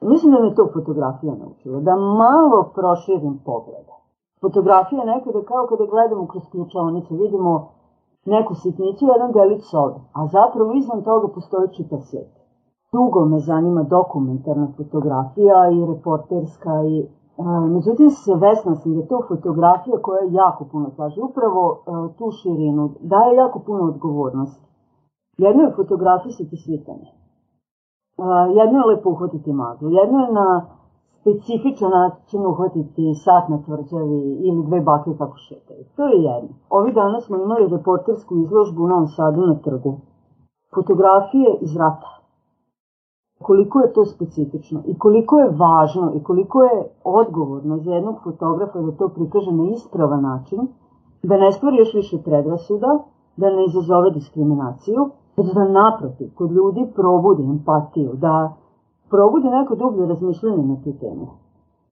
Mislim 0.00 0.32
da 0.32 0.40
me 0.40 0.54
to 0.54 0.68
fotografija 0.74 1.34
naučila, 1.34 1.80
da 1.80 1.96
malo 1.96 2.58
proširim 2.74 3.40
pogleda. 3.44 3.94
Fotografija 4.40 5.04
nekada 5.04 5.42
kao 5.42 5.66
kada 5.66 5.84
gledamo 5.86 6.26
kroz 6.26 6.44
ključavnicu, 6.52 7.14
vidimo 7.14 7.68
neku 8.24 8.54
sitnicu, 8.54 9.06
jedan 9.14 9.32
delić 9.32 9.62
sobe, 9.70 10.00
a 10.12 10.26
zapravo 10.26 10.72
izvan 10.72 11.02
toga 11.02 11.28
postoji 11.34 11.68
čitav 11.76 12.00
svet. 12.00 12.45
Dugo 12.92 13.24
me 13.24 13.38
zanima 13.38 13.82
dokumentarna 13.82 14.68
fotografija 14.76 15.70
i 15.70 15.86
reporterska 15.86 16.84
i 16.84 17.06
Međutim, 17.74 18.10
svesna 18.10 18.74
sam 18.74 18.94
da 18.94 19.00
je 19.00 19.08
to 19.08 19.22
fotografija 19.28 19.98
koja 20.02 20.20
jako 20.30 20.64
puno 20.72 20.90
traži, 20.96 21.20
upravo 21.20 21.82
tu 22.18 22.30
širinu, 22.30 22.90
daje 23.00 23.36
jako 23.36 23.58
puno 23.58 23.82
odgovornosti. 23.84 24.66
Jedno 25.38 25.62
je 25.62 25.76
fotografisati 25.76 26.56
svitanje. 26.56 27.10
Jedno 28.60 28.78
je 28.78 28.86
lepo 28.86 29.10
uhvatiti 29.10 29.52
maglu, 29.52 29.90
jedno 29.90 30.18
je 30.18 30.32
na 30.32 30.66
specifičan 31.20 31.90
način 31.90 32.46
uhvatiti 32.46 33.14
sat 33.24 33.48
na 33.48 33.58
tvrđavi 33.64 34.20
ili 34.48 34.66
dve 34.66 34.80
bake 34.80 35.10
kako 35.18 35.36
šetaju. 35.36 35.84
To 35.96 36.02
je 36.08 36.22
jedno. 36.22 36.52
Ovi 36.70 36.92
dana 36.92 37.20
smo 37.20 37.36
imali 37.36 37.68
reportersku 37.68 38.36
izložbu 38.36 38.84
u 38.84 38.88
Novom 38.88 39.06
Sadu 39.06 39.40
na 39.46 39.54
trgu. 39.54 39.92
Fotografije 40.74 41.58
iz 41.60 41.76
rata 41.76 42.15
koliko 43.42 43.80
je 43.80 43.92
to 43.92 44.04
specifično 44.04 44.82
i 44.86 44.98
koliko 44.98 45.38
je 45.38 45.50
važno 45.50 46.12
i 46.14 46.22
koliko 46.22 46.62
je 46.62 46.88
odgovorno 47.04 47.78
za 47.78 47.94
jednog 47.94 48.16
fotografa 48.24 48.80
da 48.80 48.92
to 48.92 49.08
prikaže 49.08 49.52
na 49.52 49.64
ispravan 49.70 50.22
način, 50.22 50.58
da 51.22 51.36
ne 51.36 51.52
stvori 51.52 51.76
još 51.76 51.94
više 51.94 52.18
predrasuda, 52.24 52.98
da 53.36 53.50
ne 53.50 53.64
izazove 53.64 54.10
diskriminaciju, 54.10 55.10
već 55.36 55.54
da 55.54 55.68
naprotiv, 55.68 56.28
kod 56.34 56.52
ljudi 56.52 56.86
probudi 56.94 57.42
empatiju, 57.42 58.10
da 58.14 58.52
probudi 59.10 59.48
neko 59.48 59.74
dublje 59.74 60.06
razmišljanje 60.06 60.62
na 60.62 60.76
tu 60.84 60.92
temu. 61.00 61.26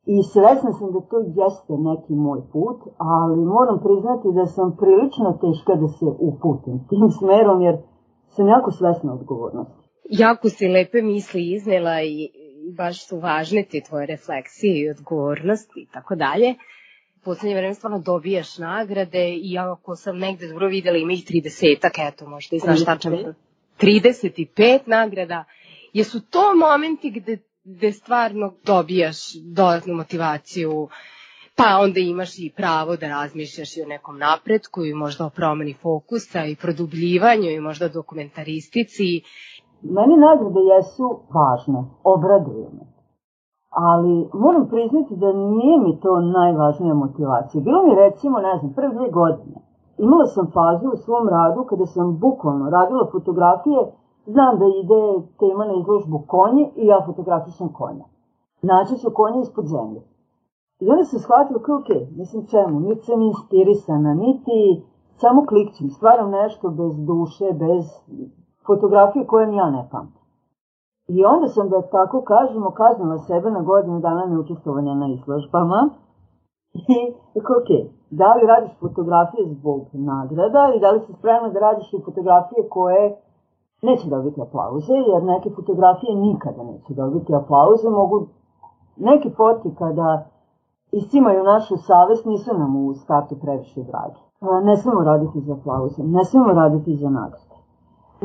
I 0.07 0.23
svesna 0.23 0.73
sam 0.73 0.93
da 0.93 1.01
to 1.01 1.19
jeste 1.19 1.77
neki 1.79 2.15
moj 2.15 2.41
put, 2.53 2.77
ali 2.99 3.45
moram 3.45 3.79
priznati 3.79 4.33
da 4.33 4.47
sam 4.47 4.77
prilično 4.77 5.33
teška 5.41 5.75
da 5.75 5.89
se 5.89 6.07
uputim 6.19 6.87
tim 6.89 7.11
smerom, 7.11 7.61
jer 7.61 7.79
sam 8.29 8.49
jako 8.49 8.71
svesna 8.71 9.15
odgovornosti 9.15 9.84
jako 10.11 10.49
si 10.49 10.69
lepe 10.69 11.03
misli 11.03 11.53
iznela 11.53 12.03
i 12.03 12.31
baš 12.77 13.07
su 13.07 13.19
važne 13.19 13.65
te 13.71 13.81
tvoje 13.81 14.07
refleksije 14.07 14.81
i 14.81 14.91
odgovornosti 14.91 15.81
i 15.81 15.87
tako 15.93 16.15
dalje. 16.15 16.55
U 17.17 17.25
poslednje 17.25 17.57
vreme 17.57 17.75
stvarno 17.75 17.99
dobijaš 17.99 18.59
nagrade 18.59 19.35
i 19.35 19.59
ako 19.59 19.97
sam 19.97 20.19
negde 20.19 20.49
dobro 20.49 20.69
videla 20.69 20.99
ima 20.99 21.13
ih 21.13 21.25
30-ak, 21.25 22.09
eto 22.09 22.27
možda 22.27 22.57
i 22.57 22.59
znaš 22.59 22.85
tačan 22.85 23.35
35 23.81 24.81
nagrada. 24.87 25.45
Jesu 25.93 26.21
to 26.21 26.55
momenti 26.57 27.11
gde, 27.11 27.39
gde 27.65 27.93
stvarno 27.93 28.55
dobijaš 28.65 29.17
dodatnu 29.35 29.95
motivaciju, 29.95 30.89
pa 31.57 31.79
onda 31.81 32.01
imaš 32.01 32.39
i 32.39 32.53
pravo 32.57 32.97
da 32.97 33.09
razmišljaš 33.09 33.77
i 33.77 33.83
o 33.83 33.87
nekom 33.87 34.19
napretku 34.19 34.85
i 34.85 34.95
možda 34.95 35.27
o 35.27 35.31
promeni 35.31 35.75
fokusa 35.83 36.45
i 36.45 36.57
produbljivanju 36.57 37.51
i 37.51 37.61
možda 37.61 37.89
dokumentaristici 37.89 39.23
Meni 39.91 40.17
nagrade 40.17 40.61
jesu 40.61 41.17
važne, 41.35 41.85
obraduju 42.05 42.69
me. 42.73 42.85
Ali 43.71 44.29
moram 44.33 44.69
priznati 44.69 45.17
da 45.17 45.33
nije 45.33 45.79
mi 45.79 46.01
to 46.01 46.21
najvažnija 46.21 46.95
motivacija. 46.95 47.63
Bilo 47.65 47.83
mi 47.83 47.95
recimo, 47.95 48.39
ne 48.39 48.59
znam, 48.59 48.73
prve 48.73 48.95
dve 48.95 49.11
godine. 49.11 49.57
Imala 49.99 50.27
sam 50.27 50.51
fazu 50.55 50.89
u 50.89 50.97
svom 50.97 51.29
radu 51.29 51.65
kada 51.65 51.87
sam 51.87 52.19
bukvalno 52.19 52.71
radila 52.71 53.09
fotografije, 53.13 53.93
znam 54.27 54.59
da 54.59 54.65
ide 54.65 55.27
tema 55.39 55.65
na 55.65 55.75
izložbu 55.81 56.23
konje 56.27 56.71
i 56.77 56.87
ja 56.87 57.03
fotografišem 57.07 57.69
konja. 57.73 58.05
Naći 58.63 58.95
ću 58.99 59.09
konje 59.15 59.41
ispod 59.41 59.67
zemlje. 59.67 60.01
I 60.81 60.91
onda 60.91 61.05
sam 61.05 61.19
shvatila 61.19 61.63
kao, 61.63 61.77
ok, 61.77 61.91
mislim 62.17 62.47
čemu, 62.47 62.81
niti 62.81 63.05
sam 63.07 63.23
inspirisana, 63.23 64.15
niti 64.15 64.59
samo 65.17 65.47
klikćem, 65.47 65.91
stvaram 65.91 66.31
nešto 66.31 66.71
bez 66.71 66.93
duše, 67.11 67.47
bez 67.65 67.85
fotografije 68.67 69.27
koje 69.27 69.47
ni 69.47 69.57
ja 69.57 69.71
ne 69.71 69.89
pamtim. 69.93 70.25
I 71.09 71.25
onda 71.25 71.49
sam, 71.49 71.69
da 71.69 71.83
tako 71.83 72.23
kažemo, 72.23 72.71
kaznila 72.71 73.19
sebe 73.19 73.51
na 73.51 73.63
godinu 73.63 74.01
dana 74.01 74.27
neučestvovanja 74.27 74.95
na 74.95 75.07
izložbama. 75.09 75.91
I 76.95 76.99
rekao, 77.35 77.57
ok, 77.63 77.71
da 78.11 78.35
li 78.35 78.47
radiš 78.47 78.73
fotografije 78.81 79.55
zbog 79.55 79.81
nagrada 79.93 80.63
i 80.77 80.81
da 80.81 80.91
li 80.91 81.01
si 81.01 81.13
spremna 81.13 81.49
da 81.49 81.61
radiš 81.61 81.93
i 81.93 82.03
fotografije 82.05 82.69
koje 82.69 83.17
neće 83.83 84.09
dobiti 84.09 84.43
aplauze, 84.43 84.95
jer 85.11 85.23
neke 85.23 85.51
fotografije 85.57 86.15
nikada 86.15 86.63
neće 86.63 86.95
dobiti 86.95 87.35
aplauze, 87.35 87.91
mogu 87.91 88.27
neki 88.97 89.31
foti 89.31 89.75
kada 89.79 90.27
iscimaju 90.93 91.45
našu 91.45 91.77
savest 91.77 92.25
nisu 92.27 92.59
nam 92.59 92.77
u 92.77 92.95
startu 92.95 93.35
previše 93.43 93.83
dragi. 93.83 94.21
Ne 94.63 94.77
smemo 94.77 95.01
raditi 95.05 95.41
za 95.41 95.53
aplauze, 95.53 96.03
ne 96.03 96.25
smemo 96.25 96.53
raditi 96.53 96.97
za 96.97 97.11
nagrade 97.11 97.54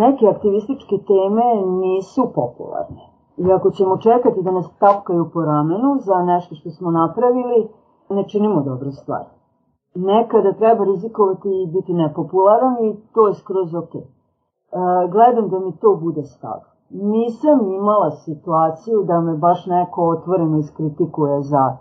neke 0.04 0.28
aktivističke 0.28 0.96
teme 1.10 1.48
nisu 1.82 2.24
popularne. 2.36 3.04
I 3.38 3.52
ako 3.52 3.72
ćemo 3.72 3.98
čekati 3.98 4.42
da 4.42 4.52
nas 4.52 4.68
tapkaju 4.80 5.30
po 5.34 5.42
ramenu 5.42 5.90
za 6.00 6.18
nešto 6.24 6.56
što 6.56 6.70
smo 6.70 6.92
napravili, 6.92 7.68
ne 8.10 8.24
činimo 8.28 8.62
dobru 8.62 8.92
stvar. 8.92 9.24
Nekada 9.96 10.54
treba 10.54 10.84
rizikovati 10.84 11.50
i 11.50 11.68
biti 11.74 11.94
nepopularan 11.94 12.76
i 12.86 12.96
to 13.14 13.28
je 13.28 13.34
skroz 13.34 13.76
ok. 13.76 13.96
E, 13.96 14.02
gledam 15.12 15.50
da 15.50 15.60
mi 15.60 15.78
to 15.78 16.00
bude 16.02 16.24
stav. 16.24 16.60
Nisam 16.90 17.72
imala 17.72 18.12
situaciju 18.12 19.04
da 19.04 19.22
me 19.22 19.38
baš 19.38 19.66
neko 19.66 20.10
otvoreno 20.10 20.58
iskritikuje 20.58 21.42
za 21.42 21.78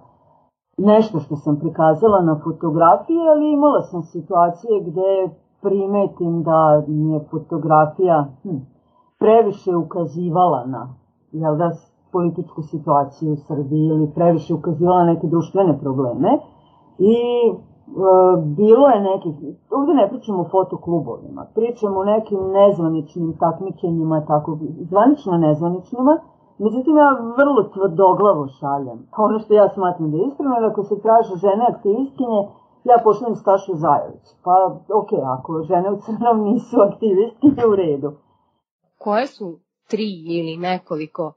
nešto 0.78 1.18
što 1.18 1.36
sam 1.36 1.58
prikazala 1.58 2.20
na 2.20 2.40
fotografiji, 2.44 3.28
ali 3.28 3.52
imala 3.52 3.82
sam 3.82 4.02
situacije 4.02 4.80
gde 4.80 5.30
primetim 5.62 6.42
da 6.42 6.82
mi 6.86 7.12
je 7.12 7.20
fotografija 7.30 8.26
hm, 8.42 8.56
previše 9.18 9.76
ukazivala 9.76 10.66
na 10.66 10.88
jel 11.32 11.56
da, 11.56 11.70
političku 12.12 12.62
situaciju 12.62 13.32
u 13.32 13.36
Srbiji 13.36 13.86
ili 13.86 14.10
previše 14.14 14.54
ukazivala 14.54 15.04
na 15.04 15.12
neke 15.12 15.26
društvene 15.26 15.78
probleme 15.78 16.28
i 16.98 17.16
e, 17.48 17.52
bilo 18.56 18.88
je 18.88 19.00
nekih, 19.00 19.34
ovde 19.70 19.94
ne 19.94 20.08
pričamo 20.08 20.40
o 20.40 20.48
fotoklubovima, 20.50 21.46
pričamo 21.54 22.00
o 22.00 22.04
nekim 22.04 22.38
nezvaničnim 22.52 23.36
takmičenjima, 23.40 24.24
tako, 24.26 24.58
zvanično 24.90 25.38
nezvaničnima, 25.38 26.18
Međutim, 26.58 26.96
ja 26.96 27.10
vrlo 27.38 27.62
tvrdoglavo 27.74 28.46
šaljem. 28.48 28.98
Ono 29.18 29.38
što 29.38 29.54
ja 29.54 29.68
smatram 29.68 30.10
da 30.10 30.16
je 30.16 30.26
ispravno, 30.26 30.56
je 30.56 30.66
ako 30.66 30.82
se 30.82 31.00
traže 31.00 31.34
žene 31.36 31.64
aktivistkinje, 31.74 32.40
ja 32.92 32.98
pošljem 33.04 33.34
Stašu 33.34 33.72
Zajović. 33.74 34.26
Pa, 34.44 34.54
ok, 35.00 35.10
ako 35.36 35.62
žene 35.68 35.88
u 35.92 35.98
crnom 36.04 36.36
nisu 36.48 36.76
aktivistkinje, 36.88 37.66
u 37.72 37.76
redu. 37.76 38.10
Koje 38.98 39.26
su 39.26 39.58
tri 39.90 40.10
ili 40.38 40.56
nekoliko 40.56 41.32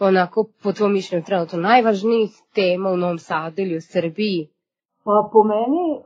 onako, 0.00 0.44
po 0.62 0.72
tvojom 0.72 0.92
mišljenju, 0.92 1.24
trenutno 1.24 1.58
najvažnijih 1.58 2.30
tema 2.54 2.88
u 2.90 2.96
Novom 2.96 3.18
Sadu 3.18 3.56
ili 3.62 3.76
u 3.76 3.86
Srbiji? 3.92 4.40
Pa 5.04 5.28
po 5.32 5.40
meni 5.42 5.84
e, 5.96 6.00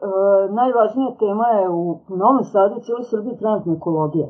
najvažnija 0.60 1.10
tema 1.24 1.46
je 1.58 1.68
u 1.68 1.82
Novom 2.22 2.44
Sadu 2.52 2.74
i 2.76 2.82
cijeloj 2.84 3.04
Srbiji 3.12 3.38
trenutno 3.38 3.74
ekologija. 3.78 4.28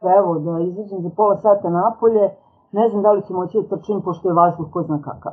Pa 0.00 0.06
evo, 0.18 0.30
da 0.44 0.52
izađem 0.70 1.00
za 1.02 1.10
pola 1.16 1.36
sata 1.36 1.68
napolje, 1.70 2.24
ne 2.72 2.88
znam 2.88 3.02
da 3.02 3.12
li 3.12 3.22
ću 3.26 3.32
moći 3.34 3.58
da 3.58 3.76
trčim, 3.76 4.02
pošto 4.04 4.28
je 4.28 4.34
vazduh 4.34 4.66
ko 4.72 4.82
zna 4.82 4.98
kakav. 5.02 5.32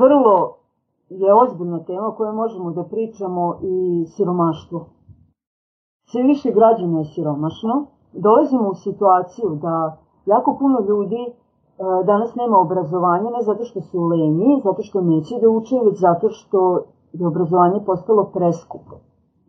Vrlo 0.00 0.63
je 1.08 1.34
ozbiljna 1.34 1.84
tema 1.84 2.06
o 2.08 2.14
kojoj 2.16 2.32
možemo 2.32 2.70
da 2.70 2.84
pričamo 2.84 3.58
i 3.62 4.06
siromaštvo. 4.06 4.86
Sve 6.10 6.22
više 6.22 6.50
građana 6.50 6.98
je 6.98 7.04
siromašno. 7.04 7.86
Dolazimo 8.12 8.68
u 8.68 8.74
situaciju 8.74 9.48
da 9.62 9.96
jako 10.26 10.56
puno 10.58 10.80
ljudi 10.88 11.22
e, 11.24 11.32
danas 12.06 12.34
nema 12.34 12.58
obrazovanja, 12.58 13.30
ne 13.30 13.42
zato 13.42 13.64
što 13.64 13.80
su 13.80 14.00
lenji, 14.00 14.60
zato 14.64 14.82
što 14.82 15.00
neće 15.00 15.34
da 15.42 15.48
uče, 15.48 15.76
već 15.84 16.00
zato 16.00 16.28
što 16.28 16.82
je 17.12 17.26
obrazovanje 17.26 17.80
postalo 17.86 18.30
preskupo. 18.34 18.94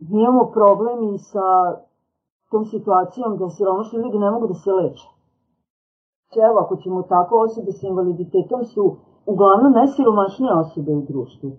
Mi 0.00 0.20
imamo 0.22 0.50
problem 0.52 1.14
i 1.14 1.18
sa 1.18 1.46
tom 2.50 2.64
situacijom 2.64 3.36
da 3.38 3.50
siromašni 3.50 3.98
ljudi 3.98 4.18
ne 4.18 4.30
mogu 4.30 4.46
da 4.46 4.54
se 4.54 4.72
leče. 4.72 5.08
Evo, 6.48 6.58
ako 6.58 6.76
ćemo 6.76 7.02
tako, 7.02 7.38
osobe 7.38 7.72
sa 7.72 7.86
invaliditetom 7.86 8.64
su 8.64 8.96
uglavnom 9.26 9.72
najsiromašnije 9.72 10.52
osobe 10.52 10.90
u 10.92 11.06
društvu. 11.08 11.56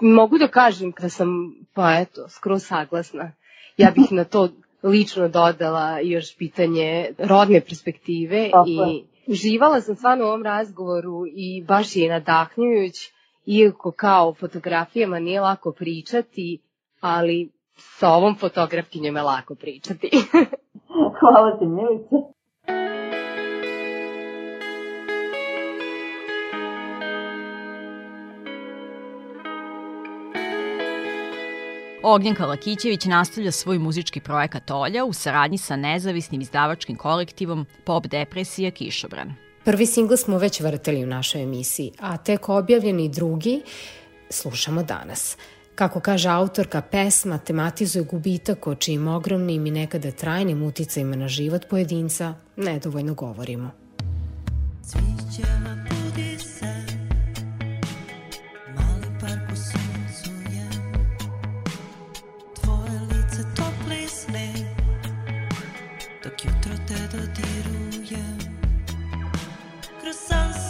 Mogu 0.00 0.38
da 0.38 0.48
kažem 0.48 0.92
da 1.00 1.08
sam, 1.08 1.28
pa 1.74 1.94
eto, 2.00 2.28
skoro 2.28 2.58
saglasna. 2.58 3.32
Ja 3.76 3.90
bih 3.90 4.12
na 4.12 4.24
to 4.24 4.48
lično 4.82 5.28
dodala 5.28 5.98
još 6.02 6.36
pitanje 6.38 7.10
rodne 7.18 7.60
perspektive 7.60 8.50
Tako 8.52 8.68
i 8.68 9.04
uživala 9.26 9.80
sam 9.80 9.96
stvarno 9.96 10.24
u 10.24 10.28
ovom 10.28 10.42
razgovoru 10.42 11.26
i 11.26 11.64
baš 11.68 11.96
je 11.96 12.08
nadahnjujuć, 12.08 13.12
iako 13.46 13.92
kao 13.92 14.28
o 14.28 14.34
fotografijama 14.34 15.18
nije 15.18 15.40
lako 15.40 15.72
pričati, 15.72 16.58
ali 17.00 17.50
sa 17.76 18.08
ovom 18.08 18.36
fotografkinjom 18.36 19.16
je 19.16 19.22
lako 19.22 19.54
pričati. 19.54 20.10
Hvala 21.20 21.58
ti, 21.58 21.66
Milice. 21.66 22.34
Ognjenka 32.06 32.46
Lakićević 32.46 33.04
nastavlja 33.04 33.52
svoj 33.52 33.78
muzički 33.78 34.20
projekat 34.20 34.70
Olja 34.70 35.04
u 35.04 35.12
saradnji 35.12 35.58
sa 35.58 35.76
nezavisnim 35.76 36.40
izdavačkim 36.40 36.96
kolektivom 36.96 37.66
Pop 37.84 38.06
Depresija 38.06 38.70
Kišobran. 38.70 39.34
Prvi 39.64 39.86
singl 39.86 40.14
smo 40.14 40.38
već 40.38 40.60
vrteli 40.60 41.04
u 41.04 41.06
našoj 41.06 41.42
emisiji, 41.42 41.92
a 42.00 42.16
tek 42.16 42.48
objavljeni 42.48 43.08
drugi 43.08 43.62
slušamo 44.30 44.82
danas. 44.82 45.36
Kako 45.74 46.00
kaže 46.00 46.28
autorka, 46.28 46.82
pesma 46.82 47.38
tematizuje 47.38 48.04
gubitak 48.04 48.66
o 48.66 48.74
čijim 48.74 49.08
ogromnim 49.08 49.66
i 49.66 49.70
nekada 49.70 50.10
trajnim 50.10 50.62
uticajima 50.62 51.16
na 51.16 51.28
život 51.28 51.62
pojedinca 51.70 52.34
nedovoljno 52.56 53.14
govorimo. 53.14 53.70
Cvićeva 54.82 55.23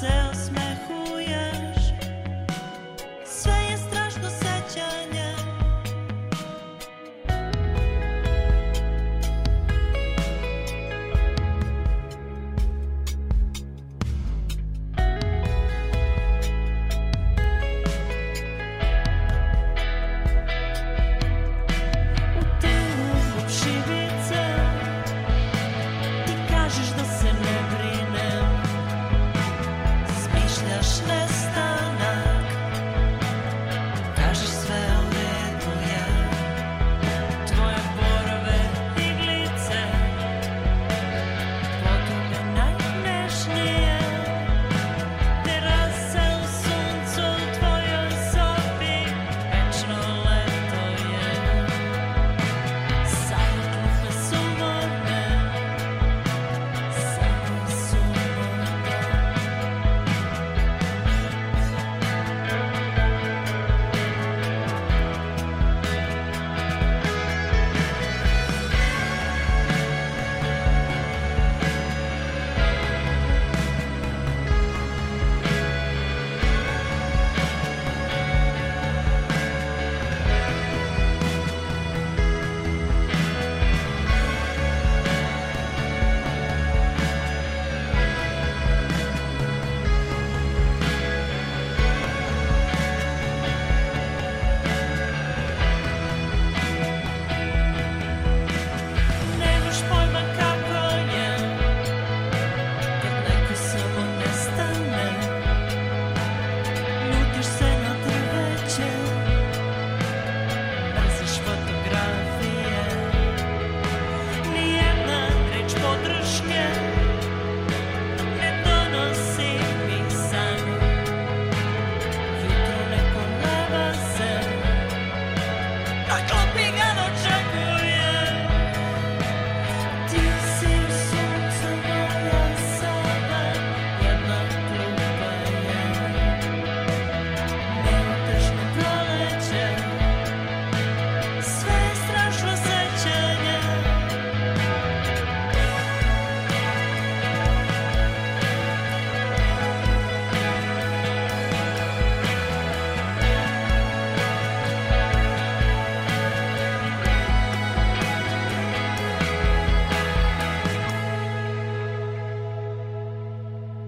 kažeš 0.04 0.48
da 0.54 0.73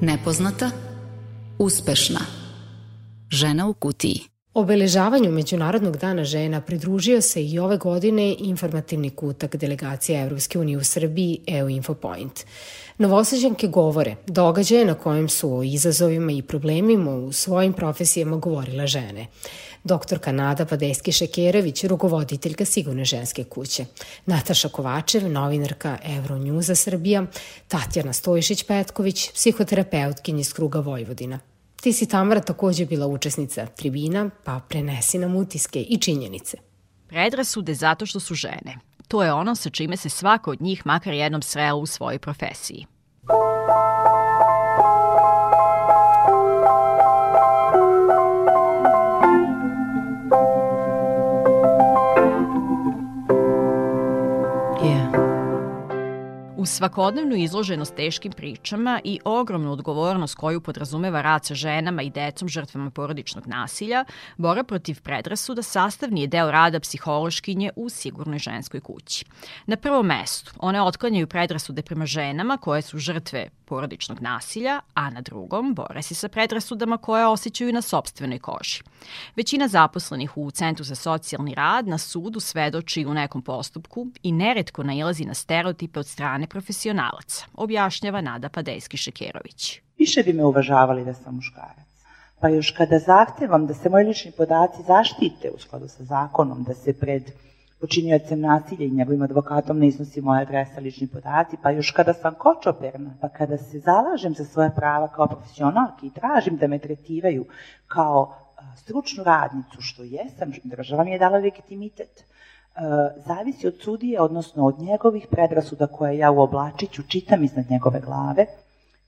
Nepoznata, 0.06 0.70
uspešna. 1.58 2.20
Žena 3.30 3.68
u 3.68 3.74
kutiji. 3.74 4.20
Obeležavanju 4.54 5.30
Međunarodnog 5.30 5.96
dana 5.96 6.24
žena 6.24 6.60
pridružio 6.60 7.20
se 7.20 7.44
i 7.44 7.58
ove 7.58 7.76
godine 7.76 8.36
informativni 8.38 9.10
kutak 9.10 9.56
delegacije 9.56 10.22
Evropske 10.22 10.58
unije 10.58 10.78
u 10.78 10.84
Srbiji 10.84 11.40
EU 11.46 11.68
Infopoint. 11.68 12.44
Novosađanke 12.98 13.66
govore 13.66 14.16
događaje 14.26 14.84
na 14.84 14.94
kojem 14.94 15.28
su 15.28 15.54
o 15.54 15.62
izazovima 15.62 16.32
i 16.32 16.42
problemima 16.42 17.10
u 17.10 17.32
svojim 17.32 17.72
profesijama 17.72 18.36
govorile 18.36 18.86
žene. 18.86 19.26
Doktorka 19.86 20.32
Nada 20.32 20.64
Padeski 20.66 21.12
Šekerović, 21.12 21.84
rukovoditeljka 21.84 22.64
Sigurne 22.64 23.04
ženske 23.04 23.44
kuće. 23.44 23.84
Nataša 24.26 24.68
Kovačev, 24.68 25.30
novinarka 25.30 25.98
Euronjuza 26.04 26.74
Srbija, 26.74 27.26
Tatjana 27.68 28.12
Stojišić-Petković, 28.12 29.32
psihoterapeutkinja 29.34 30.40
iz 30.40 30.52
kruga 30.52 30.80
Vojvodina. 30.80 31.38
Ti 31.82 31.92
si 31.92 32.06
Tamara 32.06 32.40
takođe 32.40 32.86
bila 32.86 33.06
učesnica 33.06 33.66
tribina, 33.66 34.30
pa 34.44 34.60
prenesi 34.68 35.18
nam 35.18 35.36
utiske 35.36 35.80
i 35.80 35.98
činjenice. 35.98 36.56
Predrasude 37.08 37.74
zato 37.74 38.06
što 38.06 38.20
su 38.20 38.34
žene. 38.34 38.78
To 39.08 39.22
je 39.22 39.32
ono 39.32 39.54
sa 39.54 39.70
čime 39.70 39.96
se 39.96 40.08
svako 40.08 40.50
od 40.50 40.60
njih 40.60 40.86
makar 40.86 41.14
jednom 41.14 41.42
sreo 41.42 41.76
u 41.76 41.86
svojoj 41.86 42.18
profesiji. 42.18 42.86
Uz 56.66 56.70
svakodnevnu 56.70 57.36
izloženost 57.36 57.94
teškim 57.94 58.32
pričama 58.32 59.00
i 59.04 59.20
ogromnu 59.24 59.72
odgovornost 59.72 60.34
koju 60.34 60.60
podrazumeva 60.60 61.22
rad 61.22 61.44
sa 61.44 61.54
ženama 61.54 62.02
i 62.02 62.10
decom 62.10 62.48
žrtvama 62.48 62.90
porodičnog 62.90 63.46
nasilja, 63.46 64.04
bora 64.36 64.64
protiv 64.64 65.00
predrasuda 65.02 65.62
sastavni 65.62 66.20
je 66.20 66.26
deo 66.26 66.50
rada 66.50 66.80
psihološkinje 66.80 67.70
u 67.76 67.88
sigurnoj 67.88 68.38
ženskoj 68.38 68.80
kući. 68.80 69.24
Na 69.66 69.76
prvom 69.76 70.06
mestu, 70.06 70.52
one 70.58 70.82
otklanjaju 70.82 71.26
predrasude 71.26 71.82
prema 71.82 72.06
ženama 72.06 72.56
koje 72.56 72.82
su 72.82 72.98
žrtve 72.98 73.48
porodičnog 73.66 74.20
nasilja, 74.20 74.80
a 74.94 75.10
na 75.10 75.20
drugom 75.20 75.74
bore 75.74 76.02
se 76.02 76.14
sa 76.14 76.28
predrasudama 76.28 76.98
koje 76.98 77.26
osjećaju 77.26 77.72
na 77.72 77.82
sobstvenoj 77.82 78.38
koži. 78.38 78.82
Većina 79.36 79.68
zaposlenih 79.68 80.36
u 80.36 80.50
Centru 80.50 80.84
za 80.84 80.94
socijalni 80.94 81.54
rad 81.54 81.88
na 81.88 81.98
sudu 81.98 82.40
svedoči 82.40 83.06
u 83.06 83.14
nekom 83.14 83.42
postupku 83.42 84.06
i 84.22 84.32
neretko 84.32 84.82
nailazi 84.82 85.24
na 85.24 85.34
stereotipe 85.34 86.00
od 86.00 86.06
strane 86.06 86.46
profesionalaca, 86.46 87.46
objašnjava 87.54 88.20
Nada 88.20 88.48
Padejski-Šekerović. 88.48 89.80
Više 89.98 90.22
bi 90.22 90.32
me 90.32 90.44
uvažavali 90.44 91.04
da 91.04 91.14
sam 91.14 91.34
muškarac. 91.34 91.86
Pa 92.40 92.48
još 92.48 92.70
kada 92.70 92.98
zahtevam 92.98 93.66
da 93.66 93.74
se 93.74 93.88
moji 93.88 94.04
lični 94.04 94.32
podaci 94.32 94.82
zaštite 94.86 95.50
u 95.54 95.58
skladu 95.58 95.88
sa 95.88 96.04
zakonom, 96.04 96.62
da 96.62 96.74
se 96.74 96.92
pred 97.00 97.22
počinjocem 97.86 98.40
nasilja 98.40 98.86
i 98.86 98.90
njegovim 98.90 99.22
advokatom 99.22 99.78
ne 99.78 99.86
iznosi 99.86 100.20
moja 100.20 100.40
adresa, 100.40 100.80
lični 100.80 101.06
podaci, 101.06 101.56
pa 101.62 101.70
još 101.70 101.90
kada 101.90 102.12
sam 102.12 102.34
kočoperna, 102.34 103.10
pa 103.20 103.28
kada 103.28 103.58
se 103.58 103.78
zalažem 103.78 104.34
za 104.34 104.44
svoje 104.44 104.70
prava 104.76 105.08
kao 105.08 105.26
profesionalki 105.26 106.06
i 106.06 106.10
tražim 106.10 106.56
da 106.56 106.66
me 106.66 106.78
tretiraju 106.78 107.44
kao 107.86 108.34
stručnu 108.76 109.24
radnicu, 109.24 109.80
što 109.80 110.02
jesam, 110.02 110.52
država 110.64 111.04
mi 111.04 111.10
je 111.10 111.18
dala 111.18 111.38
legitimitet, 111.38 112.24
zavisi 113.26 113.66
od 113.66 113.74
sudije, 113.80 114.20
odnosno 114.20 114.66
od 114.66 114.78
njegovih 114.78 115.26
predrasuda 115.30 115.86
koje 115.86 116.18
ja 116.18 116.30
u 116.30 116.40
oblačiću 116.40 117.02
čitam 117.02 117.44
iznad 117.44 117.70
njegove 117.70 118.00
glave, 118.00 118.46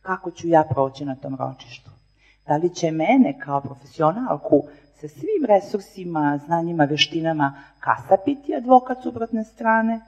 kako 0.02 0.30
ću 0.30 0.48
ja 0.48 0.64
proći 0.70 1.04
na 1.04 1.14
tom 1.14 1.36
ročištu. 1.36 1.90
Da 2.46 2.56
li 2.56 2.74
će 2.74 2.90
mene 2.90 3.38
kao 3.40 3.60
profesionalku 3.60 4.64
sa 5.00 5.08
svim 5.08 5.44
resursima, 5.48 6.40
znanjima, 6.46 6.84
veštinama 6.84 7.54
kasapiti 7.80 8.54
advokat 8.54 9.02
suprotne 9.02 9.44
strane 9.44 10.00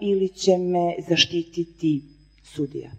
ili 0.00 0.28
će 0.28 0.58
me 0.58 0.94
zaštititi 1.08 2.02
sudija. 2.44 2.90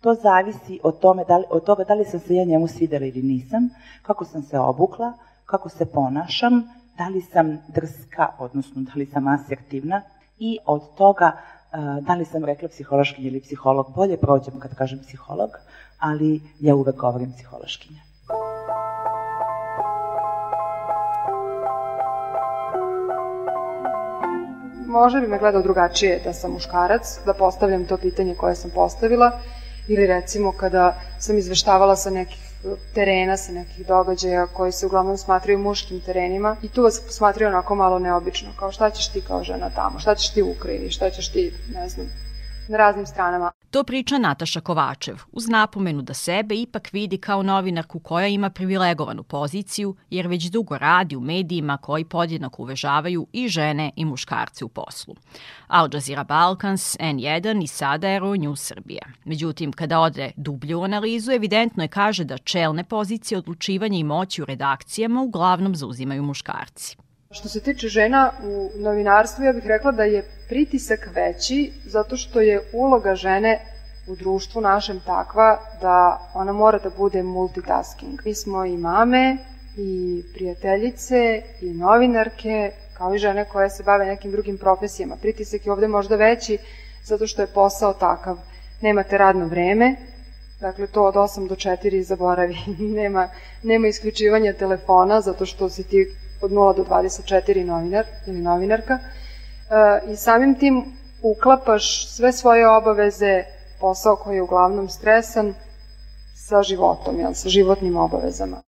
To 0.00 0.14
zavisi 0.14 0.80
od, 0.82 1.00
tome, 1.00 1.24
da 1.28 1.36
li, 1.36 1.44
od 1.50 1.64
toga 1.64 1.84
da 1.84 1.94
li 1.94 2.04
sam 2.04 2.20
se 2.20 2.34
ja 2.34 2.44
njemu 2.44 2.68
svidela 2.68 3.06
ili 3.06 3.22
nisam, 3.22 3.68
kako 4.02 4.24
sam 4.24 4.42
se 4.42 4.58
obukla, 4.58 5.12
kako 5.44 5.68
se 5.68 5.86
ponašam, 5.86 6.62
da 6.98 7.08
li 7.08 7.20
sam 7.20 7.58
drska, 7.68 8.28
odnosno 8.38 8.82
da 8.82 8.92
li 8.96 9.06
sam 9.06 9.28
asertivna 9.28 10.02
i 10.38 10.58
od 10.66 10.94
toga 10.96 11.32
da 12.00 12.14
li 12.14 12.24
sam 12.24 12.44
rekla 12.44 12.68
psihološkinja 12.68 13.28
ili 13.28 13.40
psiholog. 13.40 13.92
Bolje 13.94 14.16
prođem 14.16 14.60
kad 14.60 14.74
kažem 14.74 14.98
psiholog, 14.98 15.50
ali 15.98 16.40
ja 16.60 16.74
uvek 16.74 16.96
govorim 16.96 17.32
psihološkinja. 17.32 18.09
Možda 24.90 25.20
bi 25.20 25.26
me 25.26 25.38
gledao 25.38 25.62
drugačije 25.62 26.20
da 26.24 26.32
sam 26.32 26.52
muškarac, 26.52 27.18
da 27.26 27.34
postavljam 27.34 27.84
to 27.86 27.96
pitanje 27.96 28.34
koje 28.34 28.54
sam 28.54 28.70
postavila, 28.70 29.30
ili 29.88 30.06
recimo 30.06 30.52
kada 30.52 30.94
sam 31.18 31.38
izveštavala 31.38 31.96
sa 31.96 32.10
nekih 32.10 32.38
terena, 32.94 33.36
sa 33.36 33.52
nekih 33.52 33.86
događaja 33.86 34.46
koji 34.46 34.72
se 34.72 34.86
uglavnom 34.86 35.16
smatraju 35.16 35.58
muškim 35.58 36.00
terenima 36.00 36.56
i 36.62 36.68
tu 36.68 36.82
vas 36.82 37.00
posmatraju 37.00 37.48
onako 37.48 37.74
malo 37.74 37.98
neobično, 37.98 38.50
kao 38.58 38.72
šta 38.72 38.90
ćeš 38.90 39.08
ti 39.08 39.20
kao 39.20 39.44
žena 39.44 39.70
tamo, 39.70 39.98
šta 39.98 40.14
ćeš 40.14 40.32
ti 40.32 40.42
u 40.42 40.50
Ukrajini, 40.50 40.90
šta 40.90 41.10
ćeš 41.10 41.32
ti, 41.32 41.52
ne 41.74 41.88
znam, 41.88 42.06
na 42.68 42.78
raznim 42.78 43.06
stranama. 43.06 43.52
To 43.70 43.84
priča 43.84 44.18
Nataša 44.18 44.60
Kovačev, 44.60 45.16
uz 45.32 45.48
napomenu 45.48 46.02
da 46.02 46.14
sebe 46.14 46.54
ipak 46.54 46.92
vidi 46.92 47.18
kao 47.18 47.42
novinarku 47.42 47.98
koja 47.98 48.26
ima 48.26 48.50
privilegovanu 48.50 49.22
poziciju, 49.22 49.96
jer 50.10 50.26
već 50.26 50.44
dugo 50.44 50.78
radi 50.78 51.16
u 51.16 51.20
medijima 51.20 51.76
koji 51.76 52.04
podjednako 52.04 52.62
uvežavaju 52.62 53.26
i 53.32 53.48
žene 53.48 53.90
i 53.96 54.04
muškarce 54.04 54.64
u 54.64 54.68
poslu. 54.68 55.14
Al 55.66 55.88
Jazeera 55.92 56.24
Balkans, 56.24 56.96
N1 56.96 57.64
i 57.64 57.66
sada 57.66 58.06
Aero 58.06 58.36
News 58.36 58.60
Srbija. 58.60 59.02
Međutim, 59.24 59.72
kada 59.72 60.00
ode 60.00 60.30
dublje 60.36 60.76
u 60.76 60.82
analizu, 60.82 61.32
evidentno 61.32 61.82
je 61.82 61.88
kaže 61.88 62.24
da 62.24 62.38
čelne 62.38 62.84
pozicije 62.84 63.38
odlučivanja 63.38 63.98
i 63.98 64.04
moći 64.04 64.42
u 64.42 64.44
redakcijama 64.44 65.22
uglavnom 65.22 65.76
zauzimaju 65.76 66.22
muškarci. 66.22 66.96
Što 67.32 67.48
se 67.48 67.60
tiče 67.60 67.88
žena 67.88 68.32
u 68.42 68.70
novinarstvu, 68.74 69.44
ja 69.44 69.52
bih 69.52 69.66
rekla 69.66 69.92
da 69.92 70.04
je 70.04 70.22
pritisak 70.48 71.08
veći 71.14 71.72
zato 71.84 72.16
što 72.16 72.40
je 72.40 72.60
uloga 72.72 73.14
žene 73.14 73.60
u 74.06 74.16
društvu 74.16 74.60
našem 74.60 75.00
takva 75.06 75.60
da 75.80 76.30
ona 76.34 76.52
mora 76.52 76.78
da 76.78 76.90
bude 76.90 77.22
multitasking. 77.22 78.20
Mi 78.24 78.34
smo 78.34 78.64
i 78.64 78.76
mame, 78.76 79.36
i 79.76 80.22
prijateljice, 80.34 81.42
i 81.60 81.74
novinarke, 81.74 82.72
kao 82.94 83.14
i 83.14 83.18
žene 83.18 83.44
koje 83.44 83.70
se 83.70 83.82
bave 83.82 84.06
nekim 84.06 84.30
drugim 84.30 84.58
profesijama. 84.58 85.16
Pritisak 85.16 85.66
je 85.66 85.72
ovde 85.72 85.88
možda 85.88 86.16
veći 86.16 86.58
zato 87.04 87.26
što 87.26 87.42
je 87.42 87.54
posao 87.54 87.92
takav. 87.92 88.38
Nemate 88.80 89.18
radno 89.18 89.46
vreme, 89.46 89.96
dakle 90.60 90.86
to 90.86 91.04
od 91.04 91.14
8 91.14 91.48
do 91.48 91.54
4 91.54 92.02
zaboravi. 92.02 92.56
nema, 93.00 93.28
nema 93.62 93.88
isključivanja 93.88 94.52
telefona 94.52 95.20
zato 95.20 95.46
što 95.46 95.68
si 95.68 95.84
ti 95.84 96.14
od 96.40 96.50
0 96.50 96.76
do 96.76 96.84
24 96.84 97.64
novinar 97.64 98.04
ili 98.26 98.38
novinarka 98.38 98.98
e, 98.98 100.12
i 100.12 100.16
samim 100.16 100.54
tim 100.54 100.84
uklapaš 101.22 102.08
sve 102.08 102.32
svoje 102.32 102.68
obaveze, 102.68 103.44
posao 103.80 104.16
koji 104.16 104.36
je 104.36 104.42
uglavnom 104.42 104.88
stresan, 104.88 105.54
sa 106.34 106.62
životom, 106.62 107.20
jel, 107.20 107.34
sa 107.34 107.48
životnim 107.48 107.96
obavezama. 107.96 108.62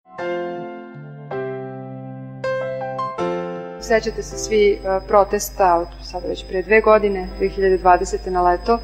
Sećate 3.80 4.22
se 4.22 4.38
svi 4.38 4.72
e, 4.72 4.78
protesta 5.08 5.78
od 5.78 5.88
sada 6.04 6.28
već 6.28 6.44
pre 6.48 6.62
dve 6.62 6.80
godine, 6.80 7.28
2020. 7.40 8.30
na 8.30 8.42
leto, 8.42 8.78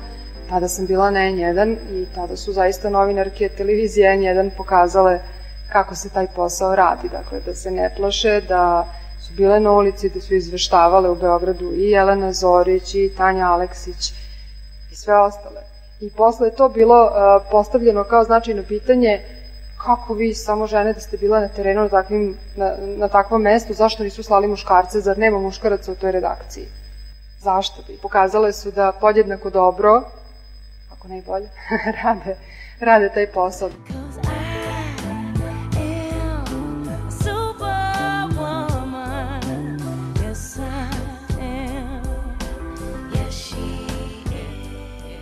tada 0.48 0.68
sam 0.68 0.86
bila 0.86 1.10
na 1.10 1.20
N1 1.20 1.76
i 1.90 2.06
tada 2.14 2.36
su 2.36 2.52
zaista 2.52 2.90
novinarke 2.90 3.48
televizije 3.48 4.16
N1 4.16 4.50
pokazale 4.56 5.14
uh, 5.14 5.37
kako 5.72 5.94
se 5.94 6.08
taj 6.08 6.26
posao 6.26 6.76
radi, 6.76 7.08
dakle 7.08 7.40
da 7.40 7.54
se 7.54 7.70
ne 7.70 7.94
plaše, 7.96 8.40
da 8.40 8.86
su 9.20 9.32
bile 9.32 9.60
na 9.60 9.72
ulici, 9.72 10.08
da 10.08 10.20
su 10.20 10.34
izveštavale 10.34 11.10
u 11.10 11.14
Beogradu 11.14 11.72
i 11.74 11.90
Jelena 11.90 12.32
Zorić 12.32 12.94
i 12.94 13.12
Tanja 13.16 13.46
Aleksić 13.46 14.12
i 14.92 14.96
sve 14.96 15.20
ostale. 15.20 15.60
I 16.00 16.10
posle 16.10 16.46
je 16.46 16.54
to 16.54 16.68
bilo 16.68 17.04
uh, 17.04 17.12
postavljeno 17.50 18.04
kao 18.04 18.24
značajno 18.24 18.62
pitanje 18.62 19.20
kako 19.84 20.14
vi 20.14 20.34
samo 20.34 20.66
žene 20.66 20.92
da 20.92 21.00
ste 21.00 21.16
bila 21.16 21.40
na 21.40 21.48
terenu 21.48 21.82
na, 21.82 21.88
takvim, 21.88 22.36
na, 22.56 22.74
na 22.96 23.08
takvom 23.08 23.42
mestu, 23.42 23.74
zašto 23.74 24.02
nisu 24.02 24.22
slali 24.22 24.46
muškarce, 24.46 25.00
zar 25.00 25.18
nema 25.18 25.38
muškaraca 25.38 25.92
u 25.92 25.94
toj 25.94 26.12
redakciji? 26.12 26.66
Zašto 27.40 27.82
bi? 27.86 27.98
Pokazale 28.02 28.52
su 28.52 28.70
da 28.70 28.92
podjednako 28.92 29.50
dobro, 29.50 30.02
ako 30.92 31.08
ne 31.08 31.18
i 31.18 31.22
bolje, 31.22 31.48
rade, 32.02 32.36
rade 32.80 33.10
taj 33.14 33.26
posao. 33.26 33.70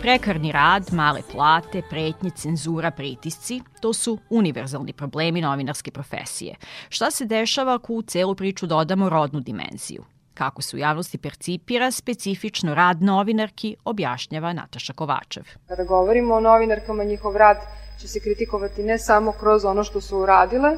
Prekarni 0.07 0.51
rad, 0.51 0.93
male 0.93 1.21
plate, 1.31 1.81
pretnje, 1.89 2.29
cenzura, 2.31 2.91
pritisci, 2.91 3.61
to 3.81 3.93
su 3.93 4.17
univerzalni 4.29 4.93
problemi 4.93 5.41
novinarske 5.41 5.91
profesije. 5.91 6.55
Šta 6.89 7.11
se 7.11 7.25
dešava 7.25 7.73
ako 7.75 7.93
u 7.93 8.01
celu 8.01 8.35
priču 8.35 8.67
dodamo 8.67 9.09
rodnu 9.09 9.39
dimenziju? 9.39 10.03
Kako 10.33 10.61
se 10.61 10.75
u 10.75 10.79
javnosti 10.79 11.17
percipira 11.17 11.91
specifično 11.91 12.75
rad 12.75 13.01
novinarki, 13.01 13.75
objašnjava 13.85 14.53
Nataša 14.53 14.93
Kovačev. 14.93 15.43
Kada 15.67 15.83
govorimo 15.83 16.35
o 16.35 16.39
novinarkama, 16.39 17.03
njihov 17.03 17.37
rad 17.37 17.57
će 17.99 18.07
se 18.07 18.19
kritikovati 18.19 18.83
ne 18.83 18.97
samo 18.99 19.31
kroz 19.31 19.65
ono 19.65 19.83
što 19.83 20.01
su 20.01 20.17
uradile 20.17 20.77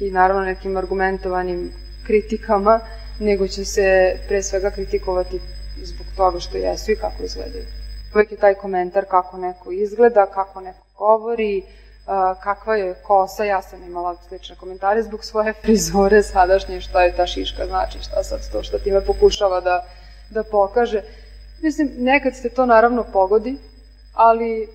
i 0.00 0.10
naravno 0.10 0.42
nekim 0.42 0.76
argumentovanim 0.76 1.72
kritikama, 2.06 2.80
nego 3.20 3.48
će 3.48 3.64
se 3.64 4.16
pre 4.28 4.42
svega 4.42 4.70
kritikovati 4.70 5.40
zbog 5.82 6.06
toga 6.16 6.40
što 6.40 6.56
jesu 6.56 6.92
i 6.92 6.96
kako 6.96 7.22
izgledaju. 7.22 7.77
Uvijek 8.18 8.32
je 8.32 8.38
taj 8.38 8.54
komentar 8.54 9.04
kako 9.04 9.36
neko 9.36 9.70
izgleda, 9.72 10.26
kako 10.26 10.60
neko 10.60 10.86
govori, 10.96 11.62
kakva 12.42 12.76
je 12.76 12.94
kosa, 12.94 13.44
ja 13.44 13.62
sam 13.62 13.82
imala 13.82 14.16
slične 14.28 14.56
komentare 14.56 15.02
zbog 15.02 15.24
svoje 15.24 15.52
frizure 15.62 16.22
sadašnje, 16.22 16.80
šta 16.80 17.02
je 17.02 17.16
ta 17.16 17.26
šiška 17.26 17.66
znači, 17.66 17.98
šta 18.02 18.22
sad 18.22 18.52
to 18.52 18.62
što 18.62 18.78
time 18.78 19.00
pokušava 19.00 19.60
da, 19.60 19.84
da 20.30 20.42
pokaže. 20.42 21.02
Mislim, 21.62 21.90
nekad 21.98 22.36
se 22.36 22.48
to 22.48 22.66
naravno 22.66 23.04
pogodi, 23.12 23.56
ali 24.14 24.68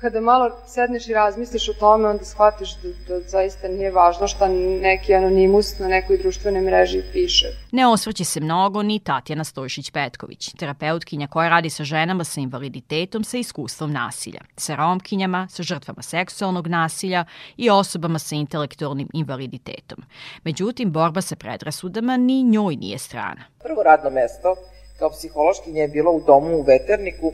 kada 0.00 0.20
malo 0.20 0.50
sedneš 0.66 1.08
i 1.08 1.14
razmisliš 1.14 1.68
o 1.68 1.72
tome, 1.72 2.08
onda 2.08 2.24
shvatiš 2.24 2.76
da, 2.76 2.88
da 3.08 3.20
zaista 3.20 3.68
nije 3.68 3.90
važno 3.90 4.28
šta 4.28 4.48
neki 4.80 5.14
anonimus 5.14 5.78
na 5.78 5.88
nekoj 5.88 6.18
društvenoj 6.18 6.62
mreži 6.62 7.02
piše. 7.12 7.46
Ne 7.72 7.86
osvrće 7.86 8.24
se 8.24 8.40
mnogo 8.40 8.82
ni 8.82 8.98
Tatjana 8.98 9.44
Stojšić-Petković, 9.44 10.56
terapeutkinja 10.58 11.26
koja 11.26 11.48
radi 11.48 11.70
sa 11.70 11.84
ženama 11.84 12.24
sa 12.24 12.40
invaliditetom 12.40 13.24
sa 13.24 13.38
iskustvom 13.38 13.92
nasilja, 13.92 14.40
sa 14.56 14.74
romkinjama, 14.74 15.48
sa 15.50 15.62
žrtvama 15.62 16.02
seksualnog 16.02 16.66
nasilja 16.66 17.24
i 17.56 17.70
osobama 17.70 18.18
sa 18.18 18.34
intelektualnim 18.34 19.08
invaliditetom. 19.14 19.98
Međutim, 20.44 20.92
borba 20.92 21.20
sa 21.20 21.36
predrasudama 21.36 22.16
ni 22.16 22.42
njoj 22.42 22.76
nije 22.76 22.98
strana. 22.98 23.44
Prvo 23.62 23.82
radno 23.82 24.10
mesto 24.10 24.54
kao 24.98 25.10
psihološkinja 25.10 25.82
je 25.82 25.88
bilo 25.88 26.12
u 26.12 26.22
domu 26.26 26.56
u 26.56 26.62
Veterniku, 26.62 27.32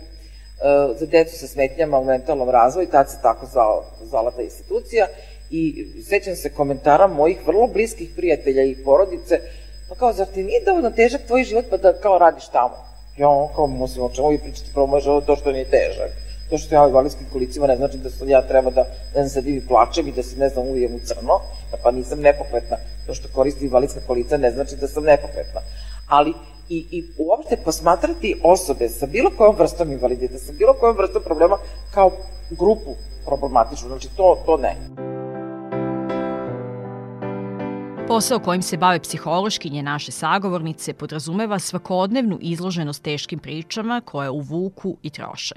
za 0.96 1.06
decu 1.06 1.38
sa 1.38 1.46
smetnjama 1.46 1.98
u 1.98 2.04
mentalnom 2.04 2.50
razvoju, 2.50 2.88
tad 2.90 3.10
se 3.10 3.16
tako 3.22 3.46
zvao, 3.46 3.84
zvala 4.02 4.30
ta 4.30 4.42
institucija, 4.42 5.06
i 5.50 5.86
sećam 6.08 6.36
se 6.36 6.50
komentara 6.50 7.06
mojih 7.06 7.46
vrlo 7.46 7.66
bliskih 7.66 8.10
prijatelja 8.16 8.62
i 8.62 8.76
porodice, 8.84 9.40
pa 9.88 9.94
kao, 9.94 10.12
zar 10.12 10.26
ti 10.26 10.42
nije 10.42 10.64
dovoljno 10.64 10.90
težak 10.90 11.20
tvoj 11.26 11.44
život 11.44 11.64
pa 11.70 11.76
da 11.76 11.92
kao 11.92 12.18
radiš 12.18 12.48
tamo? 12.48 12.74
Ja 13.18 13.28
kao, 13.54 13.66
mislim, 13.66 14.04
o 14.04 14.10
čemu 14.14 14.28
vi 14.28 14.38
pričate, 14.38 14.70
prvo 14.74 15.00
život, 15.00 15.26
to 15.26 15.36
što 15.36 15.52
nije 15.52 15.64
težak. 15.64 16.10
To 16.50 16.58
što 16.58 16.74
ja 16.74 16.84
u 16.84 16.86
invalidskim 16.86 17.26
kolicima 17.32 17.66
ne 17.66 17.76
znači 17.76 17.98
da 17.98 18.10
sam 18.10 18.28
ja 18.28 18.42
treba 18.42 18.70
da, 18.70 18.84
ne 19.14 19.26
znam, 19.26 19.28
sad 19.28 19.46
i 19.46 19.66
plačem 19.68 20.08
i 20.08 20.12
da 20.12 20.22
se, 20.22 20.36
ne 20.36 20.48
znam, 20.48 20.66
uvijem 20.66 20.94
u 20.94 20.98
crno, 21.04 21.40
pa 21.82 21.90
nisam 21.90 22.20
nepokretna. 22.20 22.76
To 23.06 23.14
što 23.14 23.28
koristi 23.34 23.64
invalidska 23.64 24.00
kolica 24.06 24.36
ne 24.36 24.50
znači 24.50 24.76
da 24.76 24.88
sam 24.88 25.04
nepokretna. 25.04 25.60
Ali 26.08 26.34
i, 26.68 26.86
i 26.90 27.04
uopšte 27.18 27.56
posmatrati 27.64 28.40
osobe 28.42 28.88
sa 28.88 29.06
bilo 29.06 29.30
kojom 29.36 29.56
vrstom 29.58 29.92
invalidita, 29.92 30.38
sa 30.38 30.52
bilo 30.52 30.72
kojom 30.72 30.96
vrstom 30.96 31.22
problema 31.22 31.56
kao 31.94 32.10
grupu 32.50 32.94
problematičnu, 33.26 33.88
znači 33.88 34.08
to, 34.16 34.42
to 34.46 34.56
ne. 34.56 34.76
Posao 38.08 38.38
kojim 38.38 38.62
se 38.62 38.76
bave 38.76 39.00
psihološkinje 39.00 39.82
naše 39.82 40.12
sagovornice 40.12 40.92
podrazumeva 40.92 41.58
svakodnevnu 41.58 42.38
izloženost 42.40 43.02
teškim 43.02 43.38
pričama 43.38 44.00
koje 44.04 44.30
uvuku 44.30 44.96
i 45.02 45.10
troše. 45.10 45.54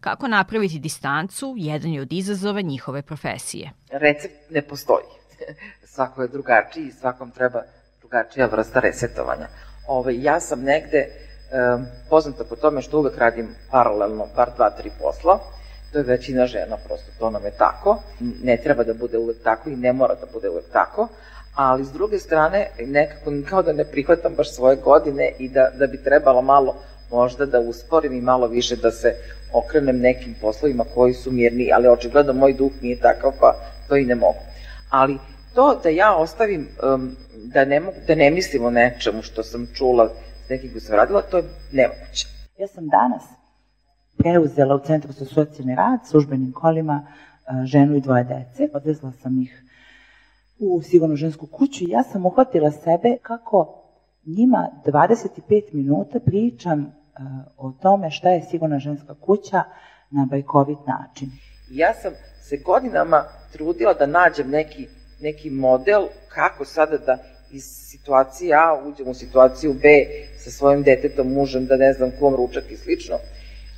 Kako 0.00 0.28
napraviti 0.28 0.78
distancu, 0.78 1.54
jedan 1.56 1.90
je 1.90 2.00
od 2.00 2.12
izazova 2.12 2.60
njihove 2.60 3.02
profesije. 3.02 3.70
Recept 3.90 4.50
ne 4.50 4.62
postoji. 4.62 5.04
Svako 5.94 6.22
je 6.22 6.28
drugačiji 6.28 6.86
i 6.86 6.92
svakom 6.92 7.30
treba 7.30 7.62
drugačija 8.00 8.46
vrsta 8.46 8.80
resetovanja. 8.80 9.48
Ovaj, 9.86 10.22
ja 10.22 10.40
sam 10.40 10.62
negde 10.62 10.98
e, 10.98 11.08
poznata 12.10 12.44
po 12.44 12.56
tome 12.56 12.82
što 12.82 12.98
uvek 12.98 13.18
radim 13.18 13.48
paralelno, 13.70 14.26
bar 14.36 14.50
dva, 14.56 14.70
tri 14.70 14.90
posla. 15.00 15.38
To 15.92 15.98
je 15.98 16.04
većina 16.04 16.46
žena, 16.46 16.76
prosto 16.86 17.10
to 17.18 17.30
nam 17.30 17.44
je 17.44 17.50
tako. 17.50 17.98
Ne 18.42 18.56
treba 18.56 18.84
da 18.84 18.94
bude 18.94 19.18
uvek 19.18 19.36
tako 19.42 19.70
i 19.70 19.76
ne 19.76 19.92
mora 19.92 20.14
da 20.14 20.26
bude 20.32 20.48
uvek 20.48 20.64
tako. 20.72 21.08
Ali 21.54 21.84
s 21.84 21.92
druge 21.92 22.18
strane, 22.18 22.68
nekako 22.86 23.30
kao 23.50 23.62
da 23.62 23.72
ne 23.72 23.84
prihvatam 23.84 24.34
baš 24.34 24.54
svoje 24.54 24.76
godine 24.76 25.32
i 25.38 25.48
da, 25.48 25.70
da 25.78 25.86
bi 25.86 26.02
trebalo 26.02 26.42
malo 26.42 26.74
možda 27.10 27.46
da 27.46 27.60
usporim 27.60 28.12
i 28.12 28.20
malo 28.20 28.46
više 28.46 28.76
da 28.76 28.90
se 28.90 29.14
okrenem 29.52 30.00
nekim 30.00 30.34
poslovima 30.40 30.84
koji 30.94 31.14
su 31.14 31.32
mirni, 31.32 31.72
ali 31.72 31.88
očigledno 31.88 32.32
moj 32.32 32.52
duh 32.52 32.72
nije 32.80 33.00
takav, 33.00 33.32
pa 33.40 33.54
to 33.88 33.96
i 33.96 34.04
ne 34.04 34.14
mogu. 34.14 34.38
Ali 34.90 35.18
to 35.56 35.80
da 35.82 35.88
ja 35.88 36.16
ostavim 36.16 36.68
um, 36.94 37.16
da 37.54 37.64
ne, 37.64 37.80
mogu, 37.80 37.96
da 38.06 38.14
ne 38.14 38.30
mislim 38.30 38.64
o 38.64 38.70
nečemu 38.70 39.22
što 39.22 39.42
sam 39.42 39.66
čula 39.74 40.08
s 40.46 40.48
nekim 40.48 40.70
koji 40.70 40.80
sam 40.80 40.96
radila, 40.96 41.22
to 41.22 41.36
je 41.36 41.44
nemoguće. 41.72 42.26
Ja 42.58 42.66
sam 42.66 42.88
danas 42.88 43.22
preuzela 44.18 44.74
u 44.74 44.78
Centru 44.86 45.12
za 45.12 45.24
socijalni 45.24 45.74
rad 45.74 46.00
službenim 46.10 46.52
kolima 46.52 47.06
e, 47.06 47.66
ženu 47.66 47.96
i 47.96 48.00
dvoje 48.00 48.24
dece. 48.24 48.68
Odvezla 48.74 49.12
sam 49.22 49.42
ih 49.42 49.62
u 50.58 50.82
sigurno 50.82 51.16
žensku 51.16 51.46
kuću 51.46 51.84
i 51.84 51.90
ja 51.90 52.02
sam 52.02 52.26
uhvatila 52.26 52.70
sebe 52.70 53.16
kako 53.22 53.82
njima 54.26 54.68
25 54.86 55.62
minuta 55.72 56.18
pričam 56.20 56.80
uh, 56.80 56.86
o 57.56 57.72
tome 57.82 58.10
šta 58.10 58.28
je 58.28 58.42
sigurna 58.50 58.78
ženska 58.78 59.14
kuća 59.14 59.62
na 60.10 60.26
bajkovit 60.30 60.78
način. 60.86 61.28
Ja 61.70 61.94
sam 61.94 62.12
se 62.42 62.56
godinama 62.56 63.24
trudila 63.52 63.94
da 63.94 64.06
nađem 64.06 64.50
neki, 64.50 64.88
neki 65.20 65.50
model 65.50 66.06
kako 66.28 66.64
sada 66.64 66.98
da 66.98 67.18
iz 67.52 67.64
situacije 67.64 68.54
A 68.54 68.82
uđem 68.86 69.08
u 69.08 69.14
situaciju 69.14 69.72
B 69.72 69.88
sa 70.38 70.50
svojim 70.50 70.82
detetom, 70.82 71.32
mužem, 71.32 71.66
da 71.66 71.76
ne 71.76 71.92
znam 71.92 72.10
kom 72.20 72.34
ručak 72.34 72.64
i 72.70 72.76
slično. 72.76 73.18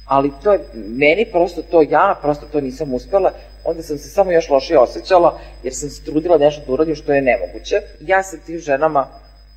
Ali 0.06 0.32
to 0.42 0.52
je, 0.52 0.60
meni 0.74 1.26
prosto 1.32 1.62
to 1.62 1.82
ja, 1.82 2.18
prosto 2.22 2.46
to 2.52 2.60
nisam 2.60 2.94
uspela, 2.94 3.32
onda 3.64 3.82
sam 3.82 3.98
se 3.98 4.08
samo 4.08 4.32
još 4.32 4.48
lošije 4.48 4.78
osjećala, 4.78 5.40
jer 5.62 5.74
sam 5.74 5.90
se 5.90 6.04
trudila 6.04 6.38
nešto 6.38 6.62
da 6.66 6.72
uradim 6.72 6.94
što 6.94 7.12
je 7.12 7.22
nemoguće. 7.22 7.80
Ja 8.00 8.22
sa 8.22 8.36
tim 8.36 8.58
ženama 8.58 9.06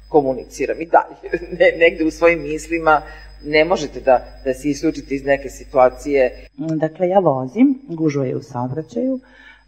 komuniciram 0.08 0.82
i 0.82 0.86
dalje, 0.86 1.40
ne, 1.60 1.72
negde 1.78 2.06
u 2.06 2.12
svojim 2.12 2.42
mislima, 2.42 3.02
ne 3.46 3.66
možete 3.66 4.00
da, 4.00 4.26
da 4.46 4.54
se 4.54 4.70
isključite 4.70 5.16
iz 5.16 5.26
neke 5.26 5.50
situacije. 5.50 6.48
Dakle, 6.58 7.08
ja 7.08 7.20
vozim, 7.20 7.82
gužva 7.88 8.26
je 8.26 8.36
u 8.36 8.42
saobraćaju, 8.42 9.20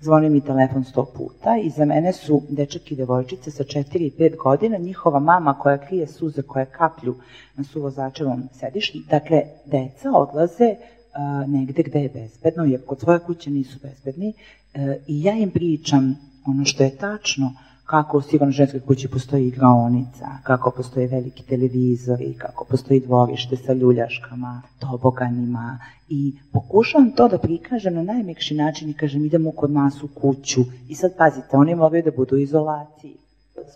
Zvoni 0.03 0.29
mi 0.29 0.41
telefon 0.41 0.83
sto 0.83 1.05
puta 1.05 1.57
i 1.57 1.69
za 1.69 1.85
mene 1.85 2.13
su 2.13 2.41
dečak 2.49 2.91
i 2.91 2.95
devojčice 2.95 3.51
sa 3.51 3.63
4 3.63 3.97
i 3.97 4.11
5 4.19 4.37
godina, 4.37 4.77
njihova 4.77 5.19
mama 5.19 5.53
koja 5.53 5.77
krije 5.77 6.07
suze 6.07 6.41
koje 6.41 6.65
kaplju 6.65 7.15
na 7.55 7.63
suvozačevom 7.63 8.43
sedištu. 8.53 8.97
Dakle, 9.09 9.41
deca 9.65 10.11
odlaze 10.13 10.75
uh, 10.75 11.49
negde 11.49 11.83
gde 11.83 11.99
je 11.99 12.09
bezbedno, 12.09 12.63
jer 12.63 12.85
kod 12.85 12.99
svoje 12.99 13.19
kuće 13.19 13.51
nisu 13.51 13.79
bezbedni 13.83 14.33
uh, 14.75 14.81
i 15.07 15.23
ja 15.23 15.33
im 15.33 15.51
pričam 15.51 16.15
ono 16.47 16.65
što 16.65 16.83
je 16.83 16.97
tačno, 16.97 17.53
kako 17.85 18.17
u 18.17 18.21
sigurno 18.21 18.51
ženskoj 18.51 18.79
kući 18.79 19.07
postoji 19.07 19.47
igraonica, 19.47 20.27
kako 20.43 20.71
postoje 20.71 21.07
veliki 21.07 21.43
televizori, 21.43 22.33
kako 22.37 22.65
postoji 22.65 22.99
dvorište 22.99 23.55
sa 23.57 23.73
ljuljaškama, 23.73 24.61
toboganima 24.79 25.79
i 26.09 26.33
pokušavam 26.51 27.11
to 27.11 27.27
da 27.27 27.37
prikažem 27.37 27.93
na 27.93 28.03
najmekši 28.03 28.55
način 28.55 28.89
i 28.89 28.93
kažem 28.93 29.25
idemo 29.25 29.51
kod 29.51 29.71
nas 29.71 30.03
u 30.03 30.07
kuću 30.07 30.61
i 30.89 30.95
sad 30.95 31.17
pazite, 31.17 31.57
oni 31.57 31.75
moraju 31.75 32.03
da 32.03 32.11
budu 32.11 32.35
u 32.35 32.39
izolaciji 32.39 33.17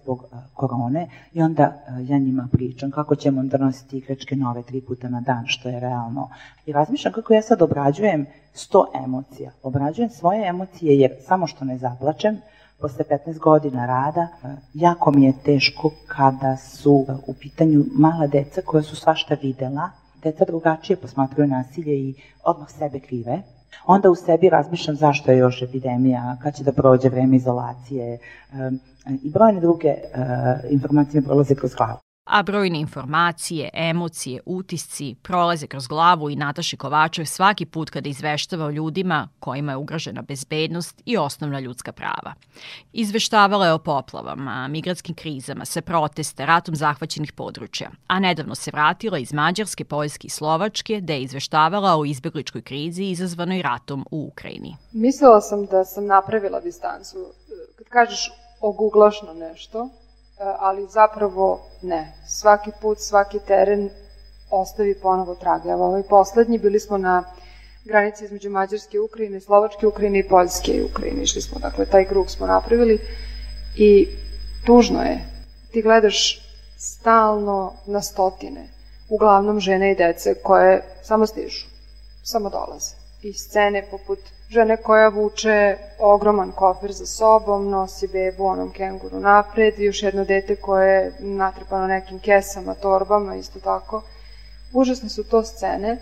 zbog 0.01 0.24
uh, 0.24 0.39
korone 0.53 1.08
i 1.34 1.41
onda 1.41 1.84
uh, 1.88 2.10
ja 2.10 2.18
njima 2.18 2.47
pričam 2.51 2.91
kako 2.91 3.16
ćemo 3.16 3.43
da 3.43 3.58
nositi 3.58 3.97
igračke 3.97 4.36
nove 4.36 4.64
tri 4.64 4.82
puta 4.82 5.10
na 5.10 5.22
dan, 5.22 5.43
što 5.47 5.70
je 5.70 5.80
realno. 5.80 6.30
I 6.66 6.72
razmišljam 6.72 7.14
kako 7.14 7.34
ja 7.34 7.41
sad 7.41 7.62
obrađujem 7.62 8.26
sto 8.53 8.86
emocija. 9.05 9.51
Obrađujem 9.64 10.10
svoje 10.10 10.47
emocije 10.47 10.99
jer 10.99 11.12
samo 11.28 11.47
što 11.47 11.66
ne 11.66 11.78
zaplačem, 11.78 12.38
posle 12.80 13.05
15 13.09 13.39
godina 13.39 13.86
rada, 13.86 14.28
jako 14.73 15.11
mi 15.11 15.23
je 15.23 15.34
teško 15.45 15.91
kada 16.07 16.57
su 16.57 17.05
u 17.28 17.34
pitanju 17.34 17.86
mala 17.91 18.28
deca 18.28 18.61
koja 18.65 18.84
su 18.84 18.95
svašta 18.95 19.36
videla, 19.41 19.89
deca 20.23 20.45
drugačije 20.45 20.97
posmatruju 20.97 21.47
nasilje 21.47 21.93
i 21.93 22.15
odmah 22.43 22.69
sebe 22.69 22.99
krive. 22.99 23.41
Onda 23.86 24.09
u 24.09 24.15
sebi 24.15 24.49
razmišljam 24.49 24.95
zašto 24.95 25.32
je 25.32 25.38
još 25.38 25.61
epidemija, 25.61 26.38
kad 26.43 26.55
će 26.55 26.63
da 26.63 26.71
prođe 26.71 27.09
vreme 27.09 27.36
izolacije 27.36 28.19
i 29.23 29.30
brojne 29.30 29.59
druge 29.59 29.95
informacije 30.69 31.21
mi 31.21 31.28
prolaze 31.28 31.55
kroz 31.55 31.75
glavu. 31.75 32.07
A 32.28 32.43
brojne 32.43 32.80
informacije, 32.80 33.69
emocije, 33.73 34.41
utisci 34.45 35.15
prolaze 35.21 35.67
kroz 35.67 35.88
glavu 35.88 36.30
i 36.30 36.36
Nataši 36.36 36.78
Kovačev 36.78 37.25
svaki 37.25 37.65
put 37.65 37.89
kada 37.89 38.09
izveštava 38.09 38.65
o 38.65 38.69
ljudima 38.69 39.28
kojima 39.39 39.71
je 39.71 39.78
ugrožena 39.78 40.21
bezbednost 40.21 41.01
i 41.05 41.17
osnovna 41.17 41.59
ljudska 41.59 41.91
prava. 41.91 42.34
Izveštavala 42.93 43.65
je 43.65 43.73
o 43.73 43.80
poplavama, 43.80 44.67
migratskim 44.67 45.15
krizama, 45.15 45.65
sve 45.65 45.82
proteste, 45.82 46.45
ratom 46.45 46.75
zahvaćenih 46.75 47.34
područja, 47.34 47.91
a 48.07 48.19
nedavno 48.19 48.55
se 48.55 48.71
vratila 48.71 49.17
iz 49.17 49.34
Mađarske, 49.34 49.86
Poljske 49.86 50.28
i 50.28 50.30
Slovačke, 50.30 51.01
da 51.01 51.13
je 51.13 51.21
izveštavala 51.21 51.97
o 51.97 52.05
izbegličkoj 52.05 52.61
krizi 52.61 53.03
izazvanoj 53.03 53.61
ratom 53.61 54.05
u 54.11 54.30
Ukrajini. 54.32 54.75
Mislila 54.91 55.41
sam 55.41 55.65
da 55.65 55.86
sam 55.86 56.05
napravila 56.05 56.59
distancu. 56.59 57.17
Kad 57.75 57.88
kažeš 57.88 58.32
oguglaš 58.61 59.21
na 59.21 59.34
nešto, 59.34 59.89
ali 60.39 60.88
zapravo 60.88 61.61
ne. 61.81 62.13
Svaki 62.27 62.71
put, 62.81 62.99
svaki 62.99 63.39
teren 63.39 63.89
ostavi 64.49 64.95
ponovo 64.99 65.35
trage. 65.35 65.69
Evo 65.69 65.85
ovaj 65.85 66.03
poslednji, 66.03 66.57
bili 66.57 66.79
smo 66.79 66.97
na 66.97 67.23
granici 67.85 68.25
između 68.25 68.49
Mađarske 68.49 68.99
Ukrajine, 68.99 69.39
Slovačke 69.39 69.88
Ukrajine 69.88 70.19
i 70.19 70.27
Poljske 70.27 70.71
i 70.71 70.83
Ukrajine. 70.83 71.23
Išli 71.23 71.41
smo, 71.41 71.59
dakle, 71.59 71.85
taj 71.85 72.05
krug 72.05 72.29
smo 72.29 72.47
napravili 72.47 72.99
i 73.75 74.07
tužno 74.65 75.01
je. 75.03 75.19
Ti 75.71 75.81
gledaš 75.81 76.47
stalno 76.77 77.73
na 77.85 78.01
stotine, 78.01 78.67
uglavnom 79.09 79.59
žene 79.59 79.91
i 79.91 79.95
dece 79.95 80.33
koje 80.33 80.83
samo 81.03 81.27
stižu, 81.27 81.65
samo 82.23 82.49
dolaze. 82.49 82.95
I 83.21 83.33
scene 83.33 83.85
poput 83.91 84.19
žene 84.49 84.77
koja 84.77 85.07
vuče 85.09 85.77
ogroman 85.99 86.51
kofer 86.51 86.91
za 86.91 87.05
sobom, 87.05 87.69
nosi 87.69 88.07
bebu 88.07 88.45
onom 88.45 88.71
kenguru 88.71 89.19
napred, 89.19 89.79
još 89.79 90.03
jedno 90.03 90.25
dete 90.25 90.55
koje 90.55 90.93
je 90.93 91.11
natrpano 91.19 91.87
nekim 91.87 92.19
kesama, 92.19 92.73
torbama, 92.73 93.35
isto 93.35 93.59
tako. 93.59 94.01
Užasne 94.73 95.09
su 95.09 95.23
to 95.23 95.43
scene, 95.43 95.97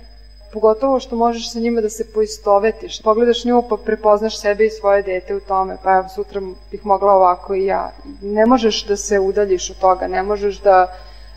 pogotovo 0.54 1.00
što 1.00 1.16
možeš 1.16 1.52
sa 1.52 1.60
njima 1.60 1.82
da 1.82 1.90
se 1.90 2.14
poistovetiš. 2.14 3.02
Pogledaš 3.02 3.46
nju 3.46 3.64
pa 3.70 3.78
prepoznaš 3.78 4.40
sebe 4.42 4.66
i 4.66 4.70
svoje 4.70 5.02
dete 5.02 5.36
u 5.36 5.40
tome, 5.40 5.78
pa 5.84 5.98
evo 5.98 6.10
sutra 6.16 6.42
bih 6.72 6.86
mogla 6.86 7.14
ovako 7.14 7.56
i 7.56 7.66
ja. 7.66 7.92
Ne 8.22 8.46
možeš 8.46 8.86
da 8.86 8.98
se 8.98 9.20
udaljiš 9.20 9.70
od 9.70 9.80
toga, 9.80 10.08
ne 10.08 10.24
možeš 10.24 10.62
da, 10.62 10.94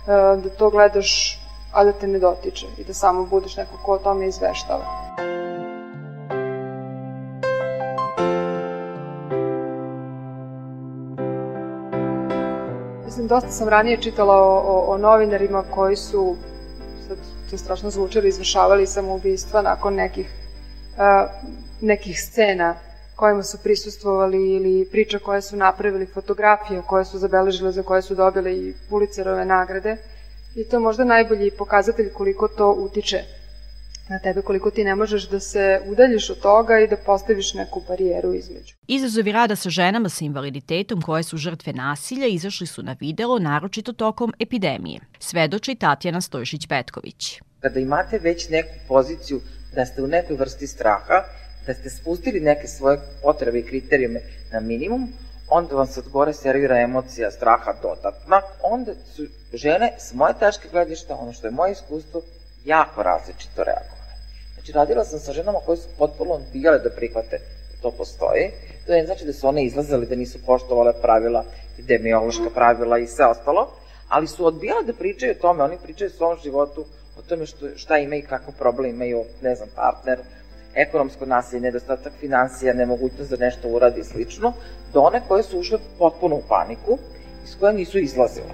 e, 0.06 0.10
da 0.42 0.48
to 0.48 0.70
gledaš, 0.70 1.40
a 1.72 1.84
da 1.84 1.92
te 1.92 2.06
ne 2.06 2.18
dotiče 2.18 2.66
i 2.78 2.84
da 2.84 2.94
samo 2.94 3.26
budeš 3.26 3.56
neko 3.56 3.76
ko 3.84 3.92
o 3.92 3.98
tome 3.98 4.28
izveštava. 4.28 4.84
Dosta 13.28 13.50
sam 13.50 13.68
ranije 13.68 14.02
čitala 14.02 14.34
o, 14.36 14.58
o, 14.58 14.84
o 14.88 14.98
novinarima 14.98 15.64
koji 15.70 15.96
su, 15.96 16.36
sad 17.08 17.16
to 17.50 17.54
je 17.54 17.58
strašno 17.58 17.90
zvučalo, 17.90 18.26
izvršavali 18.26 18.86
samoubistva 18.86 19.62
nakon 19.62 19.94
nekih, 19.94 20.26
uh, 20.96 21.30
nekih 21.80 22.20
scena 22.20 22.74
kojima 23.16 23.42
su 23.42 23.58
prisustvovali 23.62 24.54
ili 24.54 24.88
priča 24.90 25.18
koje 25.18 25.42
su 25.42 25.56
napravili, 25.56 26.06
fotografije 26.06 26.82
koje 26.86 27.04
su 27.04 27.18
zabeležile, 27.18 27.72
za 27.72 27.82
koje 27.82 28.02
su 28.02 28.14
dobile 28.14 28.56
i 28.56 28.74
Pulicerove 28.90 29.44
nagrade. 29.44 29.96
I 30.54 30.64
to 30.64 30.80
možda 30.80 31.04
najbolji 31.04 31.50
pokazatelj 31.50 32.12
koliko 32.12 32.48
to 32.48 32.72
utiče 32.72 33.24
na 34.08 34.18
tebe 34.18 34.42
koliko 34.42 34.70
ti 34.70 34.84
ne 34.84 34.94
možeš 34.94 35.28
da 35.28 35.40
se 35.40 35.80
udaljiš 35.86 36.30
od 36.30 36.40
toga 36.40 36.78
i 36.80 36.88
da 36.88 36.96
postaviš 36.96 37.54
neku 37.54 37.82
barijeru 37.88 38.34
između. 38.34 38.74
Izazovi 38.86 39.32
rada 39.32 39.56
sa 39.56 39.70
ženama 39.70 40.08
sa 40.08 40.24
invaliditetom 40.24 41.02
koje 41.02 41.22
su 41.22 41.36
žrtve 41.36 41.72
nasilja 41.72 42.26
izašli 42.26 42.66
su 42.66 42.82
na 42.82 42.96
video 43.00 43.38
naročito 43.38 43.92
tokom 43.92 44.32
epidemije. 44.38 45.00
Svedoči 45.18 45.74
Tatjana 45.74 46.20
Stojšić-Petković. 46.20 47.40
Kada 47.60 47.80
imate 47.80 48.18
već 48.18 48.48
neku 48.48 48.74
poziciju 48.88 49.40
da 49.74 49.86
ste 49.86 50.02
u 50.02 50.06
nekoj 50.06 50.36
vrsti 50.36 50.66
straha, 50.66 51.24
da 51.66 51.74
ste 51.74 51.90
spustili 51.90 52.40
neke 52.40 52.66
svoje 52.66 52.98
potrebe 53.22 53.58
i 53.58 53.66
kriterijume 53.66 54.20
na 54.52 54.60
minimum, 54.60 55.08
onda 55.50 55.74
vam 55.74 55.86
se 55.86 56.00
od 56.00 56.08
gore 56.08 56.32
servira 56.32 56.80
emocija 56.80 57.30
straha 57.30 57.72
dodatna, 57.82 58.40
onda 58.62 58.92
su 59.14 59.26
žene 59.52 59.92
s 59.98 60.14
moje 60.14 60.34
tačke 60.40 60.68
gledišta, 60.72 61.16
ono 61.16 61.32
što 61.32 61.46
je 61.46 61.50
moje 61.50 61.72
iskustvo, 61.72 62.22
jako 62.64 63.02
različito 63.02 63.64
reagovali. 63.64 63.97
Znači, 64.68 64.78
radila 64.78 65.04
sam 65.04 65.18
sa 65.18 65.32
ženama 65.32 65.58
koje 65.66 65.76
su 65.76 65.88
potpuno 65.98 66.34
odbijale 66.34 66.78
da 66.78 66.90
prihvate 66.90 67.38
da 67.38 67.82
to 67.82 67.90
postoji. 67.90 68.50
To 68.86 68.92
je 68.92 69.06
znači 69.06 69.24
da 69.24 69.32
su 69.32 69.48
one 69.48 69.64
izlazile, 69.64 70.06
da 70.06 70.16
nisu 70.16 70.38
poštovale 70.46 70.92
pravila, 71.02 71.44
epidemiološka 71.74 72.50
pravila 72.54 72.98
i 72.98 73.06
sve 73.06 73.26
ostalo, 73.26 73.68
ali 74.08 74.26
su 74.26 74.46
odbijale 74.46 74.84
da 74.84 74.92
pričaju 74.92 75.32
o 75.32 75.40
tome, 75.40 75.64
oni 75.64 75.78
pričaju 75.82 76.10
o 76.10 76.16
svom 76.16 76.36
životu, 76.42 76.84
o 77.18 77.22
tome 77.22 77.46
što, 77.46 77.68
šta 77.76 77.98
imaju, 77.98 78.26
kakav 78.28 78.54
problem 78.58 78.90
imaju, 78.90 79.24
ne 79.42 79.54
znam, 79.54 79.68
partner, 79.74 80.18
ekonomsko 80.74 81.26
nasilje, 81.26 81.60
nedostatak 81.60 82.12
financija, 82.20 82.74
nemogućnost 82.74 83.30
da 83.30 83.36
nešto 83.36 83.68
uradi 83.68 84.00
i 84.00 84.04
slično, 84.04 84.52
do 84.92 85.00
one 85.00 85.22
koje 85.28 85.42
su 85.42 85.58
ušle 85.58 85.78
potpuno 85.98 86.36
u 86.36 86.42
paniku, 86.48 86.98
iz 87.44 87.56
koje 87.60 87.72
nisu 87.72 87.98
izlazile. 87.98 88.52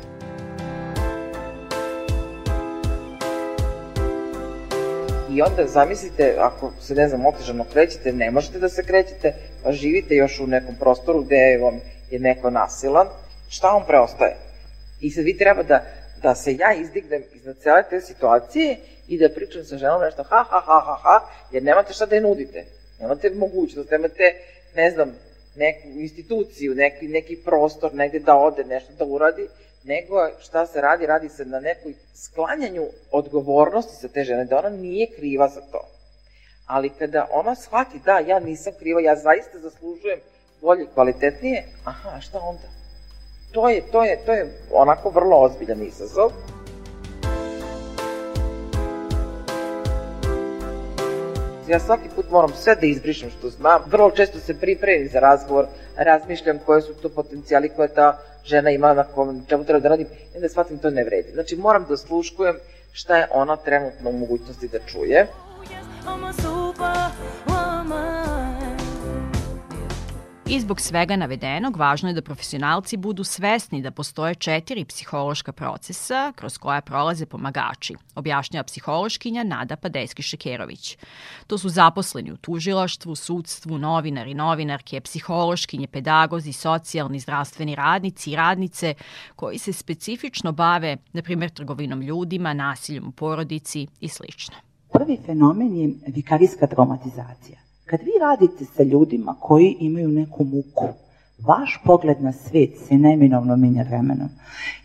I 5.34 5.42
onda 5.42 5.66
zamislite, 5.66 6.36
ako 6.38 6.72
se, 6.80 6.94
ne 6.94 7.08
znam, 7.08 7.26
otežano 7.26 7.64
krećete, 7.72 8.12
ne 8.12 8.30
možete 8.30 8.58
da 8.58 8.68
se 8.68 8.82
krećete, 8.82 9.34
pa 9.62 9.72
živite 9.72 10.14
još 10.14 10.40
u 10.40 10.46
nekom 10.46 10.74
prostoru 10.80 11.22
gde 11.22 11.58
vam 11.62 11.80
je 12.10 12.18
neko 12.18 12.50
nasilan, 12.50 13.06
šta 13.48 13.70
vam 13.70 13.86
preostaje? 13.86 14.36
I 15.00 15.10
sad 15.10 15.24
vi 15.24 15.38
treba 15.38 15.62
da, 15.62 15.84
da 16.22 16.34
se 16.34 16.56
ja 16.56 16.74
izdignem 16.74 17.22
iznad 17.34 17.56
cele 17.62 17.82
te 17.90 18.00
situacije 18.00 18.76
i 19.08 19.18
da 19.18 19.28
pričam 19.28 19.64
sa 19.64 19.78
ženom 19.78 20.00
nešto 20.00 20.22
ha, 20.22 20.44
ha, 20.50 20.60
ha, 20.60 20.80
ha, 20.86 20.98
ha, 21.02 21.20
jer 21.52 21.62
nemate 21.62 21.92
šta 21.92 22.06
da 22.06 22.14
je 22.14 22.20
nudite. 22.20 22.64
Nemate 23.00 23.30
mogućnost, 23.30 23.90
nemate, 23.90 24.34
ne 24.76 24.90
znam, 24.90 25.12
neku 25.56 25.88
instituciju, 25.88 26.74
neki, 26.74 27.08
neki 27.08 27.36
prostor 27.36 27.94
negde 27.94 28.18
da 28.18 28.36
ode, 28.36 28.64
nešto 28.64 28.92
da 28.98 29.04
uradi, 29.04 29.48
nego 29.84 30.14
šta 30.40 30.66
se 30.66 30.80
radi, 30.80 31.06
radi 31.06 31.28
se 31.28 31.44
na 31.44 31.60
nekoj 31.60 31.94
sklanjanju 32.14 32.86
odgovornosti 33.10 33.96
sa 34.00 34.08
te 34.08 34.24
žene, 34.24 34.44
da 34.44 34.58
ona 34.58 34.68
nije 34.68 35.06
kriva 35.16 35.48
za 35.48 35.60
to. 35.60 35.80
Ali 36.66 36.90
kada 36.90 37.26
ona 37.30 37.54
shvati 37.54 38.00
da 38.04 38.18
ja 38.18 38.40
nisam 38.40 38.72
kriva, 38.78 39.00
ja 39.00 39.16
zaista 39.16 39.58
zaslužujem 39.58 40.20
bolje, 40.60 40.86
kvalitetnije, 40.94 41.64
aha, 41.84 42.20
šta 42.20 42.38
onda? 42.38 42.68
To 43.52 43.68
je, 43.68 43.82
to 43.92 44.04
je, 44.04 44.24
to 44.26 44.32
je 44.32 44.60
onako 44.72 45.10
vrlo 45.10 45.36
ozbiljan 45.36 45.82
izazov. 45.82 46.32
Ja 51.68 51.80
svaki 51.80 52.08
put 52.16 52.30
moram 52.30 52.50
sve 52.54 52.74
da 52.74 52.86
izbrišem 52.86 53.30
što 53.30 53.50
znam. 53.50 53.82
Vrlo 53.86 54.10
često 54.10 54.38
se 54.38 54.60
pripremim 54.60 55.08
za 55.08 55.20
razgovor, 55.20 55.66
razmišljam 55.96 56.58
koje 56.66 56.82
su 56.82 56.94
to 56.94 57.08
potencijali 57.08 57.68
koje 57.76 57.88
ta 57.94 58.18
žena 58.44 58.70
ima 58.70 58.94
na 58.94 59.04
kom, 59.04 59.44
čemu 59.48 59.64
treba 59.64 59.80
da 59.80 59.88
radim, 59.88 60.06
i 60.36 60.40
da 60.40 60.48
shvatim 60.48 60.78
to 60.78 60.90
ne 60.90 61.04
vredi. 61.04 61.32
Znači 61.32 61.56
moram 61.56 61.86
da 61.88 61.96
sluškujem 61.96 62.56
šta 62.92 63.16
je 63.16 63.28
ona 63.32 63.56
trenutno 63.56 64.10
u 64.10 64.18
mogućnosti 64.18 64.68
da 64.68 64.78
čuje. 64.78 65.26
I'm 66.06 66.24
a 67.48 67.53
I 70.54 70.60
zbog 70.60 70.80
svega 70.80 71.16
navedenog, 71.16 71.76
važno 71.76 72.08
je 72.08 72.14
da 72.14 72.22
profesionalci 72.22 72.96
budu 72.96 73.24
svesni 73.24 73.80
da 73.82 73.90
postoje 73.90 74.34
četiri 74.34 74.84
psihološka 74.84 75.52
procesa 75.52 76.32
kroz 76.36 76.58
koja 76.58 76.80
prolaze 76.80 77.26
pomagači, 77.26 77.94
objašnjava 78.14 78.64
psihološkinja 78.64 79.44
Nada 79.44 79.76
Padejski-Šekerović. 79.76 80.96
To 81.46 81.58
su 81.58 81.68
zaposleni 81.68 82.32
u 82.32 82.36
tužilaštvu, 82.36 83.14
sudstvu, 83.14 83.78
novinari, 83.78 84.34
novinarke, 84.34 85.00
psihološkinje, 85.00 85.86
pedagozi, 85.86 86.52
socijalni, 86.52 87.20
zdravstveni 87.20 87.74
radnici 87.74 88.30
i 88.30 88.36
radnice 88.36 88.94
koji 89.36 89.58
se 89.58 89.72
specifično 89.72 90.52
bave, 90.52 90.96
na 91.12 91.22
primjer, 91.22 91.50
trgovinom 91.50 92.02
ljudima, 92.02 92.52
nasiljem 92.52 93.08
u 93.08 93.12
porodici 93.12 93.86
i 94.00 94.08
sl. 94.08 94.24
Prvi 94.92 95.18
fenomen 95.26 95.76
je 95.76 95.94
vikarijska 96.06 96.66
traumatizacija. 96.66 97.63
Kad 97.86 98.00
vi 98.00 98.12
radite 98.20 98.64
sa 98.64 98.82
ljudima 98.82 99.36
koji 99.40 99.76
imaju 99.80 100.08
neku 100.08 100.44
muku, 100.44 100.88
vaš 101.46 101.80
pogled 101.84 102.22
na 102.22 102.32
svet 102.32 102.70
se 102.88 102.94
neminovno 102.94 103.56
menja 103.56 103.82
vremenom. 103.82 104.28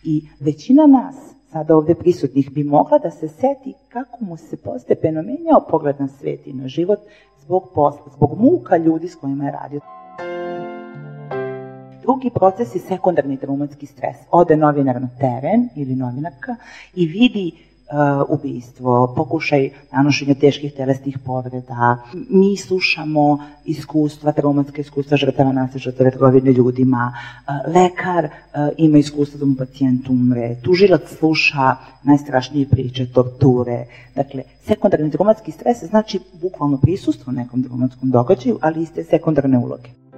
I 0.03 0.27
većina 0.39 0.87
nas, 0.87 1.15
sada 1.51 1.75
ovde 1.75 1.95
prisutnih, 1.95 2.51
bi 2.51 2.63
mogla 2.63 2.97
da 2.97 3.11
se 3.11 3.27
seti 3.27 3.73
kako 3.89 4.25
mu 4.25 4.37
se 4.37 4.57
postepeno 4.57 5.21
menjao 5.21 5.65
pogled 5.69 5.95
na 5.99 6.07
svet 6.07 6.47
i 6.47 6.53
na 6.53 6.67
život 6.67 6.99
zbog 7.41 7.69
posla, 7.75 8.11
zbog 8.15 8.39
muka 8.39 8.77
ljudi 8.77 9.07
s 9.07 9.15
kojima 9.15 9.45
je 9.45 9.51
radio. 9.51 9.79
Drugi 12.01 12.29
proces 12.29 12.75
je 12.75 12.79
sekundarni 12.79 13.37
traumatski 13.37 13.85
stres. 13.85 14.15
Ode 14.31 14.57
novinar 14.57 15.01
na 15.01 15.09
teren 15.19 15.69
ili 15.75 15.95
novinarka 15.95 16.55
i 16.95 17.05
vidi 17.05 17.68
ubistvo, 18.29 19.13
pokušaj 19.15 19.69
nanošenja 19.91 20.35
teških 20.35 20.73
telesnih 20.73 21.17
povreda. 21.25 21.97
Mi 22.29 22.57
slušamo 22.57 23.39
iskustva, 23.65 24.31
traumatske 24.31 24.81
iskustva 24.81 25.17
žrtava 25.17 25.51
nasilja, 25.53 25.81
žrtava 25.81 26.11
trgovine 26.11 26.51
ljudima. 26.51 27.13
Uh, 27.13 27.73
lekar 27.73 28.25
uh, 28.25 28.67
ima 28.77 28.97
iskustva 28.97 29.39
da 29.39 29.45
mu 29.45 29.55
pacijent 29.55 30.09
umre. 30.09 30.55
Tužilac 30.61 31.09
sluša 31.17 31.75
najstrašnije 32.03 32.67
priče, 32.69 33.07
torture. 33.13 33.85
Dakle, 34.15 34.43
sekundarni 34.67 35.11
traumatski 35.11 35.51
stres 35.51 35.83
znači 35.83 36.19
bukvalno 36.41 36.77
prisustvo 36.77 37.31
nekom 37.31 37.63
traumatskom 37.63 38.11
događaju, 38.11 38.57
ali 38.61 38.83
iste 38.83 39.03
sekundarne 39.03 39.57
uloge. 39.57 40.08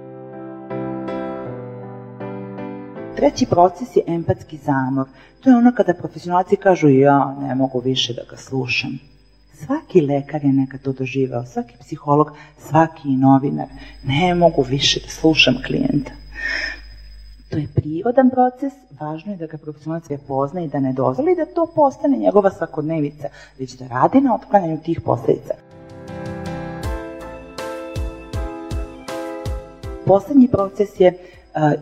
Treći 3.22 3.46
proces 3.46 3.96
je 3.96 4.02
empatski 4.06 4.56
zamor. 4.56 5.06
To 5.40 5.50
je 5.50 5.56
ono 5.56 5.72
kada 5.76 5.94
profesionalci 5.94 6.56
kažu 6.56 6.88
ja 6.88 7.36
ne 7.40 7.54
mogu 7.54 7.80
više 7.80 8.14
da 8.14 8.22
ga 8.30 8.36
slušam. 8.36 8.98
Svaki 9.52 10.00
lekar 10.00 10.44
je 10.44 10.52
nekad 10.52 10.82
to 10.82 10.92
doživao, 10.92 11.46
svaki 11.46 11.74
psiholog, 11.80 12.30
svaki 12.58 13.08
novinar. 13.08 13.66
Ne 14.04 14.34
mogu 14.34 14.62
više 14.62 15.00
da 15.00 15.08
slušam 15.08 15.54
klijenta. 15.66 16.12
To 17.50 17.56
je 17.56 17.68
prirodan 17.74 18.30
proces, 18.30 18.72
važno 19.00 19.32
je 19.32 19.38
da 19.38 19.46
ga 19.46 19.58
profesionalac 19.58 20.06
prepozna 20.06 20.60
i 20.62 20.68
da 20.68 20.80
ne 20.80 20.92
dozvoli 20.92 21.36
da 21.36 21.54
to 21.54 21.66
postane 21.74 22.16
njegova 22.16 22.50
svakodnevica, 22.50 23.28
već 23.58 23.72
da 23.72 23.86
radi 23.88 24.20
na 24.20 24.34
otklanjanju 24.34 24.80
tih 24.80 25.00
posledica. 25.00 25.54
Poslednji 30.06 30.48
proces 30.48 31.00
je 31.00 31.18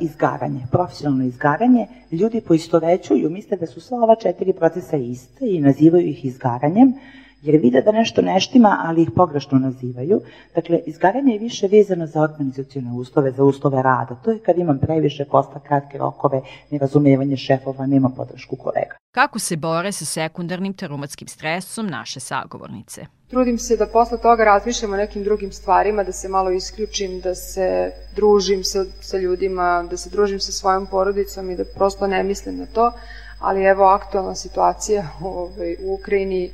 izgaranje, 0.01 0.61
profesionalno 0.71 1.25
izgaranje. 1.25 1.87
Ljudi 2.11 2.41
poistovećuju, 2.41 3.31
misle 3.31 3.57
da 3.57 3.67
su 3.67 3.81
sva 3.81 3.99
ova 3.99 4.15
četiri 4.15 4.53
procesa 4.53 4.97
iste 4.97 5.47
i 5.51 5.61
nazivaju 5.61 6.07
ih 6.07 6.25
izgaranjem, 6.25 6.95
jer 7.43 7.61
vide 7.61 7.83
da 7.83 7.93
nešto 7.93 8.23
neštima, 8.23 8.77
ali 8.85 9.03
ih 9.03 9.11
pogrešno 9.17 9.59
nazivaju. 9.59 10.21
Dakle, 10.55 10.81
izgaranje 10.87 11.33
je 11.33 11.39
više 11.39 11.67
vezano 11.67 12.07
za 12.07 12.23
organizacijone 12.23 12.93
uslove, 12.93 13.33
za 13.33 13.45
uslove 13.45 13.83
rada. 13.83 14.15
To 14.15 14.31
je 14.31 14.39
kad 14.39 14.59
imam 14.59 14.79
previše 14.79 15.25
posla, 15.25 15.61
kratke 15.67 15.99
rokove, 15.99 16.41
nerazumevanje 16.71 17.37
šefova, 17.37 17.87
nema 17.87 18.09
podršku 18.09 18.57
kolega. 18.57 18.97
Kako 19.15 19.39
se 19.39 19.57
bore 19.57 19.93
sa 19.93 20.05
sekundarnim 20.05 20.73
traumatskim 20.73 21.29
stresom 21.29 21.87
naše 21.87 22.21
sagovornice? 22.21 23.07
Trudim 23.31 23.59
se 23.59 23.77
da 23.77 23.87
posle 23.87 24.19
toga 24.19 24.45
razmišljam 24.45 24.93
o 24.93 24.97
nekim 24.97 25.25
drugim 25.25 25.53
stvarima, 25.53 26.05
da 26.05 26.13
se 26.13 26.29
malo 26.29 26.51
isključim, 26.51 27.21
da 27.21 27.35
se 27.35 27.93
družim 28.17 28.65
sa, 28.65 28.85
sa 29.01 29.19
ljudima, 29.19 29.87
da 29.91 29.97
se 29.97 30.11
družim 30.11 30.41
sa 30.41 30.53
svojom 30.53 30.87
porodicom 30.87 31.51
i 31.51 31.57
da 31.57 31.65
prosto 31.65 32.07
ne 32.07 32.23
mislim 32.23 32.57
na 32.57 32.67
to, 32.67 32.93
ali 33.41 33.65
evo 33.65 33.85
aktualna 33.85 34.35
situacija 34.35 35.09
ovaj, 35.25 35.77
u 35.85 35.95
Ukrajini 35.95 36.51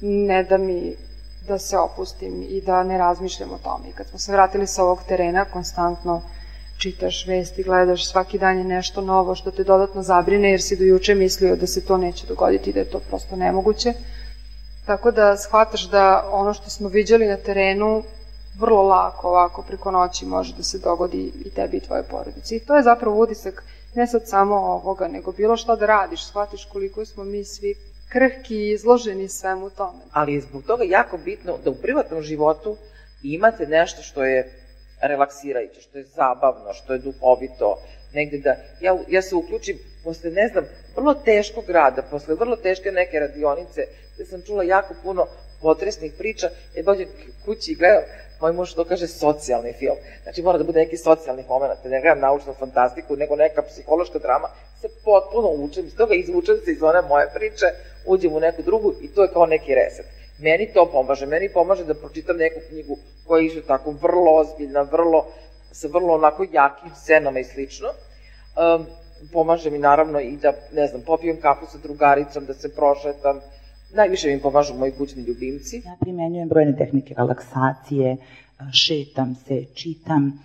ne 0.00 0.42
da 0.44 0.58
mi 0.58 0.94
da 1.48 1.58
se 1.58 1.78
opustim 1.78 2.46
i 2.48 2.60
da 2.60 2.82
ne 2.82 2.98
razmišljam 2.98 3.52
o 3.52 3.58
tome. 3.58 3.88
I 3.88 3.92
kad 3.92 4.06
smo 4.06 4.18
se 4.18 4.32
vratili 4.32 4.66
sa 4.66 4.84
ovog 4.84 5.02
terena, 5.08 5.44
konstantno 5.44 6.22
čitaš 6.78 7.26
vesti, 7.26 7.62
gledaš, 7.62 8.10
svaki 8.10 8.38
dan 8.38 8.58
je 8.58 8.64
nešto 8.64 9.00
novo 9.00 9.34
što 9.34 9.50
te 9.50 9.64
dodatno 9.64 10.02
zabrine, 10.02 10.50
jer 10.50 10.62
si 10.62 10.76
do 10.76 10.84
juče 10.84 11.14
mislio 11.14 11.56
da 11.56 11.66
se 11.66 11.84
to 11.84 11.96
neće 11.96 12.26
dogoditi, 12.26 12.72
da 12.72 12.80
je 12.80 12.90
to 12.90 13.00
prosto 13.00 13.36
nemoguće. 13.36 13.92
Tako 14.86 15.10
da 15.10 15.36
shvataš 15.36 15.88
da 15.90 16.28
ono 16.32 16.54
što 16.54 16.70
smo 16.70 16.88
viđali 16.88 17.26
na 17.26 17.36
terenu 17.36 18.02
vrlo 18.58 18.82
lako 18.82 19.28
ovako 19.28 19.62
preko 19.62 19.90
noći 19.90 20.26
može 20.26 20.54
da 20.56 20.62
se 20.62 20.78
dogodi 20.78 21.32
i 21.44 21.50
tebi 21.50 21.76
i 21.76 21.80
tvoje 21.80 22.02
porodici. 22.02 22.56
I 22.56 22.60
to 22.60 22.76
je 22.76 22.82
zapravo 22.82 23.22
utisak 23.22 23.64
ne 23.94 24.06
sad 24.06 24.28
samo 24.28 24.56
ovoga, 24.56 25.08
nego 25.08 25.32
bilo 25.32 25.56
šta 25.56 25.76
da 25.76 25.86
radiš, 25.86 26.26
shvatiš 26.26 26.64
koliko 26.64 27.04
smo 27.04 27.24
mi 27.24 27.44
svi 27.44 27.74
krhki 28.08 28.56
i 28.56 28.72
izloženi 28.72 29.28
svemu 29.28 29.70
tome. 29.70 29.98
Ali 30.12 30.34
je 30.34 30.40
zbog 30.40 30.62
toga 30.66 30.84
jako 30.84 31.16
bitno 31.16 31.58
da 31.64 31.70
u 31.70 31.74
privatnom 31.74 32.22
životu 32.22 32.76
imate 33.22 33.66
nešto 33.66 34.02
što 34.02 34.24
je 34.24 34.52
relaksirajuće, 35.00 35.80
što 35.80 35.98
je 35.98 36.04
zabavno, 36.04 36.72
što 36.72 36.92
je 36.92 36.98
duhovito, 36.98 37.78
negde 38.12 38.38
da 38.38 38.56
ja, 38.80 38.98
ja 39.08 39.22
se 39.22 39.34
uključim 39.34 39.78
posle, 40.04 40.30
ne 40.30 40.48
znam, 40.48 40.64
vrlo 40.96 41.14
teškog 41.14 41.70
rada, 41.70 42.02
posle 42.02 42.34
vrlo 42.34 42.56
teške 42.56 42.90
neke 42.92 43.20
radionice, 43.20 43.86
gde 44.14 44.24
sam 44.24 44.42
čula 44.46 44.62
jako 44.62 44.94
puno 45.02 45.26
potresnih 45.60 46.12
priča, 46.18 46.50
je 46.74 46.82
dođem 46.82 47.08
kući 47.44 47.72
i 47.72 47.74
gledam, 47.74 48.02
moj 48.40 48.52
muž 48.52 48.74
to 48.74 48.84
kaže 48.84 49.06
socijalni 49.06 49.72
film. 49.72 49.96
Znači 50.22 50.42
mora 50.42 50.58
da 50.58 50.64
bude 50.64 50.78
neki 50.80 50.96
socijalni 50.96 51.44
moment, 51.48 51.84
ne 51.84 52.00
gledam 52.00 52.20
naučnu 52.20 52.54
fantastiku, 52.54 53.16
nego 53.16 53.36
neka 53.36 53.62
psihološka 53.62 54.18
drama, 54.18 54.48
se 54.80 54.88
potpuno 55.04 55.48
učem, 55.48 55.86
iz 55.86 55.96
toga 55.96 56.14
izvučem 56.14 56.56
se 56.64 56.72
iz 56.72 56.82
one 56.82 57.02
moje 57.02 57.26
priče, 57.34 57.66
uđem 58.08 58.32
u 58.34 58.40
neku 58.40 58.62
drugu 58.62 58.92
i 59.02 59.08
to 59.08 59.22
je 59.22 59.32
kao 59.32 59.46
neki 59.46 59.74
reset. 59.74 60.06
Meni 60.38 60.68
to 60.74 60.88
pomaže, 60.92 61.26
meni 61.26 61.48
pomaže 61.52 61.84
da 61.84 61.94
pročitam 61.94 62.36
neku 62.36 62.60
knjigu 62.68 62.96
koja 63.26 63.42
je 63.42 63.62
tako 63.66 63.90
vrlo 63.90 64.34
ozbiljna, 64.34 64.82
vrlo, 64.82 65.26
sa 65.72 65.88
vrlo 65.88 66.14
onako 66.14 66.46
jakim 66.52 66.90
scenama 66.94 67.38
i 67.38 67.44
slično. 67.44 67.88
Um, 67.88 68.86
pomaže 69.32 69.70
mi 69.70 69.78
naravno 69.78 70.20
i 70.20 70.36
da, 70.36 70.52
ne 70.72 70.86
znam, 70.86 71.02
popijem 71.06 71.40
kafu 71.40 71.66
sa 71.66 71.78
drugaricom, 71.78 72.44
da 72.46 72.54
se 72.54 72.74
prošetam. 72.74 73.40
Najviše 73.94 74.28
mi 74.28 74.42
pomažu 74.42 74.74
moji 74.74 74.92
kućni 74.92 75.22
ljubimci. 75.22 75.82
Ja 75.84 75.96
primenjujem 76.00 76.48
brojne 76.48 76.76
tehnike 76.76 77.14
relaksacije, 77.16 78.16
šetam 78.72 79.34
se, 79.46 79.64
čitam, 79.74 80.42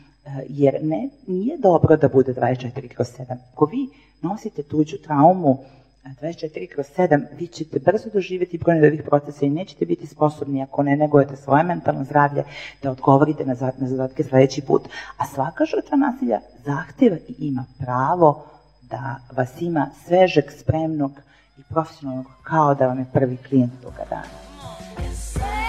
jer 0.49 0.79
ne, 0.83 1.09
nije 1.27 1.57
dobro 1.57 1.97
da 1.97 2.07
bude 2.07 2.33
24 2.33 2.87
kroz 2.87 3.07
7. 3.07 3.37
Ako 3.53 3.65
vi 3.65 3.89
nosite 4.21 4.63
tuđu 4.63 4.97
traumu 4.97 5.57
24 6.03 6.67
kroz 6.73 6.85
7, 6.97 7.25
vi 7.39 7.47
ćete 7.47 7.79
brzo 7.79 8.09
doživjeti 8.13 8.57
brojne 8.57 8.87
ovih 8.87 9.03
procesa 9.03 9.45
i 9.45 9.49
nećete 9.49 9.85
biti 9.85 10.07
sposobni 10.07 10.63
ako 10.63 10.83
ne 10.83 10.95
negujete 10.95 11.35
svoje 11.35 11.63
mentalno 11.63 12.03
zdravlje 12.03 12.43
da 12.83 12.91
odgovorite 12.91 13.45
na, 13.45 13.55
zadatke 13.77 14.23
sledeći 14.23 14.61
put. 14.61 14.81
A 15.17 15.25
svaka 15.25 15.65
žrtva 15.65 15.97
nasilja 15.97 16.39
zahteva 16.65 17.17
i 17.27 17.35
ima 17.39 17.65
pravo 17.79 18.45
da 18.81 19.19
vas 19.35 19.61
ima 19.61 19.89
svežeg, 20.05 20.45
spremnog 20.59 21.11
i 21.57 21.61
profesionalnog 21.69 22.25
kao 22.43 22.75
da 22.75 22.87
vam 22.87 22.99
je 22.99 23.05
prvi 23.13 23.37
klijent 23.37 23.73
toga 23.81 24.03
dana. 24.09 25.62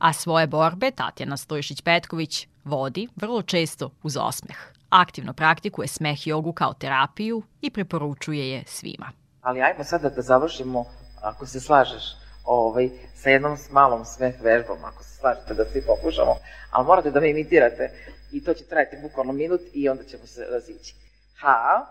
A 0.00 0.12
svoje 0.12 0.46
borbe 0.46 0.90
Tatjana 0.90 1.36
Stojišić-Petković 1.36 2.46
vodi 2.64 3.08
vrlo 3.16 3.42
često 3.42 3.90
uz 4.02 4.16
osmeh. 4.16 4.56
Aktivno 4.90 5.32
praktikuje 5.32 5.88
smeh 5.88 6.26
jogu 6.26 6.52
kao 6.52 6.74
terapiju 6.74 7.42
i 7.60 7.70
preporučuje 7.70 8.50
je 8.50 8.64
svima. 8.66 9.12
Ali 9.42 9.62
ajmo 9.62 9.84
sada 9.84 10.08
da 10.08 10.22
završimo, 10.22 10.84
ako 11.22 11.46
se 11.46 11.60
slažeš, 11.60 12.02
ovaj, 12.44 12.90
sa 13.14 13.30
jednom 13.30 13.56
malom 13.70 14.04
smeh 14.04 14.34
vežbom, 14.40 14.84
ako 14.84 15.02
se 15.02 15.16
slažete 15.16 15.54
da 15.54 15.64
svi 15.64 15.82
pokušamo, 15.86 16.36
ali 16.70 16.86
morate 16.86 17.10
da 17.10 17.20
me 17.20 17.30
imitirate 17.30 17.90
i 18.32 18.44
to 18.44 18.54
će 18.54 18.64
trajati 18.64 18.96
bukvalno 19.02 19.32
minut 19.32 19.60
i 19.72 19.88
onda 19.88 20.04
ćemo 20.04 20.26
se 20.26 20.46
razići. 20.50 20.94
Ha, 21.40 21.86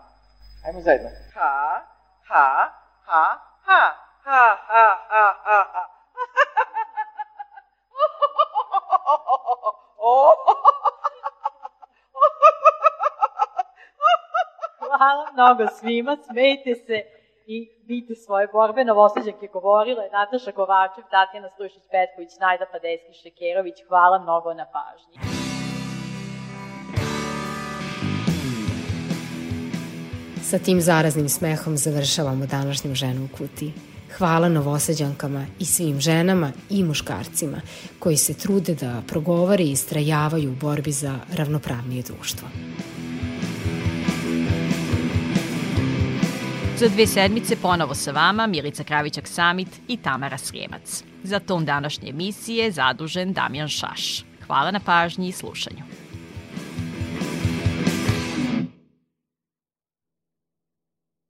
ajmo 0.66 0.80
zajedno. 0.82 1.08
Ha, 1.34 1.84
ha, 2.28 2.72
ha, 3.06 3.38
ha, 3.64 3.82
ha, 4.24 4.56
ha, 4.68 4.86
ha, 5.08 5.34
ha, 5.44 5.64
ha. 5.72 5.90
Hvala 14.78 15.24
mnogo 15.32 15.66
svima, 15.78 16.16
smejte 16.30 16.74
se 16.74 17.02
i 17.46 17.68
bite 17.88 18.14
svoje 18.14 18.46
borbe. 18.46 18.84
Novosađanke 18.84 19.46
govorile 19.46 20.08
Nataša 20.12 20.52
Kovačev, 20.52 21.04
Tatjana 21.10 21.48
Strušić-Petković, 21.48 22.40
Najda 22.40 22.66
Padeski 22.72 23.12
Šekerović. 23.22 23.74
Hvala 23.88 24.18
mnogo 24.18 24.54
na 24.54 24.66
pažnji. 24.72 25.40
Sa 30.42 30.58
tim 30.58 30.80
zaraznim 30.80 31.28
smehom 31.28 31.76
završavamo 31.76 32.46
današnju 32.46 32.94
ženu 32.94 33.24
u 33.24 33.36
kutiji. 33.38 33.89
Hvala 34.18 34.48
novosađankama 34.48 35.46
i 35.58 35.64
svim 35.64 36.00
ženama 36.00 36.52
i 36.70 36.84
muškarcima 36.84 37.60
koji 37.98 38.16
se 38.16 38.34
trude 38.34 38.74
da 38.74 39.02
progovore 39.06 39.64
i 39.64 39.70
istrajavaju 39.70 40.50
u 40.50 40.54
borbi 40.54 40.92
za 40.92 41.18
ravnopravnije 41.32 42.02
društvo. 42.02 42.48
Za 46.78 46.88
dve 46.88 47.06
sedmice 47.06 47.56
ponovo 47.56 47.94
sa 47.94 48.10
vama 48.10 48.46
Milica 48.46 48.84
Kravićak 48.84 49.28
Samit 49.28 49.68
i 49.88 49.96
Tamara 49.96 50.38
Srijemac. 50.38 51.04
Za 51.22 51.38
ton 51.38 51.64
današnje 51.64 52.10
emisije 52.10 52.72
zadužen 52.72 53.32
Damjan 53.32 53.68
Šaš. 53.68 54.24
Hvala 54.46 54.70
na 54.70 54.80
pažnji 54.80 55.28
i 55.28 55.32
slušanju. 55.32 55.82